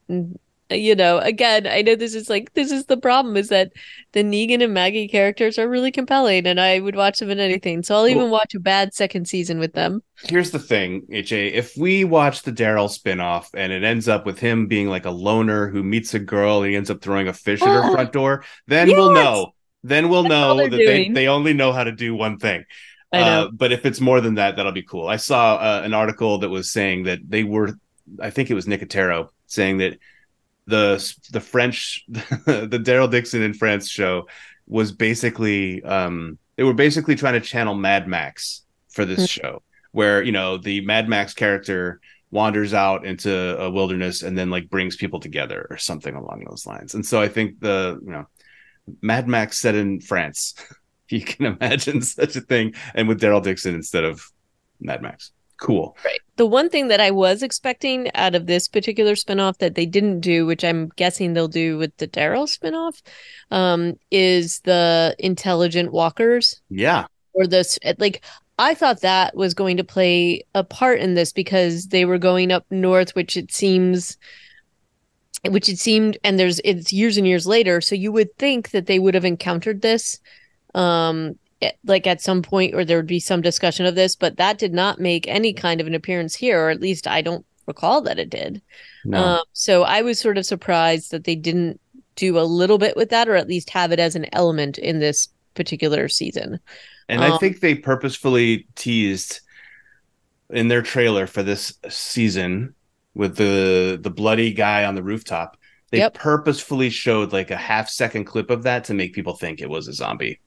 you 0.72 0.96
know, 0.96 1.18
again, 1.20 1.66
I 1.66 1.82
know 1.82 1.96
this 1.96 2.14
is 2.14 2.30
like 2.30 2.54
this 2.54 2.72
is 2.72 2.86
the 2.86 2.98
problem 2.98 3.36
is 3.38 3.50
that 3.50 3.72
the 4.12 4.24
Negan 4.24 4.64
and 4.64 4.74
Maggie 4.74 5.08
characters 5.08 5.58
are 5.58 5.68
really 5.68 5.92
compelling, 5.92 6.46
and 6.46 6.60
I 6.60 6.80
would 6.80 6.96
watch 6.96 7.20
them 7.20 7.30
in 7.30 7.40
anything. 7.40 7.84
So 7.84 7.96
I'll 7.96 8.08
even 8.08 8.24
well, 8.24 8.32
watch 8.32 8.54
a 8.54 8.60
bad 8.60 8.94
second 8.94 9.28
season 9.28 9.60
with 9.60 9.74
them. 9.74 10.04
Here's 10.24 10.52
the 10.52 10.60
thing, 10.60 11.04
AJ. 11.12 11.54
If 11.54 11.76
we 11.78 12.04
watch 12.04 12.44
the 12.44 12.52
Daryl 12.52 12.90
spinoff 12.90 13.48
and 13.54 13.72
it 13.72 13.84
ends 13.84 14.08
up 14.08 14.26
with 14.26 14.40
him 14.40 14.68
being 14.68 14.90
like 14.90 15.06
a 15.06 15.12
loner 15.12 15.70
who 15.70 15.84
meets 15.84 16.14
a 16.14 16.20
girl 16.20 16.62
and 16.62 16.70
he 16.70 16.76
ends 16.76 16.90
up 16.92 17.02
throwing 17.02 17.28
a 17.28 17.34
fish 17.34 17.62
at 17.62 17.68
her 17.68 17.92
front 17.94 18.14
door, 18.14 18.44
then 18.68 18.90
yes! 18.90 18.98
we'll 18.98 19.14
know. 19.14 19.54
then 19.84 20.10
we'll 20.10 20.32
all 20.32 20.56
know 20.56 20.70
that 20.70 20.72
they, 20.72 20.86
doing. 20.86 21.14
they 21.14 21.28
only 21.28 21.54
know 21.54 21.72
how 21.72 21.84
to 21.84 21.92
do 21.92 22.16
one 22.16 22.38
thing. 22.38 22.66
Uh, 23.12 23.48
but 23.52 23.72
if 23.72 23.86
it's 23.86 24.00
more 24.00 24.22
than 24.22 24.36
that, 24.36 24.56
that'll 24.56 24.72
be 24.72 24.84
cool. 24.84 25.08
I 25.08 25.16
saw 25.16 25.56
uh, 25.56 25.82
an 25.84 25.94
article 25.94 26.40
that 26.40 26.50
was 26.50 26.72
saying 26.72 27.04
that 27.04 27.20
they 27.28 27.44
were, 27.44 27.74
I 28.22 28.30
think 28.30 28.52
it 28.52 28.54
was 28.54 28.68
Nicotero 28.68 29.30
saying 29.48 29.80
that 29.80 29.98
the 30.70 31.16
the 31.32 31.40
French, 31.42 32.06
the 32.10 32.82
Daryl 32.84 33.10
Dixon 33.10 33.42
in 33.42 33.54
France 33.54 33.90
show 33.90 34.28
was 34.68 34.92
basically, 34.92 35.84
um, 35.84 36.38
they 36.58 36.64
were 36.64 36.74
basically 36.74 37.16
trying 37.16 37.34
to 37.34 37.42
channel 37.42 37.76
Mad 37.76 38.08
Max 38.08 38.64
for 38.90 39.06
this 39.06 39.20
Hmm. 39.20 39.26
show, 39.26 39.64
where 39.92 40.24
you 40.24 40.32
know 40.32 40.58
the 40.58 40.82
Mad 40.82 41.10
Max 41.10 41.34
character 41.34 42.00
wanders 42.32 42.74
out 42.76 43.06
into 43.06 43.32
a 43.60 43.72
wilderness 43.72 44.22
and 44.22 44.38
then 44.38 44.52
like 44.52 44.70
brings 44.70 44.96
people 44.96 45.20
together 45.20 45.66
or 45.70 45.78
something 45.78 46.14
along 46.16 46.44
those 46.48 46.66
lines. 46.68 46.94
And 46.94 47.06
so 47.06 47.20
I 47.22 47.28
think 47.28 47.60
the 47.60 48.00
you 48.04 48.12
know 48.12 48.26
Mad 49.02 49.28
Max 49.28 49.58
set 49.60 49.76
in 49.76 50.00
France. 50.02 50.56
you 51.10 51.22
can 51.22 51.46
imagine 51.48 52.02
such 52.20 52.36
a 52.36 52.42
thing, 52.42 52.74
and 52.94 53.08
with 53.08 53.20
Daryl 53.22 53.44
Dixon 53.44 53.76
instead 53.76 54.04
of 54.04 54.24
Mad 54.80 55.02
Max. 55.02 55.32
Cool. 55.62 55.98
Right. 56.06 56.20
The 56.38 56.46
one 56.46 56.70
thing 56.70 56.88
that 56.88 57.02
I 57.02 57.12
was 57.12 57.44
expecting 57.44 58.10
out 58.16 58.34
of 58.34 58.46
this 58.46 58.68
particular 58.70 59.14
spinoff 59.14 59.58
that 59.58 59.76
they 59.76 59.86
didn't 59.86 60.22
do, 60.22 60.46
which 60.46 60.64
I'm 60.64 60.88
guessing 60.96 61.34
they'll 61.34 61.50
do 61.50 61.78
with 61.78 61.96
the 61.98 62.08
Daryl 62.08 62.48
spinoff, 62.48 63.02
um, 63.52 63.96
is 64.10 64.62
the 64.62 65.16
intelligent 65.20 65.92
walkers 65.92 66.62
Yeah. 66.70 67.06
or 67.34 67.46
this 67.46 67.78
like 67.98 68.24
I 68.58 68.74
thought 68.74 69.02
that 69.02 69.36
was 69.36 69.54
going 69.54 69.78
to 69.78 69.84
play 69.84 70.44
a 70.54 70.64
part 70.64 71.00
in 71.00 71.14
this 71.14 71.32
because 71.34 71.88
they 71.88 72.04
were 72.06 72.18
going 72.18 72.52
up 72.52 72.66
north, 72.70 73.16
which 73.16 73.36
it 73.38 73.52
seems 73.52 74.18
which 75.50 75.70
it 75.70 75.80
seemed 75.80 76.18
and 76.24 76.38
there's 76.38 76.60
it's 76.66 76.92
years 76.94 77.18
and 77.18 77.26
years 77.28 77.48
later, 77.48 77.82
so 77.82 77.96
you 77.96 78.12
would 78.12 78.36
think 78.38 78.72
that 78.72 78.86
they 78.86 79.00
would 79.00 79.14
have 79.14 79.26
encountered 79.26 79.82
this 79.82 80.20
um 80.76 81.38
like 81.84 82.08
at 82.08 82.22
some 82.22 82.42
point 82.42 82.74
or 82.74 82.86
there 82.86 82.98
would 82.98 83.08
be 83.08 83.20
some 83.20 83.42
discussion 83.42 83.86
of 83.86 83.96
this, 83.96 84.16
but 84.16 84.38
that 84.38 84.58
did 84.58 84.74
not 84.74 85.00
make 85.00 85.28
any 85.28 85.54
kind 85.54 85.82
of 85.82 85.88
an 85.88 85.96
appearance 85.96 86.36
here, 86.36 86.60
or 86.60 86.70
at 86.70 86.82
least 86.82 87.08
I 87.08 87.22
don't 87.22 87.46
recall 87.66 88.02
that 88.02 88.20
it 88.20 88.30
did. 88.30 88.62
No. 89.04 89.24
Um, 89.24 89.44
so 89.54 89.84
I 89.84 90.02
was 90.02 90.20
sort 90.20 90.38
of 90.38 90.46
surprised 90.46 91.12
that 91.12 91.24
they 91.24 91.36
didn't 91.36 91.80
do 92.16 92.40
a 92.40 92.42
little 92.42 92.78
bit 92.78 92.96
with 92.96 93.10
that, 93.10 93.30
or 93.30 93.36
at 93.36 93.48
least 93.48 93.70
have 93.72 93.92
it 93.92 94.00
as 94.00 94.16
an 94.16 94.26
element 94.34 94.78
in 94.78 95.00
this 95.00 95.30
particular 95.54 96.08
season. 96.08 96.60
and 97.08 97.24
I 97.24 97.32
um, 97.32 97.40
think 97.40 97.60
they 97.60 97.76
purposefully 97.76 98.68
teased 98.76 99.42
in 100.50 100.68
their 100.68 100.82
trailer 100.82 101.28
for 101.28 101.44
this 101.44 101.74
season 101.90 102.76
with 103.14 103.36
the 103.36 104.00
the 104.02 104.10
bloody 104.10 104.54
guy 104.54 104.86
on 104.86 104.96
the 104.96 105.04
rooftop. 105.04 105.58
They 105.92 106.00
Yep. 106.00 106.14
purposefully 106.14 106.90
showed 106.90 107.34
like 107.34 107.52
a 107.52 107.58
half 107.58 107.90
second 107.90 108.26
clip 108.26 108.50
of 108.50 108.64
that 108.64 108.84
to 108.86 108.94
make 108.94 109.14
people 109.14 109.36
think 109.36 109.60
it 109.60 109.70
was 109.70 109.88
a 109.88 109.94
zombie. 109.94 110.40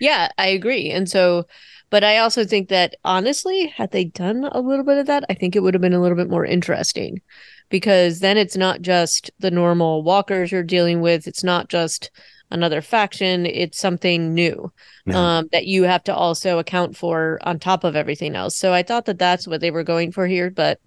Yeah, 0.00 0.28
I 0.38 0.48
agree. 0.48 0.90
And 0.90 1.08
so, 1.08 1.46
but 1.90 2.04
I 2.04 2.18
also 2.18 2.44
think 2.44 2.68
that 2.68 2.96
honestly, 3.04 3.66
had 3.68 3.90
they 3.90 4.04
done 4.04 4.44
a 4.44 4.60
little 4.60 4.84
bit 4.84 4.98
of 4.98 5.06
that, 5.06 5.24
I 5.28 5.34
think 5.34 5.54
it 5.56 5.60
would 5.60 5.74
have 5.74 5.80
been 5.80 5.92
a 5.92 6.00
little 6.00 6.16
bit 6.16 6.30
more 6.30 6.44
interesting 6.44 7.20
because 7.68 8.20
then 8.20 8.36
it's 8.36 8.56
not 8.56 8.82
just 8.82 9.30
the 9.38 9.50
normal 9.50 10.02
walkers 10.02 10.52
you're 10.52 10.62
dealing 10.62 11.00
with, 11.00 11.26
it's 11.26 11.44
not 11.44 11.68
just 11.68 12.10
another 12.50 12.82
faction, 12.82 13.46
it's 13.46 13.78
something 13.78 14.34
new 14.34 14.70
Yeah. 15.06 15.38
um, 15.38 15.48
that 15.52 15.66
you 15.66 15.84
have 15.84 16.04
to 16.04 16.14
also 16.14 16.58
account 16.58 16.96
for 16.96 17.38
on 17.42 17.58
top 17.58 17.82
of 17.84 17.96
everything 17.96 18.34
else. 18.36 18.56
So 18.56 18.72
I 18.74 18.82
thought 18.82 19.06
that 19.06 19.18
that's 19.18 19.46
what 19.48 19.60
they 19.62 19.70
were 19.70 19.84
going 19.84 20.12
for 20.12 20.26
here, 20.26 20.50
but 20.50 20.78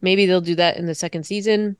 maybe 0.00 0.24
they'll 0.26 0.40
do 0.40 0.54
that 0.56 0.78
in 0.78 0.86
the 0.86 0.94
second 0.94 1.24
season. 1.24 1.76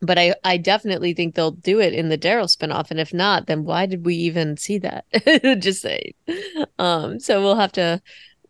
But 0.00 0.18
I, 0.18 0.34
I 0.44 0.58
definitely 0.58 1.12
think 1.12 1.34
they'll 1.34 1.50
do 1.50 1.80
it 1.80 1.92
in 1.92 2.08
the 2.08 2.18
Daryl 2.18 2.44
spinoff. 2.44 2.90
And 2.90 3.00
if 3.00 3.12
not, 3.12 3.46
then 3.46 3.64
why 3.64 3.86
did 3.86 4.06
we 4.06 4.14
even 4.14 4.56
see 4.56 4.78
that? 4.78 5.04
Just 5.60 5.82
say. 5.82 6.14
Um, 6.78 7.18
so 7.18 7.42
we'll 7.42 7.56
have 7.56 7.72
to 7.72 8.00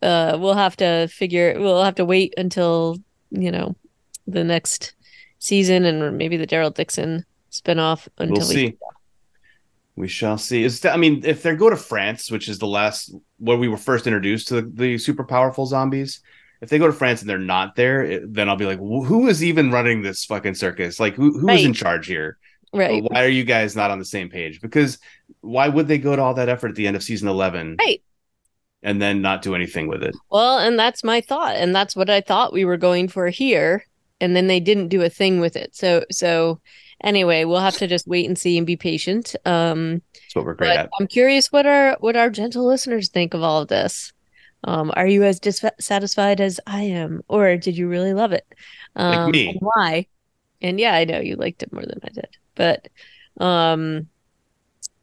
uh 0.01 0.37
we'll 0.39 0.55
have 0.55 0.77
to 0.77 1.09
figure 1.09 1.59
we'll 1.59 1.83
have 1.83 1.97
to 1.97 2.05
wait 2.05 2.33
until, 2.37 2.99
you 3.31 3.51
know, 3.51 3.75
the 4.27 4.45
next 4.45 4.95
season 5.39 5.85
and 5.85 6.19
maybe 6.19 6.37
the 6.37 6.47
Daryl 6.47 6.73
Dixon 6.73 7.25
spinoff 7.51 8.09
until 8.19 8.39
we'll 8.39 8.49
we 8.49 8.55
see. 8.55 8.77
We 9.97 10.09
shall 10.09 10.39
see. 10.39 10.63
Is 10.63 10.85
I 10.85 10.97
mean, 10.97 11.23
if 11.25 11.43
they 11.43 11.57
go 11.57 11.71
to 11.71 11.77
France, 11.77 12.31
which 12.31 12.49
is 12.49 12.59
the 12.59 12.69
last 12.69 13.13
where 13.39 13.57
we 13.57 13.69
were 13.69 13.77
first 13.77 14.07
introduced 14.07 14.49
to 14.49 14.55
the, 14.57 14.71
the 14.73 14.99
super 14.99 15.25
powerful 15.25 15.67
zombies, 15.67 16.21
if 16.61 16.69
they 16.71 16.79
go 16.79 16.87
to 16.87 16.93
France 16.93 17.21
and 17.21 17.31
they're 17.31 17.39
not 17.39 17.77
there, 17.77 18.03
it, 18.03 18.33
then 18.35 18.49
I'll 18.49 18.57
be 18.57 18.67
like, 18.67 18.79
who 18.79 19.29
is 19.29 19.43
even 19.45 19.71
running 19.71 20.03
this 20.03 20.25
fucking 20.25 20.55
circus? 20.55 20.99
Like, 20.99 21.15
who 21.15 21.39
who 21.39 21.49
is 21.51 21.65
in 21.65 21.73
charge 21.73 22.07
here? 22.07 22.39
right. 22.73 23.03
Why 23.03 23.25
are 23.25 23.29
you 23.29 23.45
guys 23.45 23.75
not 23.77 23.91
on 23.91 23.99
the 23.99 24.05
same 24.05 24.29
page? 24.29 24.61
Because 24.61 24.99
why 25.41 25.69
would 25.69 25.89
they 25.89 25.99
go 25.99 26.15
to 26.17 26.23
all 26.23 26.35
that 26.35 26.49
effort 26.49 26.69
at 26.69 26.75
the 26.75 26.87
end 26.87 26.97
of 26.97 27.03
season 27.03 27.29
eleven, 27.29 27.77
Right. 27.79 28.03
and 28.83 29.01
then 29.01 29.23
not 29.23 29.43
do 29.43 29.55
anything 29.55 29.89
with 29.89 30.03
it? 30.03 30.15
Well, 30.31 30.59
and 30.59 30.79
that's 30.79 31.03
my 31.05 31.21
thought, 31.21 31.57
and 31.57 31.75
that's 31.75 31.97
what 31.97 32.11
I 32.11 32.21
thought 32.21 32.53
we 32.53 32.65
were 32.65 32.77
going 32.77 33.09
for 33.09 33.29
here, 33.29 33.85
and 34.21 34.35
then 34.37 34.49
they 34.49 34.61
didn't 34.61 34.89
do 34.89 35.03
a 35.03 35.09
thing 35.11 35.41
with 35.41 35.57
it. 35.57 35.75
So, 35.77 36.05
so 36.11 36.61
anyway, 37.03 37.45
we'll 37.45 37.61
have 37.61 37.77
to 37.79 37.87
just 37.87 38.07
wait 38.09 38.27
and 38.27 38.37
see 38.39 38.59
and 38.59 38.67
be 38.67 38.77
patient. 38.77 39.35
Um, 39.47 40.03
That's 40.13 40.35
what 40.35 40.45
we're 40.45 40.55
great 40.55 40.69
but 40.71 40.77
at. 40.79 40.91
I'm 41.01 41.07
curious 41.07 41.51
what 41.53 41.67
our 41.67 41.97
what 42.01 42.17
our 42.17 42.29
gentle 42.31 42.67
listeners 42.67 43.09
think 43.09 43.33
of 43.35 43.43
all 43.43 43.63
of 43.63 43.69
this. 43.69 44.13
Um, 44.65 44.93
are 44.97 45.07
you 45.07 45.25
as 45.25 45.41
dissatisfied 45.41 46.41
as 46.41 46.61
I 46.67 46.83
am, 46.83 47.23
or 47.29 47.57
did 47.57 47.77
you 47.77 47.89
really 47.89 48.13
love 48.13 48.33
it? 48.33 48.47
Um, 48.97 49.31
me. 49.31 49.51
and 49.51 49.59
why? 49.61 50.07
And 50.61 50.81
yeah, 50.81 50.95
I 50.95 51.05
know 51.05 51.21
you 51.21 51.37
liked 51.37 51.63
it 51.63 51.73
more 51.73 51.85
than 51.85 52.01
I 52.03 52.09
did, 52.09 52.37
but 52.57 52.89
um, 53.43 54.09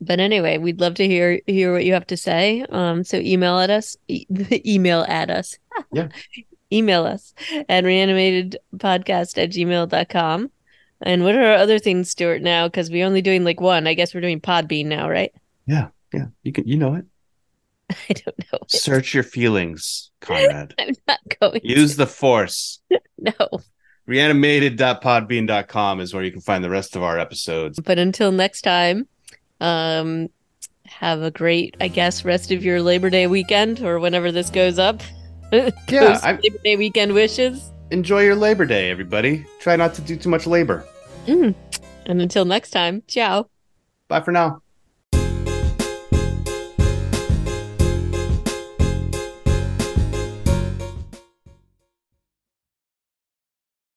but 0.01 0.20
anyway, 0.20 0.58
we'd 0.58 0.82
love 0.82 0.95
to 0.95 1.08
hear 1.08 1.39
hear 1.47 1.72
what 1.72 1.86
you 1.86 1.93
have 1.93 2.08
to 2.08 2.18
say. 2.18 2.66
Um, 2.70 3.03
so 3.03 3.18
email 3.18 3.60
at 3.60 3.70
us, 3.70 3.95
e- 4.08 4.26
email 4.66 5.06
at 5.08 5.30
us. 5.30 5.58
Yeah. 5.91 6.10
email 6.72 7.06
us 7.06 7.34
at 7.70 7.84
reanimatedpodcast 7.84 9.38
at 9.38 9.51
gmail.com. 9.51 10.51
And 11.01 11.24
what 11.24 11.36
are 11.36 11.43
our 11.43 11.56
other 11.56 11.80
things, 11.80 12.10
Stuart, 12.10 12.41
now? 12.41 12.68
Because 12.68 12.89
we're 12.89 13.06
only 13.06 13.22
doing 13.22 13.43
like 13.43 13.62
one. 13.62 13.86
I 13.88 13.93
guess 13.93 14.14
we're 14.14 14.22
doing 14.22 14.41
Podbean 14.41 14.88
now, 14.88 15.10
right? 15.10 15.32
Yeah, 15.68 15.89
yeah. 16.14 16.28
You 16.43 16.51
can, 16.51 16.68
you 16.68 16.78
know 16.78 16.95
it. 16.95 17.06
I 18.09 18.13
don't 18.13 18.38
know. 18.51 18.59
Search 18.67 19.13
your 19.13 19.23
feelings, 19.23 20.11
Conrad. 20.21 20.73
I'm 20.79 20.95
not 21.07 21.19
going 21.39 21.61
Use 21.63 21.95
the 21.95 22.07
force. 22.07 22.79
to. 22.91 22.99
No. 23.17 23.59
reanimated.podbean.com 24.07 25.99
is 25.99 26.13
where 26.13 26.23
you 26.23 26.31
can 26.31 26.41
find 26.41 26.63
the 26.63 26.69
rest 26.69 26.95
of 26.95 27.01
our 27.03 27.17
episodes. 27.17 27.79
But 27.79 27.97
until 27.97 28.31
next 28.31 28.61
time, 28.61 29.07
um, 29.61 30.27
have 30.86 31.21
a 31.23 31.31
great, 31.31 31.75
I 31.81 31.88
guess, 31.88 32.23
rest 32.23 32.51
of 32.51 32.63
your 32.63 32.81
Labor 32.81 33.09
Day 33.09 33.25
weekend 33.27 33.81
or 33.81 33.99
whenever 33.99 34.31
this 34.31 34.49
goes 34.51 34.77
up. 34.77 35.01
Yeah, 35.51 36.19
I- 36.23 36.33
Labor 36.43 36.57
Day 36.63 36.75
weekend 36.75 37.13
wishes. 37.13 37.71
Enjoy 37.91 38.21
your 38.21 38.36
Labor 38.36 38.65
Day, 38.65 38.89
everybody. 38.91 39.45
Try 39.59 39.75
not 39.75 39.93
to 39.95 40.01
do 40.01 40.15
too 40.15 40.29
much 40.29 40.45
labor. 40.45 40.86
And 41.27 41.55
until 42.07 42.45
next 42.45 42.71
time, 42.71 43.01
ciao. 43.07 43.49
Bye 44.07 44.21
for 44.21 44.31
now. 44.31 44.61